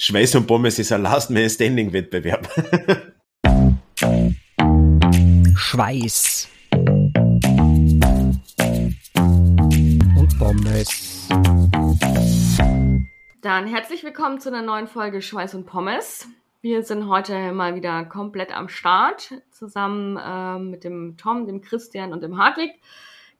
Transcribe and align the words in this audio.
Schweiß 0.00 0.36
und 0.36 0.46
Pommes 0.46 0.78
ist 0.78 0.92
ein 0.92 1.02
Last 1.02 1.28
Man 1.28 1.50
Standing 1.50 1.92
Wettbewerb. 1.92 2.48
Schweiß 5.56 6.48
und 10.16 10.38
Pommes. 10.38 11.28
Dann 13.42 13.66
herzlich 13.66 14.04
willkommen 14.04 14.38
zu 14.40 14.50
einer 14.50 14.62
neuen 14.62 14.86
Folge 14.86 15.20
Schweiß 15.20 15.56
und 15.56 15.66
Pommes. 15.66 16.28
Wir 16.60 16.84
sind 16.84 17.08
heute 17.08 17.50
mal 17.50 17.74
wieder 17.74 18.04
komplett 18.04 18.56
am 18.56 18.68
Start. 18.68 19.34
Zusammen 19.50 20.16
äh, 20.16 20.60
mit 20.60 20.84
dem 20.84 21.16
Tom, 21.16 21.44
dem 21.44 21.60
Christian 21.60 22.12
und 22.12 22.22
dem 22.22 22.38
Hartwig 22.38 22.70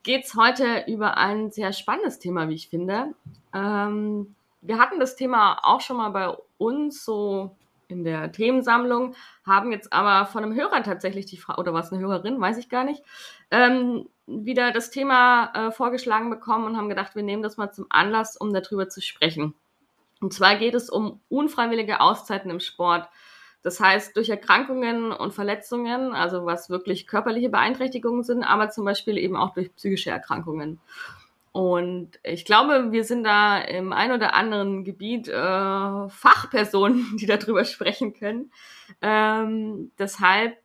geht 0.02 0.24
es 0.24 0.34
heute 0.34 0.86
über 0.88 1.18
ein 1.18 1.52
sehr 1.52 1.72
spannendes 1.72 2.18
Thema, 2.18 2.48
wie 2.48 2.54
ich 2.54 2.68
finde. 2.68 3.14
Ähm, 3.54 4.34
wir 4.60 4.78
hatten 4.78 4.98
das 4.98 5.14
Thema 5.14 5.60
auch 5.62 5.80
schon 5.80 5.98
mal 5.98 6.08
bei 6.10 6.36
uns 6.58 7.04
so 7.04 7.56
in 7.88 8.04
der 8.04 8.30
Themensammlung, 8.32 9.14
haben 9.44 9.72
jetzt 9.72 9.92
aber 9.92 10.26
von 10.26 10.44
einem 10.44 10.54
Hörer 10.54 10.82
tatsächlich 10.82 11.26
die 11.26 11.38
Frage, 11.38 11.60
oder 11.60 11.72
was 11.72 11.90
eine 11.90 12.02
Hörerin, 12.02 12.40
weiß 12.40 12.58
ich 12.58 12.68
gar 12.68 12.84
nicht, 12.84 13.02
ähm, 13.50 14.08
wieder 14.26 14.72
das 14.72 14.90
Thema 14.90 15.52
äh, 15.54 15.70
vorgeschlagen 15.72 16.28
bekommen 16.28 16.66
und 16.66 16.76
haben 16.76 16.90
gedacht, 16.90 17.16
wir 17.16 17.22
nehmen 17.22 17.42
das 17.42 17.56
mal 17.56 17.72
zum 17.72 17.86
Anlass, 17.88 18.36
um 18.36 18.52
darüber 18.52 18.88
zu 18.90 19.00
sprechen. 19.00 19.54
Und 20.20 20.34
zwar 20.34 20.56
geht 20.56 20.74
es 20.74 20.90
um 20.90 21.20
unfreiwillige 21.28 22.00
Auszeiten 22.00 22.50
im 22.50 22.60
Sport. 22.60 23.08
Das 23.62 23.80
heißt, 23.80 24.16
durch 24.16 24.28
Erkrankungen 24.28 25.12
und 25.12 25.32
Verletzungen, 25.32 26.12
also 26.14 26.44
was 26.44 26.70
wirklich 26.70 27.06
körperliche 27.06 27.48
Beeinträchtigungen 27.48 28.22
sind, 28.22 28.44
aber 28.44 28.70
zum 28.70 28.84
Beispiel 28.84 29.16
eben 29.16 29.36
auch 29.36 29.54
durch 29.54 29.74
psychische 29.74 30.10
Erkrankungen. 30.10 30.80
Und 31.52 32.20
ich 32.22 32.44
glaube, 32.44 32.92
wir 32.92 33.04
sind 33.04 33.24
da 33.24 33.58
im 33.58 33.92
ein 33.92 34.12
oder 34.12 34.34
anderen 34.34 34.84
Gebiet 34.84 35.28
äh, 35.28 36.08
Fachpersonen, 36.08 37.16
die 37.20 37.26
darüber 37.26 37.64
sprechen 37.64 38.14
können. 38.14 38.52
Ähm, 39.02 39.90
deshalb 39.98 40.56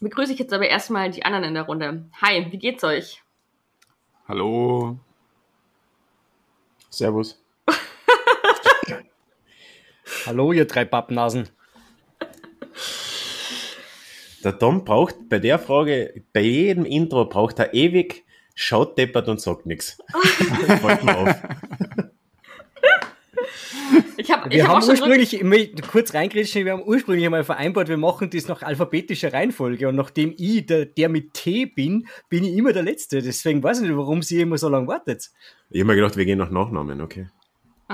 begrüße 0.00 0.32
ich 0.32 0.38
jetzt 0.38 0.52
aber 0.52 0.68
erstmal 0.68 1.10
die 1.10 1.24
anderen 1.24 1.44
in 1.44 1.54
der 1.54 1.64
Runde. 1.64 2.08
Hi, 2.20 2.46
wie 2.50 2.58
geht's 2.58 2.84
euch? 2.84 3.22
Hallo. 4.28 4.98
Servus. 6.90 7.42
Hallo, 10.26 10.52
ihr 10.52 10.66
drei 10.66 10.84
Pappnasen. 10.84 11.48
Der 14.44 14.58
Tom 14.58 14.84
braucht 14.84 15.28
bei 15.28 15.38
der 15.38 15.58
Frage, 15.58 16.22
bei 16.34 16.40
jedem 16.40 16.84
Intro 16.84 17.24
braucht 17.24 17.58
er 17.58 17.72
ewig, 17.72 18.23
schaut 18.54 18.96
deppert 18.98 19.28
und 19.28 19.40
sagt 19.40 19.66
nichts. 19.66 19.98
Fällt 20.80 21.04
mir 21.04 21.16
auf. 21.16 21.34
Ich 24.16 24.30
hab, 24.30 24.48
Wir 24.48 24.56
ich 24.56 24.62
hab 24.62 24.76
haben 24.76 24.88
ursprünglich, 24.88 25.82
kurz 25.90 26.14
reingrätschen, 26.14 26.64
wir 26.64 26.72
haben 26.72 26.84
ursprünglich 26.84 27.24
einmal 27.26 27.44
vereinbart, 27.44 27.88
wir 27.88 27.96
machen 27.96 28.30
das 28.30 28.48
nach 28.48 28.62
alphabetischer 28.62 29.32
Reihenfolge 29.32 29.88
und 29.88 29.96
nachdem 29.96 30.34
ich 30.36 30.66
der, 30.66 30.86
der 30.86 31.08
mit 31.08 31.34
T 31.34 31.66
bin, 31.66 32.06
bin 32.28 32.44
ich 32.44 32.56
immer 32.56 32.72
der 32.72 32.82
Letzte. 32.82 33.20
Deswegen 33.22 33.62
weiß 33.62 33.80
ich 33.80 33.88
nicht, 33.88 33.96
warum 33.96 34.22
sie 34.22 34.40
immer 34.40 34.56
so 34.56 34.68
lange 34.68 34.86
wartet. 34.86 35.30
Ich 35.70 35.80
habe 35.80 35.88
mir 35.88 35.96
gedacht, 35.96 36.16
wir 36.16 36.24
gehen 36.24 36.38
nach 36.38 36.50
Nachnamen, 36.50 37.00
okay. 37.00 37.28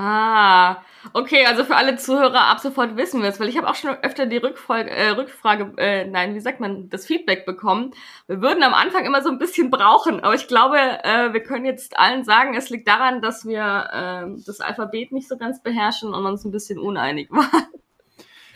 Ah, 0.03 0.83
okay, 1.13 1.45
also 1.45 1.63
für 1.63 1.77
alle 1.77 1.97
Zuhörer 1.97 2.47
ab 2.47 2.61
sofort 2.61 2.97
wissen 2.97 3.21
wir 3.21 3.29
es, 3.29 3.39
weil 3.39 3.51
ich 3.51 3.59
habe 3.59 3.69
auch 3.69 3.75
schon 3.75 3.91
öfter 4.03 4.25
die 4.25 4.39
Rückfolge, 4.39 4.89
äh, 4.89 5.11
Rückfrage, 5.11 5.75
äh, 5.77 6.07
nein, 6.07 6.35
wie 6.35 6.41
sagt 6.41 6.59
man, 6.59 6.89
das 6.89 7.05
Feedback 7.05 7.45
bekommen. 7.45 7.93
Wir 8.27 8.41
würden 8.41 8.63
am 8.63 8.73
Anfang 8.73 9.05
immer 9.05 9.23
so 9.23 9.29
ein 9.29 9.39
bisschen 9.39 9.71
brauchen, 9.71 10.21
aber 10.21 10.35
ich 10.35 10.49
glaube, 10.49 10.79
äh, 10.79 11.35
wir 11.35 11.43
können 11.43 11.67
jetzt 11.67 11.99
allen 11.99 12.25
sagen, 12.25 12.55
es 12.55 12.71
liegt 12.71 12.89
daran, 12.89 13.21
dass 13.21 13.45
wir 13.45 13.91
äh, 13.93 14.43
das 14.47 14.61
Alphabet 14.61 15.13
nicht 15.13 15.29
so 15.29 15.37
ganz 15.37 15.63
beherrschen 15.63 16.15
und 16.15 16.25
uns 16.25 16.47
ein 16.47 16.51
bisschen 16.51 16.79
uneinig 16.79 17.31
waren. 17.31 17.67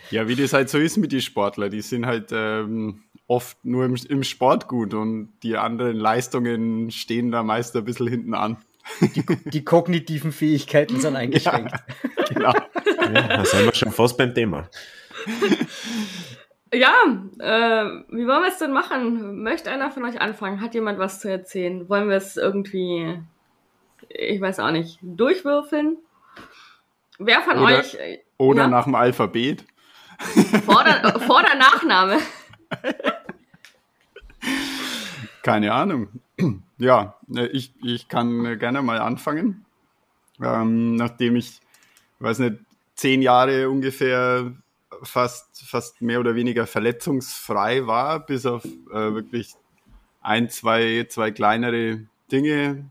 Ja, 0.09 0.27
wie 0.27 0.35
das 0.35 0.51
halt 0.51 0.71
so 0.71 0.79
ist 0.79 0.97
mit 0.97 1.11
den 1.11 1.21
Sportlern, 1.21 1.69
die 1.69 1.81
sind 1.81 2.07
halt 2.07 2.31
ähm, 2.31 3.03
oft 3.27 3.63
nur 3.63 3.85
im, 3.85 3.95
im 4.09 4.23
Sport 4.23 4.67
gut 4.67 4.95
und 4.95 5.31
die 5.43 5.57
anderen 5.57 5.95
Leistungen 5.95 6.89
stehen 6.89 7.29
da 7.29 7.43
meist 7.43 7.75
ein 7.75 7.85
bisschen 7.85 8.07
hinten 8.07 8.33
an. 8.33 8.57
Die 9.45 9.65
kognitiven 9.65 10.31
Fähigkeiten 10.31 10.99
sind 10.99 11.15
eingeschränkt. 11.15 11.73
Genau. 12.29 12.53
Ja, 12.53 13.21
da 13.27 13.45
sind 13.45 13.65
wir 13.65 13.73
schon 13.73 13.91
fast 13.91 14.17
beim 14.17 14.33
Thema. 14.33 14.69
Ja, 16.73 16.91
äh, 17.39 17.85
wie 18.09 18.27
wollen 18.27 18.41
wir 18.41 18.49
es 18.49 18.57
denn 18.57 18.73
machen? 18.73 19.43
Möchte 19.43 19.71
einer 19.71 19.91
von 19.91 20.03
euch 20.03 20.19
anfangen? 20.19 20.59
Hat 20.59 20.73
jemand 20.73 20.99
was 20.99 21.21
zu 21.21 21.29
erzählen? 21.29 21.87
Wollen 21.87 22.09
wir 22.09 22.17
es 22.17 22.35
irgendwie, 22.35 23.17
ich 24.09 24.41
weiß 24.41 24.59
auch 24.59 24.71
nicht, 24.71 24.97
durchwürfeln? 25.01 25.97
Wer 27.17 27.41
von 27.43 27.59
Oder- 27.59 27.79
euch 27.79 27.93
äh, 27.95 28.19
Oder 28.37 28.63
Ja. 28.63 28.67
nach 28.67 28.83
dem 28.85 28.95
Alphabet. 28.95 29.63
vor 30.65 30.83
der, 30.83 31.17
vor 31.21 31.43
der 31.43 31.55
Nachname? 31.55 32.17
Keine 35.43 35.73
Ahnung. 35.73 36.09
Ja, 36.77 37.15
äh, 37.33 37.47
ich, 37.47 37.73
ich 37.83 38.07
kann 38.07 38.45
äh, 38.45 38.57
gerne 38.57 38.81
mal 38.81 38.99
anfangen. 38.99 39.65
Ähm, 40.41 40.95
nachdem 40.95 41.35
ich, 41.35 41.61
weiß 42.19 42.39
nicht, 42.39 42.57
zehn 42.95 43.21
Jahre 43.21 43.69
ungefähr 43.69 44.51
fast, 45.03 45.63
fast 45.65 46.01
mehr 46.01 46.19
oder 46.19 46.35
weniger 46.35 46.67
verletzungsfrei 46.67 47.87
war, 47.87 48.25
bis 48.25 48.45
auf 48.45 48.65
äh, 48.65 49.13
wirklich 49.13 49.55
ein, 50.21 50.49
zwei, 50.49 51.05
zwei 51.09 51.31
kleinere 51.31 52.01
Dinge, 52.31 52.89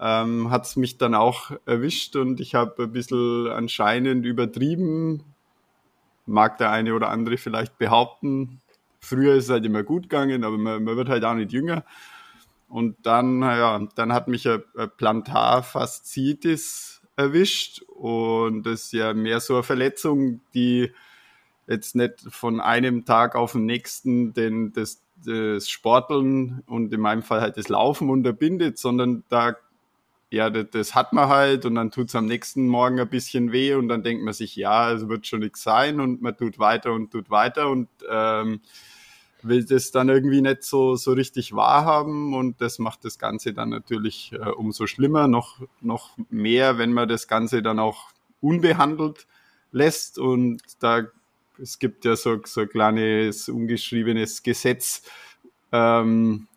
ähm, 0.00 0.50
hat 0.50 0.66
es 0.66 0.76
mich 0.76 0.98
dann 0.98 1.14
auch 1.14 1.52
erwischt 1.64 2.16
und 2.16 2.40
ich 2.40 2.54
habe 2.54 2.84
ein 2.84 2.92
bisschen 2.92 3.48
anscheinend 3.48 4.26
übertrieben, 4.26 5.24
mag 6.26 6.58
der 6.58 6.70
eine 6.70 6.94
oder 6.94 7.08
andere 7.08 7.36
vielleicht 7.36 7.78
behaupten. 7.78 8.60
Früher 9.00 9.34
ist 9.34 9.44
es 9.44 9.50
halt 9.50 9.64
immer 9.64 9.82
gut 9.82 10.04
gegangen, 10.04 10.44
aber 10.44 10.58
man, 10.58 10.84
man 10.84 10.96
wird 10.96 11.08
halt 11.08 11.24
auch 11.24 11.34
nicht 11.34 11.52
jünger. 11.52 11.84
Und 12.72 12.96
dann, 13.02 13.40
naja, 13.40 13.86
dann 13.96 14.14
hat 14.14 14.28
mich 14.28 14.48
eine 14.48 14.62
Plantarfasziitis 14.96 17.02
erwischt. 17.16 17.82
Und 17.82 18.62
das 18.62 18.84
ist 18.84 18.92
ja 18.94 19.12
mehr 19.12 19.40
so 19.40 19.56
eine 19.56 19.62
Verletzung, 19.62 20.40
die 20.54 20.90
jetzt 21.66 21.94
nicht 21.94 22.22
von 22.30 22.62
einem 22.62 23.04
Tag 23.04 23.36
auf 23.36 23.52
den 23.52 23.66
nächsten 23.66 24.32
den, 24.32 24.72
das, 24.72 25.02
das 25.22 25.68
Sporteln 25.68 26.62
und 26.66 26.90
in 26.94 27.00
meinem 27.02 27.22
Fall 27.22 27.42
halt 27.42 27.58
das 27.58 27.68
Laufen 27.68 28.08
unterbindet, 28.08 28.78
sondern 28.78 29.22
da, 29.28 29.54
ja, 30.30 30.48
das, 30.48 30.68
das 30.70 30.94
hat 30.94 31.12
man 31.12 31.28
halt 31.28 31.66
und 31.66 31.74
dann 31.74 31.90
tut 31.90 32.08
es 32.08 32.14
am 32.14 32.24
nächsten 32.24 32.68
Morgen 32.68 32.98
ein 32.98 33.10
bisschen 33.10 33.52
weh 33.52 33.74
und 33.74 33.88
dann 33.88 34.02
denkt 34.02 34.24
man 34.24 34.32
sich, 34.32 34.56
ja, 34.56 34.92
es 34.92 35.10
wird 35.10 35.26
schon 35.26 35.40
nichts 35.40 35.62
sein 35.62 36.00
und 36.00 36.22
man 36.22 36.38
tut 36.38 36.58
weiter 36.58 36.94
und 36.94 37.10
tut 37.10 37.28
weiter 37.28 37.68
und 37.68 37.88
ähm, 38.08 38.62
will 39.46 39.64
das 39.64 39.90
dann 39.90 40.08
irgendwie 40.08 40.40
nicht 40.40 40.64
so, 40.64 40.96
so 40.96 41.12
richtig 41.12 41.54
wahrhaben 41.54 42.34
und 42.34 42.60
das 42.60 42.78
macht 42.78 43.04
das 43.04 43.18
Ganze 43.18 43.52
dann 43.52 43.70
natürlich 43.70 44.32
äh, 44.32 44.50
umso 44.50 44.86
schlimmer, 44.86 45.28
noch, 45.28 45.60
noch 45.80 46.16
mehr, 46.30 46.78
wenn 46.78 46.92
man 46.92 47.08
das 47.08 47.28
Ganze 47.28 47.62
dann 47.62 47.78
auch 47.78 48.10
unbehandelt 48.40 49.26
lässt 49.70 50.18
und 50.18 50.60
da 50.80 51.06
es 51.60 51.78
gibt 51.78 52.04
ja 52.04 52.16
so, 52.16 52.40
so 52.44 52.62
ein 52.62 52.68
kleines 52.68 53.48
ungeschriebenes 53.48 54.42
Gesetz, 54.42 55.02
ähm, 55.70 56.48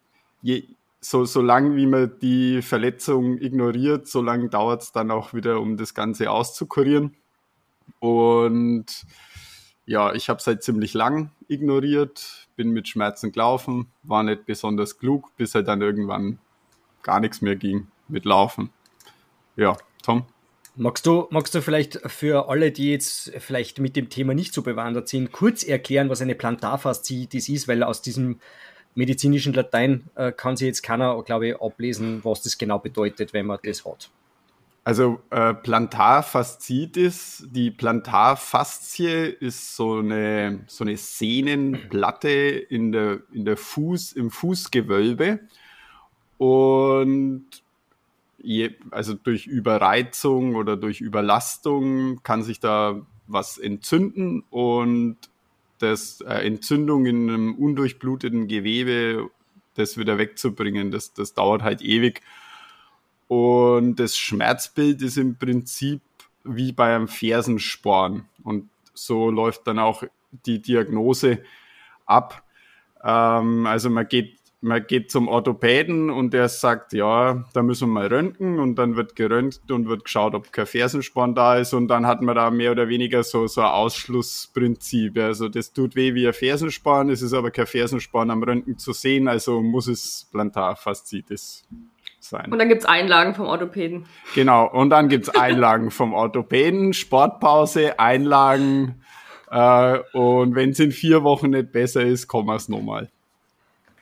je, 0.42 0.64
so, 1.00 1.26
so 1.26 1.42
lang 1.42 1.76
wie 1.76 1.86
man 1.86 2.18
die 2.22 2.62
Verletzung 2.62 3.40
ignoriert, 3.40 4.08
so 4.08 4.22
lange 4.22 4.50
dauert 4.50 4.82
es 4.82 4.92
dann 4.92 5.12
auch 5.12 5.34
wieder, 5.34 5.62
um 5.62 5.78
das 5.78 5.94
Ganze 5.94 6.32
auszukurieren. 6.32 7.16
Und 8.00 8.86
ja, 9.86 10.14
ich 10.14 10.30
habe 10.30 10.40
es 10.40 10.48
halt 10.48 10.64
ziemlich 10.64 10.94
lang 10.94 11.32
ignoriert, 11.48 12.48
bin 12.56 12.72
mit 12.72 12.88
Schmerzen 12.88 13.32
gelaufen, 13.32 13.88
war 14.04 14.24
nicht 14.24 14.46
besonders 14.46 14.98
klug, 14.98 15.36
bis 15.38 15.56
halt 15.56 15.68
dann 15.68 15.82
irgendwann 15.82 16.40
gar 17.04 17.20
nichts 17.20 17.42
mehr 17.42 17.56
ging 17.56 17.88
mit 18.08 18.26
Laufen. 18.26 18.72
Ja, 19.56 19.78
Tom? 20.04 20.26
Magst 20.76 21.06
du, 21.06 21.28
magst 21.30 21.56
du 21.56 21.62
vielleicht 21.62 22.02
für 22.12 22.50
alle, 22.50 22.72
die 22.72 22.92
jetzt 22.92 23.32
vielleicht 23.38 23.80
mit 23.80 23.96
dem 23.96 24.10
Thema 24.10 24.34
nicht 24.34 24.54
so 24.54 24.62
bewandert 24.62 25.08
sind, 25.08 25.32
kurz 25.32 25.64
erklären, 25.64 26.10
was 26.10 26.22
eine 26.22 26.36
Plantarfasziitis 26.36 27.48
ist, 27.48 27.68
weil 27.68 27.82
aus 27.84 28.02
diesem 28.02 28.40
medizinischen 28.94 29.54
Latein 29.54 30.10
äh, 30.16 30.32
kann 30.32 30.58
sich 30.58 30.68
jetzt 30.68 30.84
keiner, 30.84 31.22
glaube 31.24 31.50
ich, 31.50 31.62
ablesen, 31.62 32.24
was 32.24 32.42
das 32.42 32.58
genau 32.58 32.80
bedeutet, 32.80 33.34
wenn 33.34 33.46
man 33.46 33.60
das 33.64 33.86
hat. 33.86 34.10
Also 34.86 35.20
äh, 35.32 35.56
Plantarfasziitis, 35.56 37.48
die 37.50 37.72
Plantarfaszie 37.72 39.26
ist 39.40 39.76
so 39.76 39.98
eine, 39.98 40.64
so 40.68 40.84
eine 40.84 40.96
Sehnenplatte 40.96 42.30
in 42.30 42.92
der, 42.92 43.22
in 43.34 43.46
der 43.46 43.58
Fuß, 43.58 44.12
im 44.12 44.30
Fußgewölbe. 44.30 45.40
Und 46.38 47.48
je, 48.38 48.76
also 48.92 49.16
durch 49.16 49.48
Überreizung 49.48 50.54
oder 50.54 50.78
durch 50.78 51.02
Überlastung 51.02 52.22
kann 52.22 52.44
sich 52.44 52.60
da 52.60 53.02
was 53.26 53.58
entzünden 53.58 54.44
und 54.52 55.18
das 55.80 56.22
äh, 56.22 56.46
Entzündung 56.46 57.08
in 57.08 57.28
einem 57.28 57.56
undurchbluteten 57.56 58.48
Gewebe, 58.48 59.32
das 59.74 59.98
wieder 59.98 60.20
wegzubringen, 60.20 60.92
das, 60.92 61.12
das 61.14 61.34
dauert 61.34 61.64
halt 61.64 61.82
ewig. 61.82 62.22
Und 63.28 63.96
das 63.96 64.18
Schmerzbild 64.18 65.02
ist 65.02 65.18
im 65.18 65.38
Prinzip 65.38 66.02
wie 66.44 66.72
bei 66.72 66.96
einem 66.96 67.08
Fersensporn. 67.08 68.26
Und 68.44 68.70
so 68.94 69.32
läuft 69.32 69.68
dann 69.68 69.80
auch 69.80 70.04
die 70.46 70.62
Diagnose 70.62 71.40
ab. 72.06 72.44
Ähm, 73.04 73.66
also 73.66 73.90
man 73.90 74.08
geht 74.08 74.38
man 74.66 74.86
geht 74.88 75.12
zum 75.12 75.28
Orthopäden 75.28 76.10
und 76.10 76.34
der 76.34 76.50
sagt, 76.50 76.92
ja, 76.94 77.46
da 77.54 77.62
müssen 77.62 77.88
wir 77.90 77.94
mal 77.94 78.08
röntgen 78.08 78.58
und 78.60 78.76
dann 78.76 78.96
wird 78.96 79.16
geröntgt 79.16 79.70
und 79.70 79.88
wird 79.88 80.06
geschaut, 80.06 80.34
ob 80.34 80.52
kein 80.52 80.66
Fersensporn 80.66 81.36
da 81.36 81.58
ist 81.58 81.74
und 81.74 81.88
dann 81.88 82.08
hat 82.08 82.24
man 82.24 82.36
da 82.36 82.50
mehr 82.50 82.72
oder 82.72 82.88
weniger 82.88 83.24
so, 83.24 83.46
so 83.46 83.62
ein 83.62 83.68
Ausschlussprinzip. 83.68 85.20
Also 85.20 85.50
das 85.50 85.72
tut 85.72 85.96
weh 85.96 86.16
wie 86.16 86.26
ein 86.26 86.34
Fersensporn, 86.34 87.12
es 87.12 87.22
ist 87.22 87.34
aber 87.34 87.52
kein 87.52 87.68
Fersensporn 87.68 88.32
am 88.32 88.42
Röntgen 88.42 88.78
zu 88.80 88.92
sehen, 88.92 89.28
also 89.28 89.62
muss 89.62 89.88
es 89.88 90.28
Plantarfaszitis 90.32 91.64
sein. 92.30 92.52
Und 92.52 92.60
dann 92.60 92.70
gibt's 92.70 92.86
Einlagen 92.86 93.36
vom 93.36 93.48
Orthopäden. 93.48 94.06
Genau, 94.34 94.68
und 94.68 94.90
dann 94.90 95.10
gibt's 95.10 95.30
Einlagen 95.30 95.92
vom 95.92 96.14
Orthopäden, 96.14 96.94
Sportpause, 96.94 98.00
Einlagen 98.00 99.02
äh, 99.56 100.00
und 100.14 100.56
wenn 100.56 100.72
es 100.72 100.80
in 100.80 100.92
vier 100.92 101.24
Wochen 101.24 101.52
nicht 101.52 101.72
besser 101.72 102.04
ist, 102.04 102.28
kommen 102.28 102.48
wir 102.48 102.56
es 102.56 102.68
nochmal. 102.68 103.10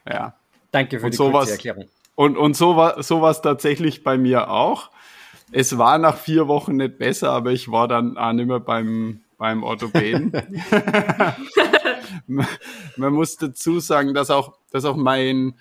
Ja. 0.09 0.33
Danke 0.71 0.99
für 0.99 1.05
und 1.05 1.13
die 1.13 1.17
sowas, 1.17 1.49
kurze 1.49 1.51
Erklärung. 1.53 1.89
Und, 2.15 2.37
und 2.37 2.55
so 2.55 2.75
war 2.75 3.01
sowas 3.03 3.41
tatsächlich 3.41 4.03
bei 4.03 4.17
mir 4.17 4.49
auch. 4.49 4.89
Es 5.51 5.77
war 5.77 5.97
nach 5.99 6.17
vier 6.17 6.47
Wochen 6.47 6.77
nicht 6.77 6.97
besser, 6.97 7.31
aber 7.31 7.51
ich 7.51 7.71
war 7.71 7.87
dann 7.87 8.17
auch 8.17 8.33
nicht 8.33 8.47
mehr 8.47 8.59
beim, 8.59 9.21
beim 9.37 9.63
Orthopäden. 9.63 10.31
man, 12.27 12.47
man 12.97 13.13
muss 13.13 13.37
dazu 13.37 13.79
sagen, 13.79 14.15
dass 14.15 14.31
auch, 14.31 14.57
dass 14.71 14.85
auch 14.85 14.95
mein, 14.95 15.53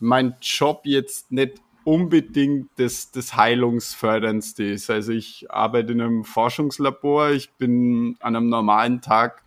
mein 0.00 0.34
Job 0.42 0.82
jetzt 0.84 1.32
nicht 1.32 1.54
unbedingt 1.88 2.68
das, 2.76 3.12
das 3.12 3.34
Heilungsförderndste. 3.34 4.76
Also 4.88 5.10
ich 5.10 5.50
arbeite 5.50 5.92
in 5.92 6.02
einem 6.02 6.24
Forschungslabor, 6.24 7.30
ich 7.30 7.50
bin 7.52 8.14
an 8.20 8.36
einem 8.36 8.50
normalen 8.50 9.00
Tag 9.00 9.42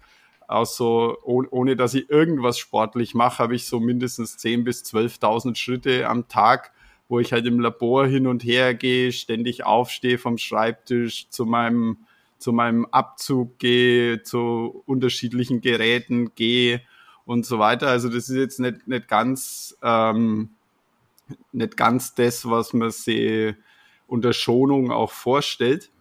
auch 0.48 0.66
so, 0.66 1.20
ohne 1.24 1.76
dass 1.76 1.94
ich 1.94 2.10
irgendwas 2.10 2.58
sportlich 2.58 3.14
mache, 3.14 3.44
habe 3.44 3.54
ich 3.54 3.68
so 3.68 3.80
mindestens 3.80 4.40
10.000 4.40 4.64
bis 4.64 4.84
12.000 4.86 5.56
Schritte 5.56 6.10
am 6.10 6.30
Tag, 6.30 6.72
wo 7.08 7.20
ich 7.20 7.32
halt 7.32 7.46
im 7.46 7.60
Labor 7.60 8.08
hin 8.08 8.26
und 8.26 8.44
her 8.44 8.74
gehe, 8.74 9.12
ständig 9.12 9.64
aufstehe 9.64 10.18
vom 10.18 10.40
Schreibtisch 10.40 11.30
zu 11.30 11.46
meinem, 11.46 11.98
zu 12.40 12.54
meinem 12.54 12.88
Abzug 12.88 13.60
gehe, 13.60 14.24
zu 14.24 14.82
unterschiedlichen 14.88 15.62
Geräten 15.62 16.34
gehe 16.34 16.82
und 17.24 17.46
so 17.46 17.60
weiter. 17.60 17.90
Also 17.90 18.10
das 18.10 18.30
ist 18.30 18.36
jetzt 18.36 18.60
nicht, 18.60 18.88
nicht 18.88 19.08
ganz, 19.08 19.78
ähm, 19.84 20.50
nicht 21.52 21.78
ganz 21.78 22.16
das, 22.16 22.50
was 22.50 22.74
man 22.74 22.92
sich 22.92 23.56
unter 24.08 24.34
Schonung 24.34 24.92
auch 24.92 25.12
vorstellt. 25.12 25.92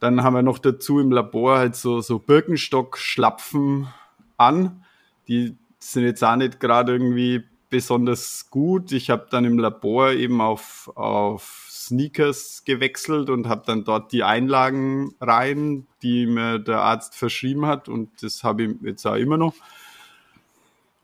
Dann 0.00 0.22
haben 0.22 0.34
wir 0.34 0.42
noch 0.42 0.58
dazu 0.58 1.00
im 1.00 1.10
Labor 1.10 1.58
halt 1.58 1.76
so, 1.76 2.00
so 2.00 2.18
Birkenstock-Schlapfen 2.18 3.88
an. 4.36 4.84
Die 5.28 5.56
sind 5.78 6.04
jetzt 6.04 6.22
auch 6.24 6.36
nicht 6.36 6.60
gerade 6.60 6.92
irgendwie 6.92 7.44
besonders 7.68 8.48
gut. 8.50 8.92
Ich 8.92 9.10
habe 9.10 9.26
dann 9.30 9.44
im 9.44 9.58
Labor 9.58 10.12
eben 10.12 10.40
auf, 10.40 10.90
auf 10.94 11.66
Sneakers 11.70 12.62
gewechselt 12.64 13.30
und 13.30 13.48
habe 13.48 13.62
dann 13.66 13.84
dort 13.84 14.12
die 14.12 14.22
Einlagen 14.22 15.14
rein, 15.20 15.86
die 16.02 16.26
mir 16.26 16.58
der 16.58 16.80
Arzt 16.80 17.14
verschrieben 17.14 17.66
hat. 17.66 17.88
Und 17.88 18.22
das 18.22 18.44
habe 18.44 18.64
ich 18.64 18.76
jetzt 18.82 19.06
auch 19.06 19.14
immer 19.14 19.36
noch. 19.36 19.54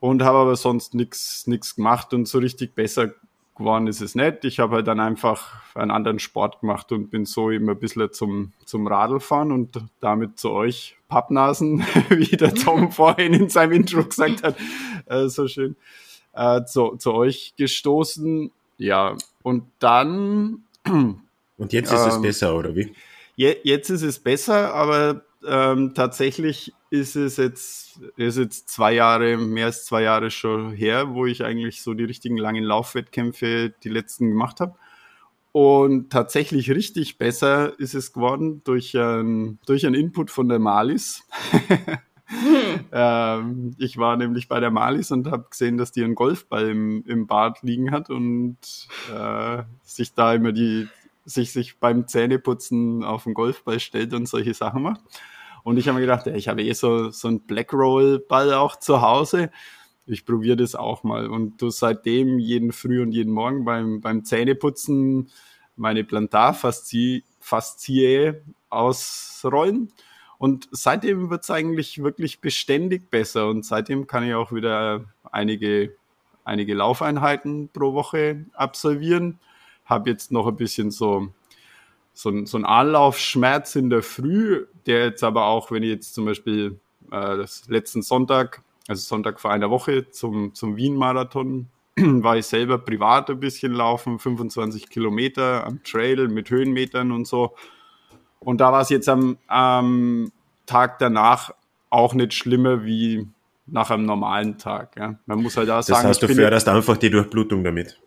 Und 0.00 0.22
habe 0.22 0.38
aber 0.38 0.56
sonst 0.56 0.94
nichts 0.94 1.76
gemacht 1.76 2.12
und 2.12 2.26
so 2.26 2.38
richtig 2.38 2.75
besser 2.75 3.12
geworden 3.54 3.87
ist 3.87 4.00
es 4.00 4.14
nicht. 4.14 4.44
Ich 4.44 4.58
habe 4.58 4.76
halt 4.76 4.87
dann 4.87 5.00
einfach 5.00 5.62
einen 5.75 5.90
anderen 5.90 6.19
Sport 6.19 6.60
gemacht 6.60 6.90
und 6.93 7.10
bin 7.10 7.25
so 7.25 7.50
eben 7.50 7.69
ein 7.69 7.78
bisschen 7.78 8.12
zum, 8.12 8.52
zum 8.64 8.87
Radlfahren 8.87 9.52
und 9.52 9.81
damit 10.00 10.38
zu 10.38 10.50
euch 10.50 10.96
Pappnasen, 11.08 11.81
wie 12.08 12.37
der 12.37 12.54
Tom 12.54 12.90
vorhin 12.93 13.34
in 13.34 13.49
seinem 13.49 13.72
Intro 13.72 14.04
gesagt 14.04 14.43
hat, 14.43 14.56
äh, 15.06 15.28
so 15.28 15.49
schön, 15.49 15.76
äh, 16.32 16.64
zu, 16.64 16.96
zu 16.96 17.12
euch 17.12 17.54
gestoßen. 17.56 18.50
Ja, 18.78 19.16
und 19.43 19.64
dann. 19.78 20.64
Und 20.84 21.72
jetzt 21.72 21.93
ist 21.93 22.02
ähm, 22.02 22.08
es 22.08 22.22
besser, 22.22 22.56
oder 22.56 22.75
wie? 22.75 22.93
Je, 23.37 23.56
jetzt 23.62 23.90
ist 23.90 24.02
es 24.02 24.19
besser, 24.19 24.75
aber 24.75 25.22
ähm, 25.46 25.94
tatsächlich 25.94 26.72
ist 26.90 27.16
es 27.16 27.36
jetzt, 27.36 28.00
ist 28.16 28.38
jetzt 28.38 28.68
zwei 28.68 28.92
Jahre, 28.94 29.36
mehr 29.36 29.66
als 29.66 29.84
zwei 29.84 30.02
Jahre 30.02 30.30
schon 30.30 30.72
her, 30.72 31.14
wo 31.14 31.26
ich 31.26 31.44
eigentlich 31.44 31.82
so 31.82 31.94
die 31.94 32.04
richtigen 32.04 32.36
langen 32.36 32.64
Laufwettkämpfe, 32.64 33.72
die 33.82 33.88
letzten 33.88 34.28
gemacht 34.28 34.60
habe. 34.60 34.74
Und 35.52 36.10
tatsächlich 36.10 36.70
richtig 36.70 37.18
besser 37.18 37.78
ist 37.78 37.94
es 37.94 38.12
geworden 38.12 38.62
durch, 38.64 38.94
ein, 38.96 39.58
durch 39.66 39.84
einen 39.86 39.94
Input 39.94 40.30
von 40.30 40.48
der 40.48 40.58
Malis. 40.58 41.24
hm. 41.50 41.98
ähm, 42.92 43.74
ich 43.78 43.98
war 43.98 44.16
nämlich 44.16 44.48
bei 44.48 44.60
der 44.60 44.70
Malis 44.70 45.10
und 45.10 45.30
habe 45.30 45.46
gesehen, 45.50 45.76
dass 45.76 45.92
die 45.92 46.02
einen 46.02 46.14
Golfball 46.14 46.70
im, 46.70 47.04
im 47.06 47.26
Bad 47.26 47.62
liegen 47.62 47.90
hat 47.90 48.08
und 48.08 48.56
äh, 49.14 49.62
sich 49.82 50.14
da 50.14 50.32
immer 50.32 50.52
die, 50.52 50.88
sich, 51.24 51.52
sich 51.52 51.78
beim 51.78 52.08
Zähneputzen 52.08 53.04
auf 53.04 53.24
den 53.24 53.34
Golfball 53.34 53.80
stellt 53.80 54.14
und 54.14 54.28
solche 54.28 54.54
Sachen 54.54 54.82
macht. 54.82 55.00
Und 55.64 55.76
ich 55.76 55.86
habe 55.88 55.96
mir 55.96 56.02
gedacht, 56.02 56.26
ja, 56.26 56.34
ich 56.34 56.48
habe 56.48 56.62
eh 56.62 56.72
so, 56.72 57.10
so 57.10 57.28
einen 57.28 57.40
Black 57.40 57.72
Roll 57.72 58.19
Ball 58.19 58.52
auch 58.54 58.76
zu 58.76 59.00
Hause. 59.00 59.50
Ich 60.06 60.26
probiere 60.26 60.56
das 60.56 60.74
auch 60.74 61.04
mal. 61.04 61.28
Und 61.28 61.62
du 61.62 61.70
seitdem 61.70 62.38
jeden 62.38 62.72
Früh 62.72 63.00
und 63.00 63.12
jeden 63.12 63.32
Morgen 63.32 63.64
beim, 63.64 64.00
beim 64.00 64.24
Zähneputzen 64.24 65.30
meine 65.76 66.04
Plantarfaszie 66.04 67.22
ausrollen. 68.68 69.92
Und 70.38 70.68
seitdem 70.72 71.30
wird 71.30 71.44
es 71.44 71.50
eigentlich 71.50 72.02
wirklich 72.02 72.40
beständig 72.40 73.10
besser. 73.10 73.48
Und 73.48 73.64
seitdem 73.64 74.08
kann 74.08 74.25
ich 74.25 74.34
auch 74.34 74.52
wieder 74.52 75.04
einige, 75.30 75.94
einige 76.44 76.75
Laufeinheiten 76.75 77.68
pro 77.68 77.94
Woche 77.94 78.46
absolvieren. 78.54 79.38
Habe 79.84 80.11
jetzt 80.11 80.32
noch 80.32 80.46
ein 80.46 80.56
bisschen 80.56 80.90
so 80.90 81.32
so 82.14 82.31
ein, 82.31 82.46
so 82.46 82.58
ein 82.58 82.64
Anlaufschmerz 82.64 83.76
in 83.76 83.90
der 83.90 84.02
Früh, 84.02 84.67
der 84.87 85.06
jetzt 85.06 85.25
aber 85.25 85.46
auch, 85.46 85.70
wenn 85.70 85.82
ich 85.82 85.90
jetzt 85.90 86.14
zum 86.14 86.26
Beispiel 86.26 86.79
äh, 87.11 87.37
das 87.37 87.69
letzten 87.69 88.02
Sonntag, 88.02 88.62
also 88.88 89.00
Sonntag 89.02 89.40
vor 89.40 89.50
einer 89.50 89.70
Woche 89.70 90.11
zum, 90.11 90.55
zum 90.55 90.76
Wien-Marathon, 90.76 91.69
war 91.96 92.37
ich 92.37 92.46
selber 92.46 92.79
privat 92.79 93.31
ein 93.31 93.40
bisschen 93.40 93.73
laufen, 93.73 94.19
25 94.19 94.90
Kilometer 94.90 95.67
am 95.67 95.82
Trail 95.82 96.28
mit 96.28 96.50
Höhenmetern 96.50 97.12
und 97.12 97.26
so. 97.26 97.55
Und 98.40 98.61
da 98.61 98.73
war 98.73 98.82
es 98.82 98.88
jetzt 98.88 99.08
am, 99.08 99.38
am 99.46 100.32
Tag 100.67 100.99
danach 100.99 101.55
auch 101.90 102.14
nicht 102.14 102.35
schlimmer 102.35 102.85
wie 102.85 103.28
nach 103.66 103.90
einem 103.90 104.04
normalen 104.04 104.59
Tag. 104.59 104.97
Ja. 104.99 105.14
Man 105.26 105.42
muss 105.42 105.56
halt 105.56 105.71
auch 105.71 105.83
sagen. 105.83 106.02
Das 106.02 106.21
heißt, 106.21 106.23
du 106.23 106.28
förderst 106.28 106.68
einfach 106.68 106.97
die 106.97 107.11
Durchblutung 107.11 107.62
damit. 107.62 108.00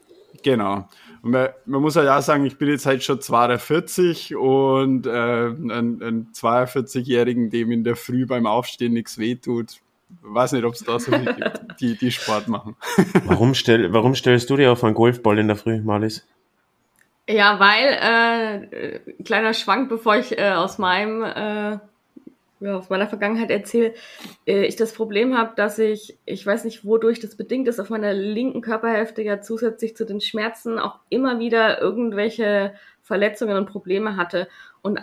Genau. 0.46 0.88
Und 1.24 1.32
man, 1.32 1.50
man, 1.66 1.82
muss 1.82 1.96
halt 1.96 2.08
auch 2.08 2.22
sagen, 2.22 2.46
ich 2.46 2.60
bin 2.60 2.70
jetzt 2.70 2.86
halt 2.86 3.04
schon 3.04 3.20
42 3.20 4.36
und 4.36 5.08
äh, 5.08 5.48
ein, 5.48 5.72
ein 5.72 6.28
42-Jährigen, 6.34 7.50
dem 7.50 7.72
in 7.72 7.84
der 7.84 7.96
Früh 7.96 8.28
beim 8.28 8.46
Aufstehen 8.46 8.94
nichts 8.94 9.18
wehtut, 9.18 9.80
weiß 10.22 10.52
nicht, 10.52 10.64
ob 10.64 10.76
es 10.76 10.84
da 10.84 11.00
so 11.00 11.12
viele 11.12 11.34
gibt, 11.34 11.82
die, 11.82 11.98
die 11.98 12.12
Sport 12.12 12.48
machen. 12.48 12.76
warum, 13.26 13.56
stell, 13.56 13.92
warum 13.92 14.14
stellst 14.14 14.52
du 14.52 14.56
dir 14.56 14.72
auf 14.72 14.84
einen 14.84 14.94
Golfball 14.94 15.40
in 15.40 15.48
der 15.48 15.58
Früh, 15.58 15.82
Marlies? 15.82 16.28
Ja, 17.28 17.60
weil, 17.60 18.68
äh, 18.70 19.24
kleiner 19.24 19.56
Schwank, 19.56 19.90
bevor 19.90 20.18
ich 20.18 20.38
äh, 20.38 20.52
aus 20.52 20.78
meinem 20.78 21.24
äh, 21.24 21.80
ja, 22.60 22.78
aus 22.78 22.90
meiner 22.90 23.08
Vergangenheit 23.08 23.52
erzähle, 23.52 23.94
äh, 24.46 24.66
ich 24.66 24.76
das 24.76 24.94
Problem 24.94 25.38
habe, 25.38 25.54
dass 25.56 25.78
ich, 25.80 26.18
ich 26.26 26.46
weiß 26.46 26.64
nicht, 26.64 26.86
wodurch 26.86 27.20
das 27.20 27.36
bedingt 27.36 27.68
ist, 27.68 27.80
auf 27.80 27.90
meiner 27.90 28.14
linken 28.14 28.62
Körperhälfte 28.62 29.22
ja 29.22 29.42
zusätzlich 29.42 29.96
zu 29.96 30.06
den 30.06 30.22
Schmerzen 30.22 30.80
auch 30.80 31.00
immer 31.10 31.40
wieder 31.40 31.82
irgendwelche 31.82 32.74
Verletzungen 33.02 33.58
und 33.58 33.68
Probleme 33.68 34.18
hatte. 34.18 34.48
Und 34.82 35.00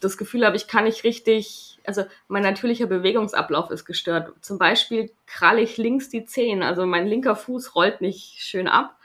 das 0.00 0.18
Gefühl 0.18 0.44
habe, 0.44 0.56
ich 0.56 0.68
kann 0.68 0.84
nicht 0.84 1.04
richtig, 1.04 1.78
also 1.84 2.04
mein 2.28 2.42
natürlicher 2.42 2.86
Bewegungsablauf 2.86 3.70
ist 3.70 3.84
gestört. 3.84 4.32
Zum 4.40 4.58
Beispiel 4.58 5.10
kralle 5.26 5.62
ich 5.62 5.78
links 5.78 6.08
die 6.08 6.24
Zehen, 6.24 6.62
also 6.62 6.84
mein 6.84 7.06
linker 7.06 7.36
Fuß 7.36 7.74
rollt 7.74 8.00
nicht 8.00 8.42
schön 8.42 8.68
ab. 8.68 8.96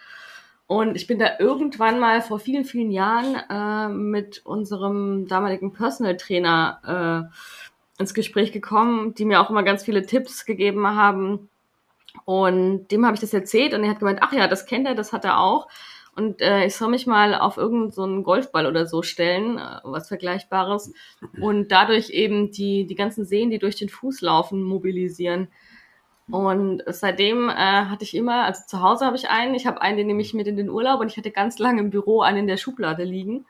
Und 0.72 0.96
ich 0.96 1.06
bin 1.06 1.20
da 1.20 1.32
irgendwann 1.38 2.00
mal 2.00 2.22
vor 2.22 2.40
vielen, 2.40 2.63
vielen 2.63 2.92
Jahren 2.92 3.36
äh, 3.50 3.94
mit 3.94 4.46
unserem 4.46 5.28
damaligen 5.28 5.74
Personal 5.74 6.16
Trainer 6.16 7.28
äh, 7.28 8.00
ins 8.00 8.13
Gespräch 8.13 8.54
gekommen, 8.54 9.13
die 9.13 9.25
mir 9.25 9.42
auch 9.42 9.50
immer 9.50 9.63
ganz 9.63 9.84
viele 9.84 10.06
Tipps 10.06 10.46
gegeben 10.46 10.88
haben. 10.88 11.50
Und 12.24 12.88
dem 12.90 13.06
habe 13.06 13.16
ich 13.16 13.20
das 13.20 13.34
erzählt 13.34 13.74
und 13.74 13.84
er 13.84 13.90
hat 13.90 14.00
gemeint, 14.00 14.20
ach 14.22 14.32
ja, 14.32 14.48
das 14.48 14.66
kennt 14.66 14.88
er, 14.88 14.96
das 14.96 15.12
hat 15.12 15.25
er 15.25 15.42
auch. 15.42 15.68
Und 16.16 16.40
äh, 16.40 16.66
ich 16.66 16.78
soll 16.78 16.90
mich 16.90 17.06
mal 17.06 17.36
auf 17.36 17.58
irgendeinen 17.58 17.92
so 17.92 18.24
Golfball 18.24 18.66
oder 18.66 18.86
so 18.86 19.01
stellen, 19.01 19.58
äh, 19.58 19.82
was 19.84 20.08
Vergleichbares. 20.08 20.94
Und 21.42 21.74
dadurch 21.74 22.12
eben 22.12 22.50
die, 22.51 22.88
die 22.88 22.96
ganzen 22.96 23.25
Sehnen, 23.25 23.51
die 23.51 23.60
durch 23.60 23.75
den 23.75 23.90
Fuß 23.90 24.22
laufen, 24.22 24.63
mobilisieren. 24.63 25.50
Und 26.31 26.83
seitdem 26.88 27.50
äh, 27.50 27.53
hatte 27.53 28.03
ich 28.03 28.15
immer, 28.15 28.45
also 28.45 28.63
zu 28.65 28.81
Hause 28.81 29.05
habe 29.05 29.17
ich 29.17 29.29
einen, 29.29 29.53
ich 29.53 29.67
habe 29.67 29.81
einen, 29.81 29.97
den 29.97 30.07
nehme 30.07 30.21
ich 30.21 30.33
mit 30.33 30.47
in 30.47 30.55
den 30.55 30.69
Urlaub 30.69 31.00
und 31.01 31.11
ich 31.11 31.17
hatte 31.17 31.31
ganz 31.31 31.59
lange 31.59 31.81
im 31.81 31.89
Büro 31.89 32.21
einen 32.21 32.39
in 32.39 32.47
der 32.47 32.57
Schublade 32.57 33.03
liegen. 33.03 33.45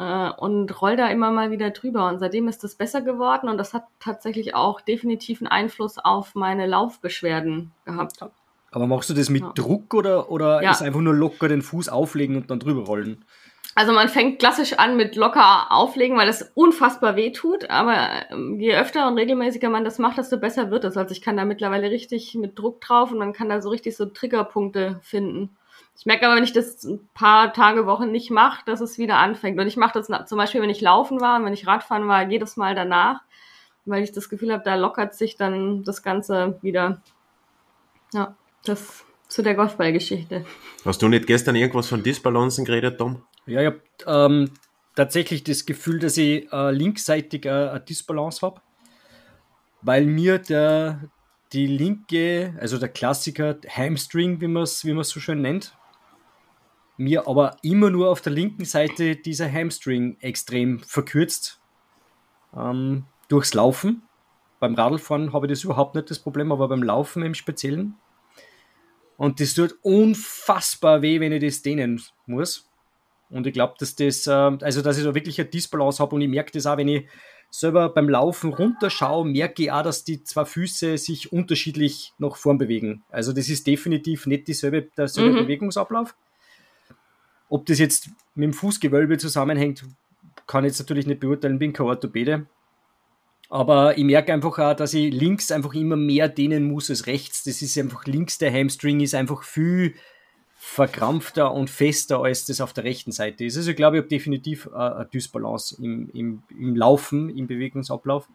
äh, 0.00 0.30
und 0.30 0.80
roll 0.80 0.96
da 0.96 1.08
immer 1.08 1.30
mal 1.30 1.50
wieder 1.50 1.70
drüber. 1.70 2.08
Und 2.08 2.18
seitdem 2.18 2.48
ist 2.48 2.64
das 2.64 2.74
besser 2.74 3.02
geworden 3.02 3.48
und 3.48 3.58
das 3.58 3.74
hat 3.74 3.84
tatsächlich 4.00 4.54
auch 4.54 4.80
definitiv 4.80 5.40
einen 5.40 5.48
Einfluss 5.48 5.98
auf 5.98 6.34
meine 6.34 6.66
Laufbeschwerden 6.66 7.70
gehabt. 7.84 8.18
Aber 8.72 8.86
machst 8.86 9.10
du 9.10 9.14
das 9.14 9.28
mit 9.28 9.42
ja. 9.42 9.52
Druck 9.54 9.94
oder, 9.94 10.30
oder 10.30 10.62
ja. 10.62 10.70
ist 10.70 10.82
einfach 10.82 11.00
nur 11.00 11.14
locker 11.14 11.48
den 11.48 11.60
Fuß 11.60 11.88
auflegen 11.88 12.36
und 12.36 12.50
dann 12.50 12.60
drüber 12.60 12.84
rollen? 12.84 13.24
Also 13.80 13.94
man 13.94 14.10
fängt 14.10 14.40
klassisch 14.40 14.74
an 14.74 14.98
mit 14.98 15.16
locker 15.16 15.72
auflegen, 15.72 16.18
weil 16.18 16.26
das 16.26 16.52
unfassbar 16.54 17.16
weh 17.16 17.32
tut. 17.32 17.70
Aber 17.70 18.10
ähm, 18.28 18.60
je 18.60 18.76
öfter 18.76 19.08
und 19.08 19.16
regelmäßiger 19.16 19.70
man 19.70 19.86
das 19.86 19.98
macht, 19.98 20.18
desto 20.18 20.36
besser 20.36 20.70
wird 20.70 20.84
es. 20.84 20.98
Also 20.98 21.12
ich 21.12 21.22
kann 21.22 21.38
da 21.38 21.46
mittlerweile 21.46 21.90
richtig 21.90 22.34
mit 22.34 22.58
Druck 22.58 22.82
drauf 22.82 23.10
und 23.10 23.16
man 23.16 23.32
kann 23.32 23.48
da 23.48 23.62
so 23.62 23.70
richtig 23.70 23.96
so 23.96 24.04
Triggerpunkte 24.04 25.00
finden. 25.02 25.56
Ich 25.96 26.04
merke 26.04 26.26
aber, 26.26 26.36
wenn 26.36 26.44
ich 26.44 26.52
das 26.52 26.84
ein 26.84 27.08
paar 27.14 27.54
Tage, 27.54 27.86
Wochen 27.86 28.10
nicht 28.10 28.30
mache, 28.30 28.62
dass 28.66 28.82
es 28.82 28.98
wieder 28.98 29.16
anfängt. 29.16 29.58
Und 29.58 29.66
ich 29.66 29.78
mache 29.78 29.98
das 29.98 30.28
zum 30.28 30.36
Beispiel, 30.36 30.60
wenn 30.60 30.68
ich 30.68 30.82
laufen 30.82 31.22
war 31.22 31.38
und 31.38 31.46
wenn 31.46 31.54
ich 31.54 31.66
Radfahren 31.66 32.06
war, 32.06 32.28
jedes 32.28 32.58
Mal 32.58 32.74
danach, 32.74 33.22
weil 33.86 34.02
ich 34.02 34.12
das 34.12 34.28
Gefühl 34.28 34.52
habe, 34.52 34.62
da 34.62 34.74
lockert 34.74 35.14
sich 35.14 35.36
dann 35.36 35.84
das 35.84 36.02
Ganze 36.02 36.58
wieder. 36.60 37.00
Ja, 38.12 38.34
das 38.62 39.06
zu 39.26 39.40
der 39.40 39.54
Golfballgeschichte. 39.54 40.44
Hast 40.84 41.00
du 41.00 41.08
nicht 41.08 41.26
gestern 41.26 41.56
irgendwas 41.56 41.88
von 41.88 42.02
Disbalancen 42.02 42.66
geredet, 42.66 42.98
Tom? 42.98 43.22
Ja, 43.50 43.60
ich 43.62 43.66
habe 43.66 43.82
ähm, 44.06 44.50
tatsächlich 44.94 45.42
das 45.42 45.66
Gefühl, 45.66 45.98
dass 45.98 46.16
ich 46.16 46.50
äh, 46.52 46.70
linksseitig 46.70 47.46
äh, 47.46 47.50
eine 47.50 47.80
Disbalance 47.80 48.46
habe, 48.46 48.60
weil 49.82 50.06
mir 50.06 50.38
der, 50.38 51.10
die 51.52 51.66
linke, 51.66 52.54
also 52.60 52.78
der 52.78 52.90
Klassiker 52.90 53.58
Hamstring, 53.68 54.40
wie 54.40 54.46
man 54.46 54.62
es 54.62 54.84
wie 54.84 54.94
so 55.02 55.18
schön 55.18 55.42
nennt, 55.42 55.76
mir 56.96 57.26
aber 57.26 57.56
immer 57.62 57.90
nur 57.90 58.10
auf 58.10 58.20
der 58.20 58.32
linken 58.32 58.64
Seite 58.64 59.16
dieser 59.16 59.50
Hamstring 59.50 60.16
extrem 60.20 60.78
verkürzt 60.80 61.60
ähm, 62.56 63.06
durchs 63.28 63.54
Laufen. 63.54 64.02
Beim 64.60 64.76
Radlfahren 64.76 65.32
habe 65.32 65.46
ich 65.46 65.52
das 65.52 65.64
überhaupt 65.64 65.96
nicht 65.96 66.10
das 66.10 66.20
Problem, 66.20 66.52
aber 66.52 66.68
beim 66.68 66.84
Laufen 66.84 67.22
im 67.24 67.34
Speziellen. 67.34 67.96
Und 69.16 69.40
das 69.40 69.54
tut 69.54 69.76
unfassbar 69.82 71.02
weh, 71.02 71.18
wenn 71.18 71.32
ich 71.32 71.42
das 71.42 71.62
dehnen 71.62 72.00
muss. 72.26 72.69
Und 73.30 73.46
ich 73.46 73.52
glaube, 73.52 73.74
dass 73.78 73.94
das, 73.94 74.26
äh, 74.26 74.30
also 74.30 74.82
dass 74.82 74.98
ich 74.98 75.04
da 75.04 75.14
wirklich 75.14 75.40
eine 75.40 75.48
Disbalance 75.48 76.02
habe 76.02 76.14
und 76.16 76.20
ich 76.20 76.28
merke 76.28 76.52
das 76.52 76.66
auch, 76.66 76.76
wenn 76.76 76.88
ich 76.88 77.06
selber 77.50 77.88
beim 77.88 78.08
Laufen 78.08 78.52
runterschaue, 78.52 79.26
merke 79.26 79.64
ich 79.64 79.72
auch, 79.72 79.82
dass 79.82 80.04
die 80.04 80.22
zwei 80.22 80.44
Füße 80.44 80.98
sich 80.98 81.32
unterschiedlich 81.32 82.12
nach 82.18 82.36
vorn 82.36 82.58
bewegen. 82.58 83.02
Also 83.10 83.32
das 83.32 83.48
ist 83.48 83.66
definitiv 83.66 84.26
nicht 84.26 84.48
dieselbe, 84.48 84.82
derselbe 84.96 85.32
mhm. 85.32 85.44
Bewegungsablauf. 85.44 86.14
Ob 87.48 87.66
das 87.66 87.80
jetzt 87.80 88.10
mit 88.34 88.44
dem 88.44 88.52
Fußgewölbe 88.52 89.18
zusammenhängt, 89.18 89.84
kann 90.46 90.64
ich 90.64 90.70
jetzt 90.70 90.78
natürlich 90.78 91.06
nicht 91.06 91.20
beurteilen, 91.20 91.58
bin 91.58 91.72
kein 91.72 91.86
Orthopäde. 91.86 92.46
Aber 93.48 93.98
ich 93.98 94.04
merke 94.04 94.32
einfach 94.32 94.56
auch, 94.60 94.74
dass 94.74 94.94
ich 94.94 95.12
links 95.12 95.50
einfach 95.50 95.74
immer 95.74 95.96
mehr 95.96 96.28
dehnen 96.28 96.64
muss 96.64 96.88
als 96.88 97.08
rechts. 97.08 97.42
Das 97.42 97.62
ist 97.62 97.76
einfach 97.76 98.06
links 98.06 98.38
der 98.38 98.52
Hamstring 98.52 99.00
ist 99.00 99.14
einfach 99.14 99.42
viel 99.42 99.94
verkrampfter 100.62 101.52
und 101.52 101.70
fester, 101.70 102.22
als 102.22 102.44
das 102.44 102.60
auf 102.60 102.74
der 102.74 102.84
rechten 102.84 103.12
Seite 103.12 103.46
ist. 103.46 103.56
Also 103.56 103.70
ich 103.70 103.76
glaube, 103.76 103.96
ich 103.96 104.02
habe 104.02 104.10
definitiv 104.10 104.66
äh, 104.66 104.76
eine 104.76 105.06
Dysbalance 105.06 105.82
im, 105.82 106.10
im, 106.12 106.42
im 106.50 106.76
Laufen, 106.76 107.30
im 107.30 107.46
Bewegungsablauf. 107.46 108.28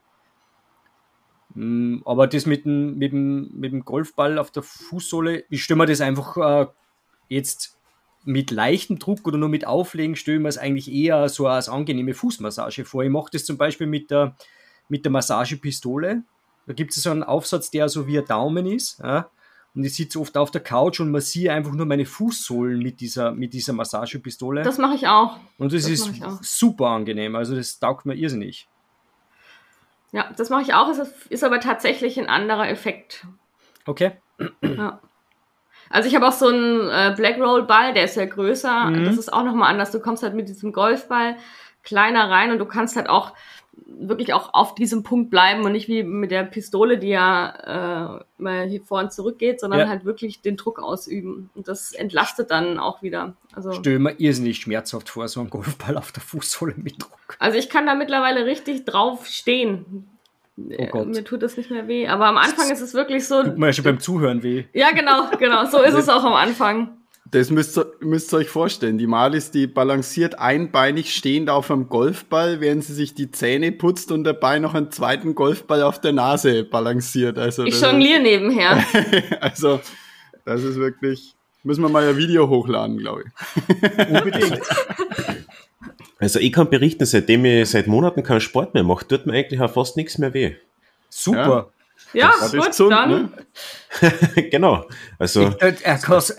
Mm, 1.53 1.97
aber 2.03 2.25
das 2.25 2.47
mit 2.47 2.65
dem, 2.65 2.97
mit, 2.97 3.13
dem, 3.13 3.51
mit 3.53 3.71
dem 3.71 3.85
Golfball 3.85 4.39
auf 4.39 4.49
der 4.49 4.63
Fußsohle, 4.63 5.43
ich 5.51 5.63
stelle 5.63 5.77
mir 5.77 5.85
das 5.85 6.01
einfach 6.01 6.37
äh, 6.37 6.65
jetzt 7.29 7.77
mit 8.23 8.49
leichtem 8.49 8.97
Druck 8.97 9.27
oder 9.27 9.37
nur 9.37 9.49
mit 9.49 9.67
Auflegen, 9.67 10.15
stelle 10.15 10.39
mir 10.39 10.49
es 10.49 10.57
eigentlich 10.57 10.91
eher 10.91 11.29
so 11.29 11.45
als 11.45 11.69
angenehme 11.69 12.15
Fußmassage 12.15 12.85
vor. 12.85 13.03
Ich 13.03 13.11
mache 13.11 13.29
das 13.33 13.45
zum 13.45 13.59
Beispiel 13.59 13.85
mit 13.85 14.09
der, 14.09 14.35
mit 14.89 15.05
der 15.05 15.11
Massagepistole. 15.11 16.23
Da 16.65 16.73
gibt 16.73 16.97
es 16.97 17.03
so 17.03 17.11
einen 17.11 17.21
Aufsatz, 17.21 17.69
der 17.69 17.87
so 17.87 18.07
wie 18.07 18.17
ein 18.17 18.25
Daumen 18.25 18.65
ist. 18.65 18.99
Ja? 18.99 19.29
Und 19.75 19.83
ich 19.83 19.95
sitze 19.95 20.19
oft 20.19 20.37
auf 20.37 20.51
der 20.51 20.61
Couch 20.61 21.01
und 21.01 21.11
massiere 21.11 21.53
einfach 21.53 21.73
nur 21.73 21.85
meine 21.85 22.05
Fußsohlen 22.05 22.79
mit 22.79 23.01
dieser, 23.01 23.31
mit 23.33 23.53
dieser 23.53 23.73
Massagepistole. 23.73 24.63
Das 24.63 24.77
mache 24.77 24.95
ich 24.95 25.07
auch. 25.07 25.37
Und 25.57 25.73
das, 25.73 25.83
das 25.83 25.91
ist 25.91 26.11
super 26.41 26.87
angenehm. 26.87 27.35
Also 27.35 27.55
das 27.55 27.77
taugt 27.77 28.05
mir 28.05 28.15
irrsinnig. 28.15 28.69
Ja, 30.13 30.31
das 30.37 30.49
mache 30.49 30.61
ich 30.61 30.73
auch. 30.73 30.87
Es 30.87 30.99
ist 31.29 31.43
aber 31.43 31.59
tatsächlich 31.59 32.17
ein 32.17 32.29
anderer 32.29 32.69
Effekt. 32.69 33.27
Okay. 33.85 34.13
Ja. 34.61 35.01
Also 35.89 36.07
ich 36.07 36.15
habe 36.15 36.27
auch 36.27 36.31
so 36.31 36.47
einen 36.47 36.89
äh, 36.89 37.13
Black 37.15 37.37
Roll 37.37 37.63
Ball, 37.63 37.93
der 37.93 38.05
ist 38.05 38.15
ja 38.15 38.25
größer. 38.25 38.85
Mhm. 38.85 39.05
Das 39.05 39.17
ist 39.17 39.31
auch 39.31 39.43
nochmal 39.43 39.69
anders. 39.69 39.91
Du 39.91 39.99
kommst 39.99 40.23
halt 40.23 40.33
mit 40.33 40.47
diesem 40.47 40.71
Golfball 40.71 41.35
kleiner 41.83 42.29
rein 42.29 42.51
und 42.51 42.59
du 42.59 42.65
kannst 42.65 42.95
halt 42.95 43.09
auch 43.09 43.33
wirklich 43.87 44.33
auch 44.33 44.53
auf 44.53 44.75
diesem 44.75 45.03
Punkt 45.03 45.29
bleiben 45.29 45.63
und 45.63 45.71
nicht 45.71 45.87
wie 45.87 46.03
mit 46.03 46.31
der 46.31 46.43
Pistole, 46.43 46.97
die 46.97 47.09
ja 47.09 48.19
äh, 48.19 48.23
mal 48.37 48.67
hier 48.67 48.81
vor 48.81 48.99
und 48.99 49.13
zurück 49.13 49.39
geht, 49.39 49.59
sondern 49.59 49.81
ja. 49.81 49.87
halt 49.87 50.05
wirklich 50.05 50.41
den 50.41 50.57
Druck 50.57 50.81
ausüben. 50.81 51.49
Und 51.55 51.67
das 51.67 51.91
entlastet 51.93 52.51
dann 52.51 52.79
auch 52.79 53.01
wieder. 53.01 53.35
Also, 53.53 53.71
Stell 53.73 53.99
mir 53.99 54.19
irrsinnig 54.19 54.57
schmerzhaft 54.57 55.09
vor, 55.09 55.27
so 55.27 55.39
ein 55.41 55.49
Golfball 55.49 55.97
auf 55.97 56.11
der 56.11 56.23
Fußsohle 56.23 56.75
mit 56.77 57.01
Druck. 57.01 57.37
Also 57.39 57.57
ich 57.57 57.69
kann 57.69 57.85
da 57.85 57.95
mittlerweile 57.95 58.45
richtig 58.45 58.85
drauf 58.85 59.27
stehen. 59.27 60.07
Oh 60.57 60.85
Gott. 60.87 61.07
Mir 61.07 61.23
tut 61.23 61.43
das 61.43 61.57
nicht 61.57 61.69
mehr 61.69 61.87
weh. 61.87 62.07
Aber 62.07 62.27
am 62.27 62.37
Anfang 62.37 62.71
ist 62.71 62.81
es 62.81 62.93
wirklich 62.93 63.27
so. 63.27 63.43
Tut 63.43 63.57
mir 63.57 63.67
ja 63.67 63.73
schon 63.73 63.83
beim 63.83 63.99
Zuhören 63.99 64.41
weh. 64.41 64.65
Ja, 64.73 64.91
genau, 64.91 65.29
genau. 65.37 65.65
So 65.65 65.81
ist 65.81 65.95
es 65.95 66.07
auch 66.09 66.23
am 66.23 66.33
Anfang. 66.33 66.97
Das 67.31 67.49
müsst 67.49 67.77
ihr, 67.77 67.91
müsst 68.01 68.33
ihr 68.33 68.37
euch 68.37 68.49
vorstellen. 68.49 68.97
Die 68.97 69.07
Malis, 69.07 69.49
die 69.49 69.65
balanciert 69.67 70.37
einbeinig 70.37 71.13
stehend 71.13 71.49
auf 71.49 71.71
einem 71.71 71.89
Golfball, 71.89 72.61
während 72.61 72.83
sie 72.83 72.93
sich 72.93 73.15
die 73.15 73.31
Zähne 73.31 73.71
putzt 73.71 74.11
und 74.11 74.23
dabei 74.23 74.59
noch 74.59 74.75
einen 74.75 74.91
zweiten 74.91 75.33
Golfball 75.33 75.81
auf 75.81 75.99
der 75.99 76.13
Nase 76.13 76.63
balanciert. 76.63 77.39
Also 77.39 77.65
ich 77.65 77.81
jongliere 77.81 78.21
nebenher. 78.21 78.83
also, 79.41 79.81
das 80.45 80.63
ist 80.63 80.75
wirklich, 80.75 81.33
müssen 81.63 81.81
wir 81.81 81.89
mal 81.89 82.07
ein 82.07 82.17
Video 82.17 82.47
hochladen, 82.47 82.99
glaube 82.99 83.23
ich. 83.25 84.09
Unbedingt. 84.09 84.61
Also 86.19 86.39
ich 86.39 86.53
kann 86.53 86.69
berichten, 86.69 87.05
seitdem 87.05 87.43
ich 87.43 87.69
seit 87.69 87.87
Monaten 87.87 88.23
keinen 88.23 88.41
Sport 88.41 88.73
mehr 88.73 88.83
mache, 88.83 89.07
tut 89.07 89.25
mir 89.25 89.33
eigentlich 89.33 89.59
auch 89.59 89.73
fast 89.73 89.97
nichts 89.97 90.17
mehr 90.17 90.33
weh. 90.33 90.55
Super. 91.09 91.69
Ja, 91.69 91.74
gut, 92.51 92.67
gesund, 92.67 92.91
dann. 92.91 93.09
Ne? 93.09 93.29
genau. 94.51 94.85
Also, 95.19 95.49
ich, 95.49 95.61
äh, 95.61 95.73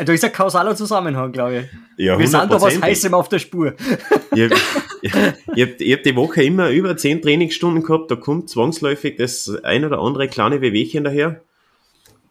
da 0.05 0.13
ist 0.13 0.25
ein 0.25 0.33
kausaler 0.33 0.77
Zusammenhang, 0.77 1.33
glaube 1.33 1.59
ich. 1.59 2.05
Ja, 2.05 2.19
Wir 2.19 2.29
sind 2.29 2.51
da 2.51 2.61
was 2.61 2.81
Heißem 2.81 3.15
auf 3.15 3.29
der 3.29 3.39
Spur. 3.39 3.75
ich 4.35 4.43
habe 4.43 4.55
hab, 4.55 5.57
hab 5.57 6.03
die 6.03 6.17
Woche 6.17 6.43
immer 6.43 6.71
über 6.71 6.97
zehn 6.97 7.23
Trainingsstunden 7.23 7.83
gehabt, 7.83 8.11
da 8.11 8.17
kommt 8.17 8.51
zwangsläufig 8.51 9.17
das 9.17 9.51
ein 9.63 9.85
oder 9.85 9.99
andere 9.99 10.29
kleine 10.29 10.61
Wehwehchen 10.61 11.05
daher. 11.05 11.41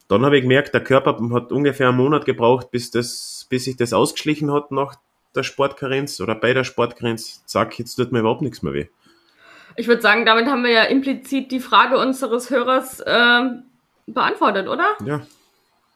Dann 0.08 0.24
habe 0.24 0.38
ich 0.38 0.44
gemerkt, 0.44 0.74
der 0.74 0.84
Körper 0.84 1.18
hat 1.34 1.51
ungefähr 1.51 1.89
einen 1.89 1.98
Monat 1.98 2.25
gebraucht, 2.25 2.70
bis, 2.70 2.92
das, 2.92 3.48
bis 3.50 3.63
sich 3.63 3.75
das 3.75 3.94
ausgeschlichen 3.94 4.51
hat 4.51 4.72
nach 4.72 4.96
der 5.36 5.44
Sportkarenz 5.44 6.22
oder 6.22 6.36
bei 6.36 6.54
der 6.54 6.63
Sportkarenz. 6.63 7.44
Zack, 7.46 7.80
jetzt 7.80 7.96
tut 7.96 8.12
mir 8.12 8.20
überhaupt 8.20 8.42
nichts 8.42 8.62
mehr 8.62 8.74
weh. 8.74 8.88
Ich 9.77 9.88
würde 9.88 10.01
sagen, 10.01 10.25
damit 10.25 10.48
haben 10.48 10.63
wir 10.63 10.72
ja 10.72 10.84
implizit 10.84 11.51
die 11.51 11.60
Frage 11.60 11.98
unseres 11.98 12.50
Hörers 12.50 13.01
äh, 13.01 13.41
beantwortet, 14.08 14.67
oder? 14.67 14.96
Ja. 15.05 15.25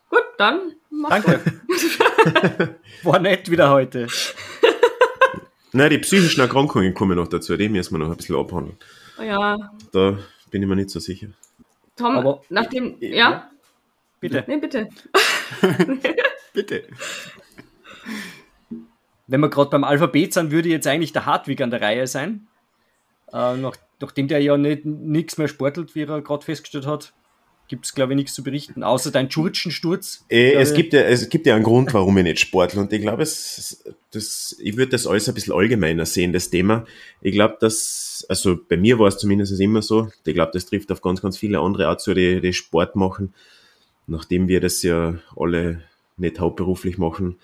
Gut, 0.10 0.24
dann. 0.38 0.74
Danke. 1.08 1.40
War 3.04 3.20
nett 3.20 3.50
wieder 3.50 3.70
heute. 3.70 4.08
Nein, 5.72 5.92
die 5.92 6.00
psychischen 6.00 6.42
Erkrankungen 6.42 6.94
kommen 6.94 7.16
noch 7.16 7.28
dazu, 7.28 7.56
die 7.56 7.70
müssen 7.70 7.94
wir 7.94 8.00
noch 8.00 8.10
ein 8.10 8.18
bisschen 8.18 8.36
abhandeln. 8.36 8.78
Ja. 9.22 9.56
Da 9.92 10.18
bin 10.50 10.64
ich 10.64 10.68
mir 10.68 10.76
nicht 10.76 10.90
so 10.90 11.00
sicher. 11.00 11.28
Tom, 11.96 12.18
Aber, 12.18 12.42
nachdem. 12.50 12.96
Ja? 13.00 13.10
ja? 13.10 13.52
Bitte. 14.20 14.44
Nee, 14.48 14.58
bitte. 14.58 14.90
bitte. 16.54 16.84
Wenn 19.28 19.42
wir 19.42 19.50
gerade 19.50 19.70
beim 19.70 19.84
Alphabet 19.84 20.34
sind, 20.34 20.52
würde 20.52 20.70
jetzt 20.70 20.88
eigentlich 20.88 21.14
der 21.14 21.26
Hartwig 21.26 21.62
an 21.62 21.70
der 21.70 21.82
Reihe 21.82 22.08
sein. 22.08 22.48
Äh, 23.34 23.58
nach, 23.58 23.76
nachdem 24.00 24.28
der 24.28 24.42
ja 24.42 24.58
nichts 24.58 25.38
mehr 25.38 25.48
sportelt, 25.48 25.96
wie 25.96 26.04
er 26.04 26.22
gerade 26.22 26.44
festgestellt 26.44 26.86
hat, 26.86 27.14
gibt 27.70 27.86
es, 27.86 27.94
glaube 27.94 28.14
ich, 28.14 28.18
nichts 28.18 28.34
zu 28.34 28.44
berichten, 28.44 28.84
außer 28.84 29.12
dein 29.12 29.32
Schurchensturz. 29.32 30.26
Äh, 30.28 30.54
es, 30.54 30.74
gibt 30.74 30.92
ja, 30.92 31.02
es 31.02 31.30
gibt 31.30 31.46
ja 31.46 31.56
einen 31.56 31.64
Grund, 31.64 31.94
warum 31.94 32.18
ich 32.18 32.24
nicht 32.24 32.40
sportle. 32.40 32.82
Und 32.82 32.92
ich 32.92 33.02
glaube, 33.02 33.22
es, 33.22 33.84
das, 34.12 34.56
ich 34.60 34.76
würde 34.76 34.92
das 34.92 35.06
alles 35.06 35.30
ein 35.30 35.36
bisschen 35.36 35.54
allgemeiner 35.54 36.06
sehen, 36.06 36.34
das 36.34 36.50
Thema. 36.50 36.86
Ich 37.22 37.32
glaube, 37.32 37.58
dass, 37.60 38.26
also 38.28 38.58
bei 38.68 38.76
mir 38.76 38.98
war 38.98 39.08
es 39.08 39.18
zumindest 39.18 39.58
immer 39.60 39.84
so, 39.84 40.10
ich 40.26 40.34
glaube, 40.34 40.52
das 40.54 40.66
trifft 40.66 40.92
auf 40.92 41.02
ganz, 41.02 41.22
ganz 41.22 41.38
viele 41.38 41.60
andere 41.60 41.90
auch 41.90 41.98
zu, 41.98 42.14
die, 42.14 42.42
die 42.42 42.54
Sport 42.54 42.96
machen. 42.96 43.34
Nachdem 44.08 44.48
wir 44.48 44.60
das 44.60 44.82
ja 44.82 45.20
alle 45.38 45.84
nicht 46.18 46.40
hauptberuflich 46.40 46.98
machen, 46.98 47.38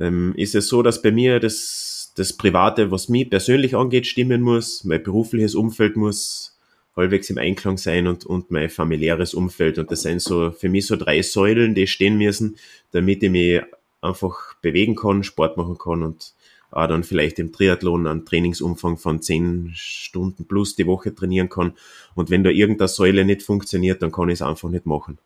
ähm, 0.00 0.34
ist 0.36 0.54
es 0.54 0.68
so, 0.68 0.82
dass 0.82 1.02
bei 1.02 1.12
mir 1.12 1.40
das 1.40 1.92
das 2.14 2.32
Private, 2.32 2.90
was 2.90 3.08
mich 3.08 3.30
persönlich 3.30 3.74
angeht, 3.74 4.06
stimmen 4.06 4.42
muss, 4.42 4.84
mein 4.84 5.02
berufliches 5.02 5.54
Umfeld 5.54 5.96
muss 5.96 6.58
halbwegs 6.94 7.30
im 7.30 7.38
Einklang 7.38 7.78
sein 7.78 8.06
und, 8.06 8.26
und 8.26 8.50
mein 8.50 8.68
familiäres 8.68 9.32
Umfeld. 9.32 9.78
Und 9.78 9.90
das 9.90 10.02
sind 10.02 10.20
so 10.20 10.50
für 10.50 10.68
mich 10.68 10.86
so 10.86 10.96
drei 10.96 11.22
Säulen, 11.22 11.74
die 11.74 11.86
stehen 11.86 12.18
müssen, 12.18 12.56
damit 12.90 13.22
ich 13.22 13.30
mich 13.30 13.62
einfach 14.02 14.54
bewegen 14.60 14.94
kann, 14.94 15.24
Sport 15.24 15.56
machen 15.56 15.78
kann 15.78 16.02
und 16.02 16.34
auch 16.70 16.86
dann 16.86 17.04
vielleicht 17.04 17.38
im 17.38 17.52
Triathlon 17.52 18.06
einen 18.06 18.24
Trainingsumfang 18.24 18.96
von 18.98 19.22
zehn 19.22 19.70
Stunden 19.74 20.46
plus 20.46 20.74
die 20.74 20.86
Woche 20.86 21.14
trainieren 21.14 21.48
kann. 21.48 21.74
Und 22.14 22.30
wenn 22.30 22.44
da 22.44 22.50
irgendeine 22.50 22.88
Säule 22.88 23.24
nicht 23.24 23.42
funktioniert, 23.42 24.02
dann 24.02 24.12
kann 24.12 24.28
ich 24.28 24.34
es 24.34 24.42
einfach 24.42 24.70
nicht 24.70 24.86
machen. 24.86 25.18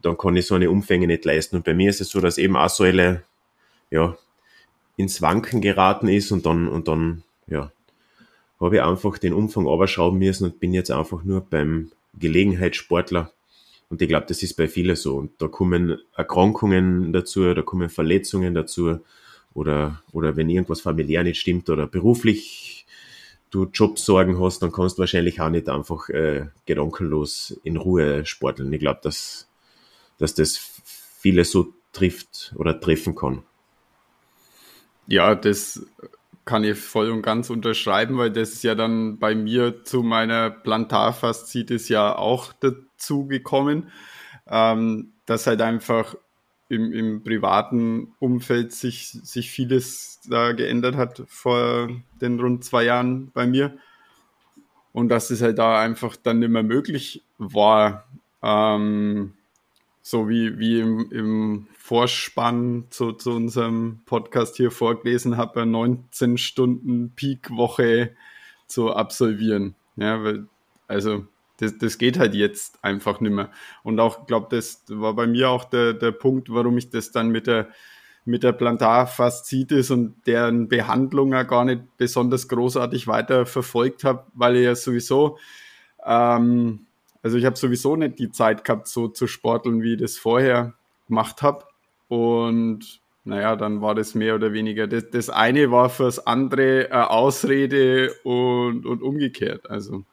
Dann 0.00 0.16
kann 0.16 0.36
ich 0.36 0.46
so 0.46 0.54
eine 0.54 0.70
Umfänge 0.70 1.06
nicht 1.06 1.24
leisten. 1.24 1.56
Und 1.56 1.64
bei 1.64 1.74
mir 1.74 1.90
ist 1.90 2.00
es 2.00 2.10
so, 2.10 2.20
dass 2.20 2.38
eben 2.38 2.56
eine 2.56 2.68
Säule, 2.68 3.24
ja, 3.92 4.16
ins 4.96 5.22
Wanken 5.22 5.60
geraten 5.60 6.08
ist 6.08 6.32
und 6.32 6.46
dann, 6.46 6.66
und 6.66 6.88
dann, 6.88 7.22
ja, 7.46 7.70
habe 8.58 8.76
ich 8.76 8.82
einfach 8.82 9.18
den 9.18 9.34
Umfang 9.34 9.64
überschrauben 9.64 10.18
müssen 10.18 10.44
und 10.44 10.60
bin 10.60 10.72
jetzt 10.72 10.90
einfach 10.90 11.24
nur 11.24 11.42
beim 11.42 11.92
Gelegenheitssportler. 12.18 13.32
Und 13.90 14.00
ich 14.00 14.08
glaube, 14.08 14.26
das 14.26 14.42
ist 14.42 14.54
bei 14.54 14.68
vielen 14.68 14.96
so. 14.96 15.16
Und 15.16 15.32
da 15.38 15.48
kommen 15.48 15.98
Erkrankungen 16.16 17.12
dazu, 17.12 17.52
da 17.52 17.62
kommen 17.62 17.90
Verletzungen 17.90 18.54
dazu 18.54 19.00
oder, 19.52 20.02
oder 20.12 20.36
wenn 20.36 20.48
irgendwas 20.48 20.80
familiär 20.80 21.22
nicht 21.22 21.40
stimmt 21.40 21.68
oder 21.68 21.86
beruflich 21.86 22.86
du 23.50 23.64
Jobsorgen 23.64 24.40
hast, 24.40 24.62
dann 24.62 24.72
kannst 24.72 24.96
du 24.96 25.00
wahrscheinlich 25.00 25.40
auch 25.42 25.50
nicht 25.50 25.68
einfach 25.68 26.08
äh, 26.08 26.46
gedankenlos 26.64 27.60
in 27.64 27.76
Ruhe 27.76 28.24
sporteln. 28.24 28.72
Ich 28.72 28.80
glaube, 28.80 29.00
dass, 29.02 29.48
dass 30.16 30.34
das 30.34 30.56
viele 30.56 31.44
so 31.44 31.74
trifft 31.92 32.54
oder 32.56 32.80
treffen 32.80 33.14
kann. 33.14 33.42
Ja, 35.06 35.34
das 35.34 35.86
kann 36.44 36.64
ich 36.64 36.78
voll 36.78 37.10
und 37.10 37.22
ganz 37.22 37.50
unterschreiben, 37.50 38.18
weil 38.18 38.30
das 38.30 38.52
ist 38.52 38.64
ja 38.64 38.74
dann 38.74 39.18
bei 39.18 39.34
mir 39.34 39.84
zu 39.84 40.02
meiner 40.02 40.50
Plantarfaszitis 40.50 41.88
ja 41.88 42.16
auch 42.16 42.52
dazu 42.52 43.26
gekommen, 43.26 43.90
ähm, 44.48 45.12
dass 45.26 45.46
halt 45.46 45.60
einfach 45.60 46.16
im, 46.68 46.92
im 46.92 47.22
privaten 47.22 48.14
Umfeld 48.18 48.72
sich, 48.72 49.10
sich 49.10 49.50
vieles 49.50 50.20
da 50.28 50.52
geändert 50.52 50.96
hat 50.96 51.22
vor 51.28 51.88
den 52.20 52.40
rund 52.40 52.64
zwei 52.64 52.84
Jahren 52.84 53.30
bei 53.32 53.46
mir. 53.46 53.76
Und 54.92 55.08
dass 55.08 55.30
es 55.30 55.42
halt 55.42 55.58
da 55.58 55.80
einfach 55.80 56.16
dann 56.16 56.38
nicht 56.40 56.50
mehr 56.50 56.62
möglich 56.62 57.22
war, 57.38 58.06
ähm, 58.42 59.34
so 60.02 60.28
wie, 60.28 60.58
wie 60.58 60.80
im, 60.80 61.10
im 61.12 61.66
Vorspann 61.78 62.86
zu, 62.90 63.12
zu 63.12 63.30
unserem 63.30 64.00
Podcast 64.04 64.56
hier 64.56 64.72
vorgelesen 64.72 65.36
habe, 65.36 65.64
19 65.64 66.38
Stunden 66.38 67.12
Peak-Woche 67.14 68.14
zu 68.66 68.92
absolvieren. 68.92 69.76
Ja, 69.96 70.22
weil, 70.24 70.46
also 70.88 71.26
das, 71.58 71.78
das 71.78 71.98
geht 71.98 72.18
halt 72.18 72.34
jetzt 72.34 72.82
einfach 72.82 73.20
nicht 73.20 73.32
mehr. 73.32 73.50
Und 73.84 74.00
auch, 74.00 74.26
glaube 74.26 74.48
das 74.50 74.82
war 74.88 75.14
bei 75.14 75.28
mir 75.28 75.50
auch 75.50 75.64
der, 75.64 75.94
der 75.94 76.10
Punkt, 76.10 76.52
warum 76.52 76.76
ich 76.78 76.90
das 76.90 77.12
dann 77.12 77.28
mit 77.28 77.46
der 77.46 77.68
mit 78.24 78.44
der 78.44 78.52
Plantarfaszitis 78.52 79.90
und 79.90 80.14
deren 80.26 80.68
Behandlung 80.68 81.32
ja 81.32 81.42
gar 81.42 81.64
nicht 81.64 81.96
besonders 81.96 82.46
großartig 82.46 83.08
weiter 83.08 83.46
verfolgt 83.46 84.04
habe, 84.04 84.26
weil 84.34 84.56
ich 84.56 84.64
ja 84.64 84.76
sowieso 84.76 85.38
ähm, 86.04 86.86
also 87.22 87.36
ich 87.36 87.44
habe 87.44 87.56
sowieso 87.56 87.96
nicht 87.96 88.18
die 88.18 88.30
Zeit 88.30 88.64
gehabt, 88.64 88.88
so 88.88 89.08
zu 89.08 89.26
sporteln, 89.26 89.82
wie 89.82 89.94
ich 89.94 90.00
das 90.00 90.18
vorher 90.18 90.74
gemacht 91.08 91.42
habe. 91.42 91.64
Und 92.08 93.00
naja, 93.24 93.54
dann 93.54 93.80
war 93.80 93.94
das 93.94 94.14
mehr 94.14 94.34
oder 94.34 94.52
weniger. 94.52 94.86
Das, 94.88 95.08
das 95.10 95.30
eine 95.30 95.70
war 95.70 95.88
fürs 95.88 96.26
andere 96.26 96.88
eine 96.90 97.10
Ausrede 97.10 98.12
und, 98.24 98.84
und 98.84 99.02
umgekehrt. 99.02 99.70
Also, 99.70 100.04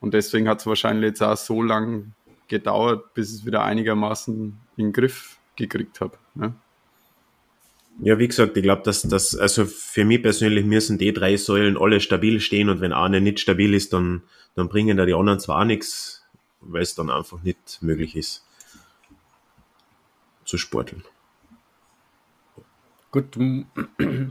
und 0.00 0.14
deswegen 0.14 0.48
hat 0.48 0.60
es 0.60 0.66
wahrscheinlich 0.66 1.10
jetzt 1.10 1.22
auch 1.22 1.36
so 1.36 1.62
lang 1.62 2.12
gedauert, 2.48 3.14
bis 3.14 3.30
ich 3.30 3.40
es 3.40 3.46
wieder 3.46 3.64
einigermaßen 3.64 4.56
in 4.76 4.84
den 4.84 4.92
Griff 4.92 5.38
gekriegt 5.56 6.00
habe. 6.00 6.18
Ne? 6.34 6.54
Ja, 8.04 8.18
wie 8.18 8.26
gesagt, 8.26 8.56
ich 8.56 8.64
glaube, 8.64 8.82
dass 8.82 9.02
das, 9.02 9.36
also 9.36 9.64
für 9.64 10.04
mich 10.04 10.22
persönlich 10.22 10.64
müssen 10.64 10.98
die 10.98 11.12
drei 11.12 11.36
Säulen 11.36 11.76
alle 11.76 12.00
stabil 12.00 12.40
stehen 12.40 12.68
und 12.68 12.80
wenn 12.80 12.92
eine 12.92 13.20
nicht 13.20 13.38
stabil 13.38 13.74
ist, 13.74 13.92
dann, 13.92 14.22
dann 14.56 14.68
bringen 14.68 14.96
da 14.96 15.06
die 15.06 15.14
anderen 15.14 15.38
zwar 15.38 15.64
nichts, 15.64 16.24
weil 16.60 16.82
es 16.82 16.96
dann 16.96 17.10
einfach 17.10 17.40
nicht 17.44 17.78
möglich 17.80 18.16
ist 18.16 18.44
zu 20.44 20.58
sporteln. 20.58 21.04
Gut, 23.12 23.36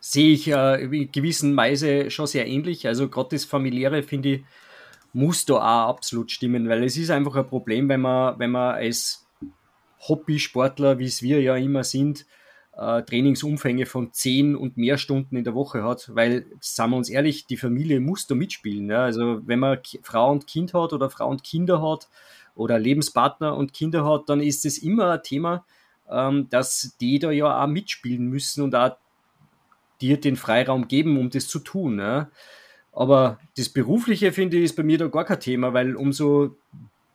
sehe 0.00 0.32
ich 0.32 0.48
äh, 0.48 0.84
in 0.84 1.10
gewissen 1.10 1.56
Weise 1.56 2.10
schon 2.10 2.26
sehr 2.26 2.46
ähnlich. 2.46 2.86
Also 2.86 3.08
gerade 3.08 3.30
das 3.30 3.46
familiäre 3.46 4.02
finde 4.02 4.28
ich 4.28 4.44
muss 5.14 5.46
da 5.46 5.54
auch 5.54 5.88
absolut 5.88 6.30
stimmen, 6.30 6.68
weil 6.68 6.84
es 6.84 6.98
ist 6.98 7.10
einfach 7.10 7.34
ein 7.34 7.46
Problem, 7.46 7.88
wenn 7.88 8.02
man 8.02 8.38
wenn 8.38 8.50
man 8.50 8.74
als 8.74 9.26
Hobbysportler, 10.00 10.98
wie 10.98 11.06
es 11.06 11.22
wir 11.22 11.40
ja 11.40 11.56
immer 11.56 11.84
sind, 11.84 12.26
äh, 12.82 13.02
Trainingsumfänge 13.02 13.86
von 13.86 14.12
zehn 14.12 14.56
und 14.56 14.76
mehr 14.76 14.98
Stunden 14.98 15.36
in 15.36 15.44
der 15.44 15.54
Woche 15.54 15.84
hat, 15.84 16.10
weil, 16.14 16.46
sagen 16.60 16.90
wir 16.90 16.96
uns 16.96 17.08
ehrlich, 17.08 17.46
die 17.46 17.56
Familie 17.56 18.00
muss 18.00 18.26
da 18.26 18.34
mitspielen. 18.34 18.90
Ja? 18.90 19.04
Also 19.04 19.46
wenn 19.46 19.60
man 19.60 19.78
Frau 20.02 20.32
und 20.32 20.46
Kind 20.46 20.74
hat 20.74 20.92
oder 20.92 21.08
Frau 21.08 21.28
und 21.28 21.44
Kinder 21.44 21.80
hat 21.80 22.08
oder 22.56 22.78
Lebenspartner 22.78 23.56
und 23.56 23.72
Kinder 23.72 24.04
hat, 24.04 24.28
dann 24.28 24.40
ist 24.40 24.66
es 24.66 24.78
immer 24.78 25.12
ein 25.12 25.22
Thema, 25.22 25.64
ähm, 26.10 26.48
dass 26.50 26.96
die 27.00 27.20
da 27.20 27.30
ja 27.30 27.62
auch 27.62 27.68
mitspielen 27.68 28.26
müssen 28.26 28.62
und 28.62 28.74
auch 28.74 28.96
dir 30.00 30.20
den 30.20 30.34
Freiraum 30.34 30.88
geben, 30.88 31.18
um 31.18 31.30
das 31.30 31.46
zu 31.46 31.60
tun. 31.60 32.00
Ja? 32.00 32.30
Aber 32.92 33.38
das 33.56 33.68
Berufliche, 33.68 34.32
finde 34.32 34.56
ich, 34.56 34.64
ist 34.64 34.76
bei 34.76 34.82
mir 34.82 34.98
da 34.98 35.06
gar 35.06 35.24
kein 35.24 35.40
Thema, 35.40 35.72
weil 35.72 35.94
umso 35.94 36.56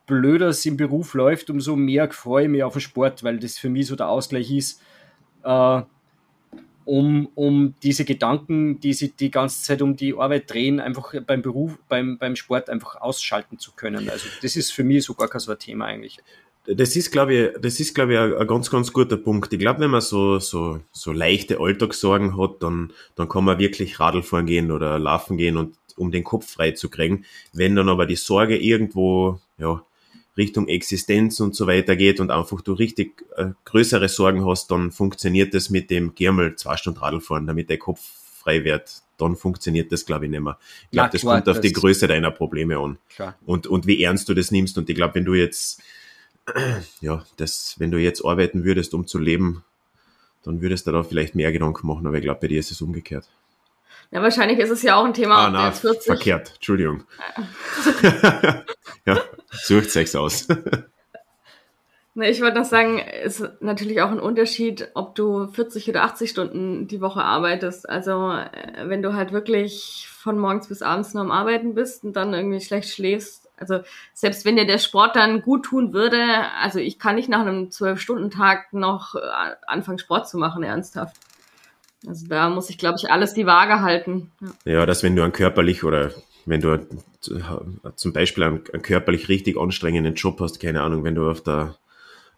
blöder 0.06 0.48
es 0.48 0.64
im 0.64 0.78
Beruf 0.78 1.12
läuft, 1.12 1.50
umso 1.50 1.76
mehr 1.76 2.10
freue 2.10 2.44
ich 2.44 2.50
mich 2.50 2.62
auf 2.62 2.72
den 2.72 2.80
Sport, 2.80 3.22
weil 3.22 3.38
das 3.38 3.58
für 3.58 3.68
mich 3.68 3.86
so 3.86 3.96
der 3.96 4.08
Ausgleich 4.08 4.50
ist, 4.50 4.80
äh, 5.44 5.82
um, 6.88 7.28
um 7.34 7.74
diese 7.82 8.06
Gedanken, 8.06 8.80
die 8.80 8.94
sich 8.94 9.14
die 9.14 9.30
ganze 9.30 9.62
Zeit 9.62 9.82
um 9.82 9.94
die 9.94 10.14
Arbeit 10.16 10.50
drehen, 10.50 10.80
einfach 10.80 11.12
beim 11.26 11.42
Beruf, 11.42 11.78
beim, 11.88 12.16
beim 12.16 12.34
Sport 12.34 12.70
einfach 12.70 12.96
ausschalten 12.96 13.58
zu 13.58 13.72
können. 13.72 14.08
Also 14.08 14.26
das 14.40 14.56
ist 14.56 14.72
für 14.72 14.84
mich 14.84 15.04
so 15.04 15.12
gar 15.12 15.28
kein 15.28 15.40
so 15.40 15.52
ein 15.52 15.58
Thema 15.58 15.84
eigentlich. 15.84 16.18
Das 16.66 16.96
ist, 16.96 17.10
glaube 17.10 17.34
ich, 17.34 17.60
das 17.60 17.78
ist, 17.78 17.94
glaube 17.94 18.14
ich, 18.14 18.18
ein, 18.18 18.34
ein 18.34 18.46
ganz, 18.46 18.70
ganz 18.70 18.92
guter 18.92 19.18
Punkt. 19.18 19.52
Ich 19.52 19.58
glaube, 19.58 19.80
wenn 19.80 19.90
man 19.90 20.00
so, 20.00 20.38
so, 20.38 20.80
so 20.92 21.12
leichte 21.12 21.60
Alltagssorgen 21.60 22.40
hat, 22.40 22.62
dann, 22.62 22.92
dann 23.16 23.28
kann 23.28 23.44
man 23.44 23.58
wirklich 23.58 24.00
Radl 24.00 24.22
fahren 24.22 24.46
gehen 24.46 24.70
oder 24.70 24.98
laufen 24.98 25.36
gehen 25.36 25.58
und 25.58 25.76
um 25.96 26.10
den 26.10 26.24
Kopf 26.24 26.50
frei 26.50 26.72
zu 26.72 26.88
kriegen. 26.88 27.24
Wenn 27.52 27.76
dann 27.76 27.88
aber 27.90 28.06
die 28.06 28.16
Sorge 28.16 28.56
irgendwo, 28.56 29.40
ja, 29.58 29.82
Richtung 30.38 30.68
Existenz 30.68 31.40
und 31.40 31.54
so 31.54 31.66
weiter 31.66 31.96
geht 31.96 32.20
und 32.20 32.30
einfach 32.30 32.60
du 32.62 32.72
richtig 32.72 33.26
äh, 33.36 33.48
größere 33.64 34.08
Sorgen 34.08 34.46
hast, 34.46 34.70
dann 34.70 34.92
funktioniert 34.92 35.52
das 35.52 35.68
mit 35.68 35.90
dem 35.90 36.14
Germel 36.14 36.54
zwei 36.56 36.76
Stunden 36.76 37.00
Radl 37.00 37.20
fahren, 37.20 37.46
damit 37.46 37.68
der 37.68 37.78
Kopf 37.78 38.00
frei 38.00 38.64
wird. 38.64 39.02
Dann 39.18 39.36
funktioniert 39.36 39.90
das, 39.90 40.06
glaube 40.06 40.26
ich, 40.26 40.30
nicht 40.30 40.40
mehr. 40.40 40.58
Ich 40.84 40.90
glaube, 40.92 41.10
das 41.10 41.22
kommt 41.22 41.48
auf 41.48 41.60
die 41.60 41.72
Größe 41.72 42.06
deiner 42.06 42.30
Probleme 42.30 42.78
an. 42.78 42.98
Klar. 43.10 43.36
Und, 43.44 43.66
und 43.66 43.86
wie 43.88 44.02
ernst 44.02 44.28
du 44.28 44.34
das 44.34 44.52
nimmst. 44.52 44.78
Und 44.78 44.88
ich 44.88 44.94
glaube, 44.94 45.16
wenn 45.16 45.24
du 45.24 45.34
jetzt, 45.34 45.82
ja, 47.00 47.24
das, 47.36 47.74
wenn 47.78 47.90
du 47.90 47.98
jetzt 47.98 48.24
arbeiten 48.24 48.62
würdest, 48.62 48.94
um 48.94 49.08
zu 49.08 49.18
leben, 49.18 49.64
dann 50.44 50.60
würdest 50.60 50.86
du 50.86 50.92
da 50.92 51.02
vielleicht 51.02 51.34
mehr 51.34 51.50
Gedanken 51.50 51.86
machen. 51.88 52.06
Aber 52.06 52.16
ich 52.16 52.22
glaube, 52.22 52.40
bei 52.40 52.46
dir 52.46 52.60
ist 52.60 52.70
es 52.70 52.80
umgekehrt. 52.80 53.28
Ja, 54.10 54.22
wahrscheinlich 54.22 54.58
ist 54.58 54.70
es 54.70 54.82
ja 54.82 54.96
auch 54.96 55.04
ein 55.04 55.12
Thema, 55.12 55.46
ah, 55.46 55.50
na, 55.50 55.70
40. 55.70 56.06
Verkehrt, 56.06 56.52
Entschuldigung. 56.54 57.04
ja, 59.04 59.18
sucht 59.50 59.90
Sex 59.90 60.16
aus. 60.16 60.48
ich 62.14 62.40
wollte 62.40 62.58
noch 62.58 62.64
sagen, 62.64 63.00
ist 63.22 63.46
natürlich 63.60 64.00
auch 64.00 64.10
ein 64.10 64.18
Unterschied, 64.20 64.88
ob 64.94 65.14
du 65.14 65.46
40 65.48 65.90
oder 65.90 66.04
80 66.04 66.30
Stunden 66.30 66.88
die 66.88 67.02
Woche 67.02 67.22
arbeitest. 67.22 67.88
Also 67.88 68.32
äh, 68.32 68.88
wenn 68.88 69.02
du 69.02 69.12
halt 69.12 69.32
wirklich 69.32 70.08
von 70.10 70.38
morgens 70.38 70.68
bis 70.68 70.80
abends 70.80 71.12
nur 71.12 71.22
am 71.22 71.30
Arbeiten 71.30 71.74
bist 71.74 72.02
und 72.04 72.14
dann 72.14 72.32
irgendwie 72.32 72.60
schlecht 72.60 72.88
schläfst. 72.88 73.50
Also 73.58 73.80
selbst 74.14 74.46
wenn 74.46 74.56
dir 74.56 74.66
der 74.66 74.78
Sport 74.78 75.16
dann 75.16 75.42
gut 75.42 75.66
tun 75.66 75.92
würde, 75.92 76.22
also 76.62 76.78
ich 76.78 76.98
kann 76.98 77.16
nicht 77.16 77.28
nach 77.28 77.40
einem 77.40 77.66
12-Stunden-Tag 77.66 78.72
noch 78.72 79.16
äh, 79.16 79.20
anfangen 79.66 79.98
Sport 79.98 80.28
zu 80.30 80.38
machen, 80.38 80.62
ernsthaft. 80.62 81.16
Also 82.06 82.26
da 82.28 82.48
muss 82.48 82.70
ich, 82.70 82.78
glaube 82.78 82.96
ich, 82.98 83.10
alles 83.10 83.34
die 83.34 83.46
Waage 83.46 83.80
halten. 83.80 84.30
Ja. 84.64 84.72
ja, 84.72 84.86
dass 84.86 85.02
wenn 85.02 85.16
du 85.16 85.22
einen 85.22 85.32
körperlich 85.32 85.84
oder 85.84 86.12
wenn 86.46 86.60
du 86.60 86.86
zum 87.20 88.12
Beispiel 88.12 88.44
einen, 88.44 88.62
einen, 88.72 88.82
körperlich 88.82 89.28
richtig 89.28 89.58
anstrengenden 89.58 90.14
Job 90.14 90.40
hast, 90.40 90.60
keine 90.60 90.82
Ahnung, 90.82 91.04
wenn 91.04 91.14
du 91.14 91.28
auf 91.28 91.42
der 91.42 91.76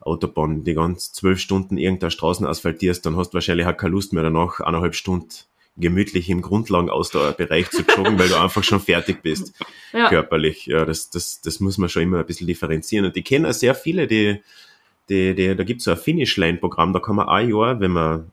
Autobahn 0.00 0.64
die 0.64 0.74
ganzen 0.74 1.14
zwölf 1.14 1.38
Stunden 1.38 1.76
irgendeine 1.76 2.10
Straßen 2.10 2.46
asphaltierst, 2.46 3.04
dann 3.04 3.16
hast 3.16 3.30
du 3.30 3.34
wahrscheinlich 3.34 3.66
auch 3.66 3.76
keine 3.76 3.92
Lust 3.92 4.12
mehr 4.12 4.22
danach, 4.22 4.60
eineinhalb 4.60 4.94
Stunden 4.94 5.28
gemütlich 5.76 6.28
im 6.28 6.42
Grundlagenausdauerbereich 6.42 7.70
zu 7.70 7.82
joggen, 7.82 8.18
weil 8.18 8.28
du 8.28 8.40
einfach 8.40 8.64
schon 8.64 8.80
fertig 8.80 9.22
bist, 9.22 9.54
ja. 9.92 10.08
körperlich. 10.08 10.66
Ja, 10.66 10.84
das, 10.84 11.10
das, 11.10 11.40
das 11.40 11.60
muss 11.60 11.78
man 11.78 11.88
schon 11.88 12.02
immer 12.02 12.18
ein 12.18 12.26
bisschen 12.26 12.46
differenzieren. 12.46 13.06
Und 13.06 13.16
ich 13.16 13.24
kenne 13.24 13.48
auch 13.48 13.52
sehr 13.52 13.74
viele, 13.74 14.06
die, 14.06 14.40
die, 15.08 15.34
die 15.34 15.54
da 15.54 15.64
gibt 15.64 15.80
es 15.80 15.84
so 15.84 15.92
ein 15.92 15.96
Finishline-Programm, 15.96 16.92
da 16.92 17.00
kann 17.00 17.16
man 17.16 17.28
ein 17.28 17.50
Jahr, 17.50 17.80
wenn 17.80 17.92
man 17.92 18.32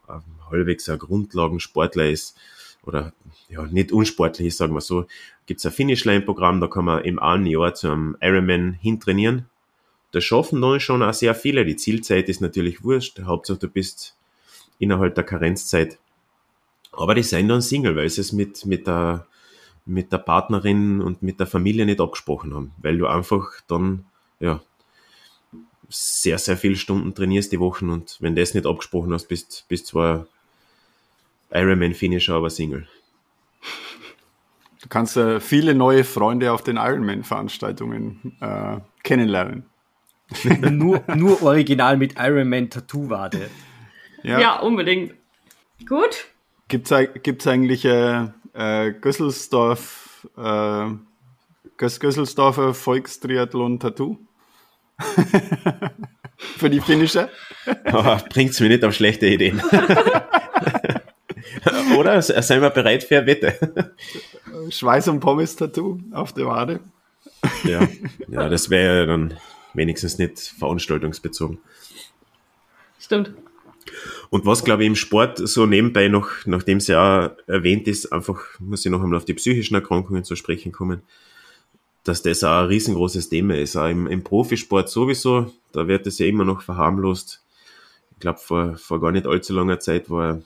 halbwegs 0.50 0.90
ein 0.90 1.00
Grundlagensportler 1.00 2.10
ist 2.10 2.38
oder 2.84 3.14
ja, 3.50 3.66
nicht 3.66 3.92
unsportlich 3.92 4.48
ist, 4.48 4.58
sagen 4.58 4.74
wir 4.74 4.82
so, 4.82 5.06
gibt 5.46 5.60
es 5.60 5.66
ein 5.66 5.72
Finishline-Programm, 5.72 6.62
da 6.62 6.68
kann 6.68 6.86
man 6.86 7.04
im 7.04 7.20
einen 7.20 7.46
Jahr 7.46 7.74
zu 7.74 7.90
einem 7.90 8.18
Ironman 8.22 8.74
hintrainieren. 8.74 9.46
Das 10.12 10.24
schaffen 10.24 10.62
dann 10.62 10.80
schon 10.80 11.04
auch 11.04 11.14
sehr 11.14 11.36
viele. 11.36 11.66
Die 11.66 11.76
Zielzeit 11.76 12.30
ist 12.30 12.42
natürlich 12.42 12.84
wurscht. 12.84 13.20
Hauptsache 13.22 13.60
du 13.60 13.68
bist 13.68 14.16
innerhalb 14.80 15.16
der 15.16 15.24
Karenzzeit. 15.24 16.00
Aber 16.92 17.14
die 17.14 17.24
sind 17.24 17.50
dann 17.50 17.62
Single, 17.62 17.96
weil 17.96 18.10
sie 18.10 18.22
es 18.22 18.32
mit, 18.32 18.66
mit, 18.66 18.88
der, 18.88 19.28
mit 19.86 20.12
der 20.12 20.18
Partnerin 20.18 21.02
und 21.02 21.22
mit 21.22 21.40
der 21.40 21.48
Familie 21.48 21.86
nicht 21.86 22.02
abgesprochen 22.02 22.54
haben, 22.54 22.72
weil 22.78 22.98
du 22.98 23.08
einfach 23.08 23.62
dann, 23.68 24.06
ja, 24.40 24.62
sehr, 25.90 26.38
sehr 26.38 26.58
viele 26.58 26.76
Stunden 26.76 27.16
trainierst 27.16 27.52
die 27.52 27.60
Wochen 27.60 27.90
und 27.90 28.18
wenn 28.20 28.36
du 28.36 28.42
das 28.42 28.54
nicht 28.54 28.66
abgesprochen 28.66 29.14
hast, 29.14 29.28
bist, 29.28 29.66
bist 29.70 29.88
zwar 29.88 30.28
Ironman-Finisher, 31.52 32.36
aber 32.36 32.50
Single. 32.50 32.88
Du 34.82 34.90
kannst 34.90 35.18
äh, 35.18 35.40
viele 35.40 35.74
neue 35.76 36.04
Freunde 36.04 36.52
auf 36.52 36.64
den 36.64 36.78
Ironman-Veranstaltungen 36.78 38.38
äh, 38.40 38.78
kennenlernen. 39.04 39.66
nur, 40.62 41.04
nur 41.16 41.42
original 41.42 41.98
mit 41.98 42.16
Ironman-Tattoo-Wade. 42.18 43.50
Ja. 44.24 44.40
ja. 44.40 44.60
unbedingt. 44.60 45.14
Gut. 45.88 46.28
Gibt 46.68 46.92
es 46.92 47.48
eigentlich 47.48 47.86
äh, 47.86 48.28
äh, 48.54 48.92
Gösselsdorf, 48.92 50.28
äh, 50.38 50.90
Gös 51.78 52.00
Gösselsdorfer 52.00 52.74
Volkstriathlon-Tattoo? 52.74 54.18
Für 56.38 56.70
die 56.70 56.82
Finisher? 56.82 57.30
Oh, 57.92 58.16
Bringt 58.30 58.58
mir 58.62 58.70
nicht 58.70 58.86
auf 58.86 58.94
schlechte 58.94 59.28
Ideen. 59.28 59.62
Oder? 61.98 62.22
Seien 62.22 62.62
wir 62.62 62.70
bereit 62.70 63.04
für 63.04 63.18
eine 63.18 63.28
Wette? 63.28 63.94
Schweiß- 64.70 65.10
und 65.10 65.20
Pommes-Tattoo 65.20 66.00
auf 66.12 66.34
der 66.34 66.46
Wade. 66.46 66.80
Ja, 67.64 67.88
ja 68.28 68.50
das 68.50 68.70
wäre 68.70 69.00
ja 69.00 69.06
dann 69.06 69.34
wenigstens 69.74 70.18
nicht 70.18 70.40
veranstaltungsbezogen. 70.40 71.60
Stimmt. 73.00 73.34
Und 74.30 74.46
was, 74.46 74.64
glaube 74.64 74.84
ich, 74.84 74.88
im 74.88 74.96
Sport 74.96 75.38
so 75.38 75.66
nebenbei 75.66 76.10
noch, 76.10 76.30
nachdem 76.46 76.80
es 76.80 76.88
ja 76.88 77.36
erwähnt 77.48 77.88
ist, 77.88 78.12
einfach 78.12 78.60
muss 78.60 78.86
ich 78.86 78.92
noch 78.92 79.02
einmal 79.02 79.18
auf 79.18 79.26
die 79.26 79.34
psychischen 79.34 79.76
Erkrankungen 79.76 80.24
zu 80.24 80.36
sprechen 80.36 80.72
kommen, 80.72 81.02
dass 82.04 82.22
das 82.22 82.44
auch 82.44 82.64
ein 82.64 82.68
riesengroßes 82.68 83.30
Thema 83.30 83.56
ist. 83.58 83.76
Auch 83.76 83.88
im, 83.88 84.08
im 84.08 84.24
Profisport 84.24 84.90
sowieso, 84.90 85.54
da 85.72 85.88
wird 85.88 86.08
es 86.08 86.20
ja 86.20 86.26
immer 86.26 86.44
noch 86.44 86.62
verharmlost. 86.62 87.42
Ich 88.12 88.20
glaube, 88.20 88.40
vor, 88.40 88.76
vor 88.78 89.00
gar 89.00 89.12
nicht 89.12 89.28
allzu 89.28 89.54
langer 89.54 89.80
Zeit 89.80 90.10
war 90.10 90.42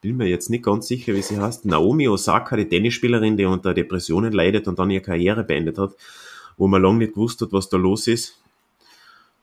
bin 0.00 0.16
mir 0.16 0.28
jetzt 0.28 0.50
nicht 0.50 0.64
ganz 0.64 0.86
sicher, 0.86 1.14
wie 1.14 1.22
sie 1.22 1.38
heißt, 1.38 1.64
Naomi 1.64 2.08
Osaka, 2.08 2.56
die 2.56 2.68
Tennisspielerin, 2.68 3.36
die 3.36 3.44
unter 3.44 3.74
Depressionen 3.74 4.32
leidet 4.32 4.68
und 4.68 4.78
dann 4.78 4.90
ihre 4.90 5.02
Karriere 5.02 5.44
beendet 5.44 5.78
hat, 5.78 5.94
wo 6.56 6.68
man 6.68 6.82
lange 6.82 6.98
nicht 6.98 7.14
gewusst 7.14 7.40
hat, 7.40 7.52
was 7.52 7.68
da 7.68 7.76
los 7.76 8.06
ist. 8.06 8.38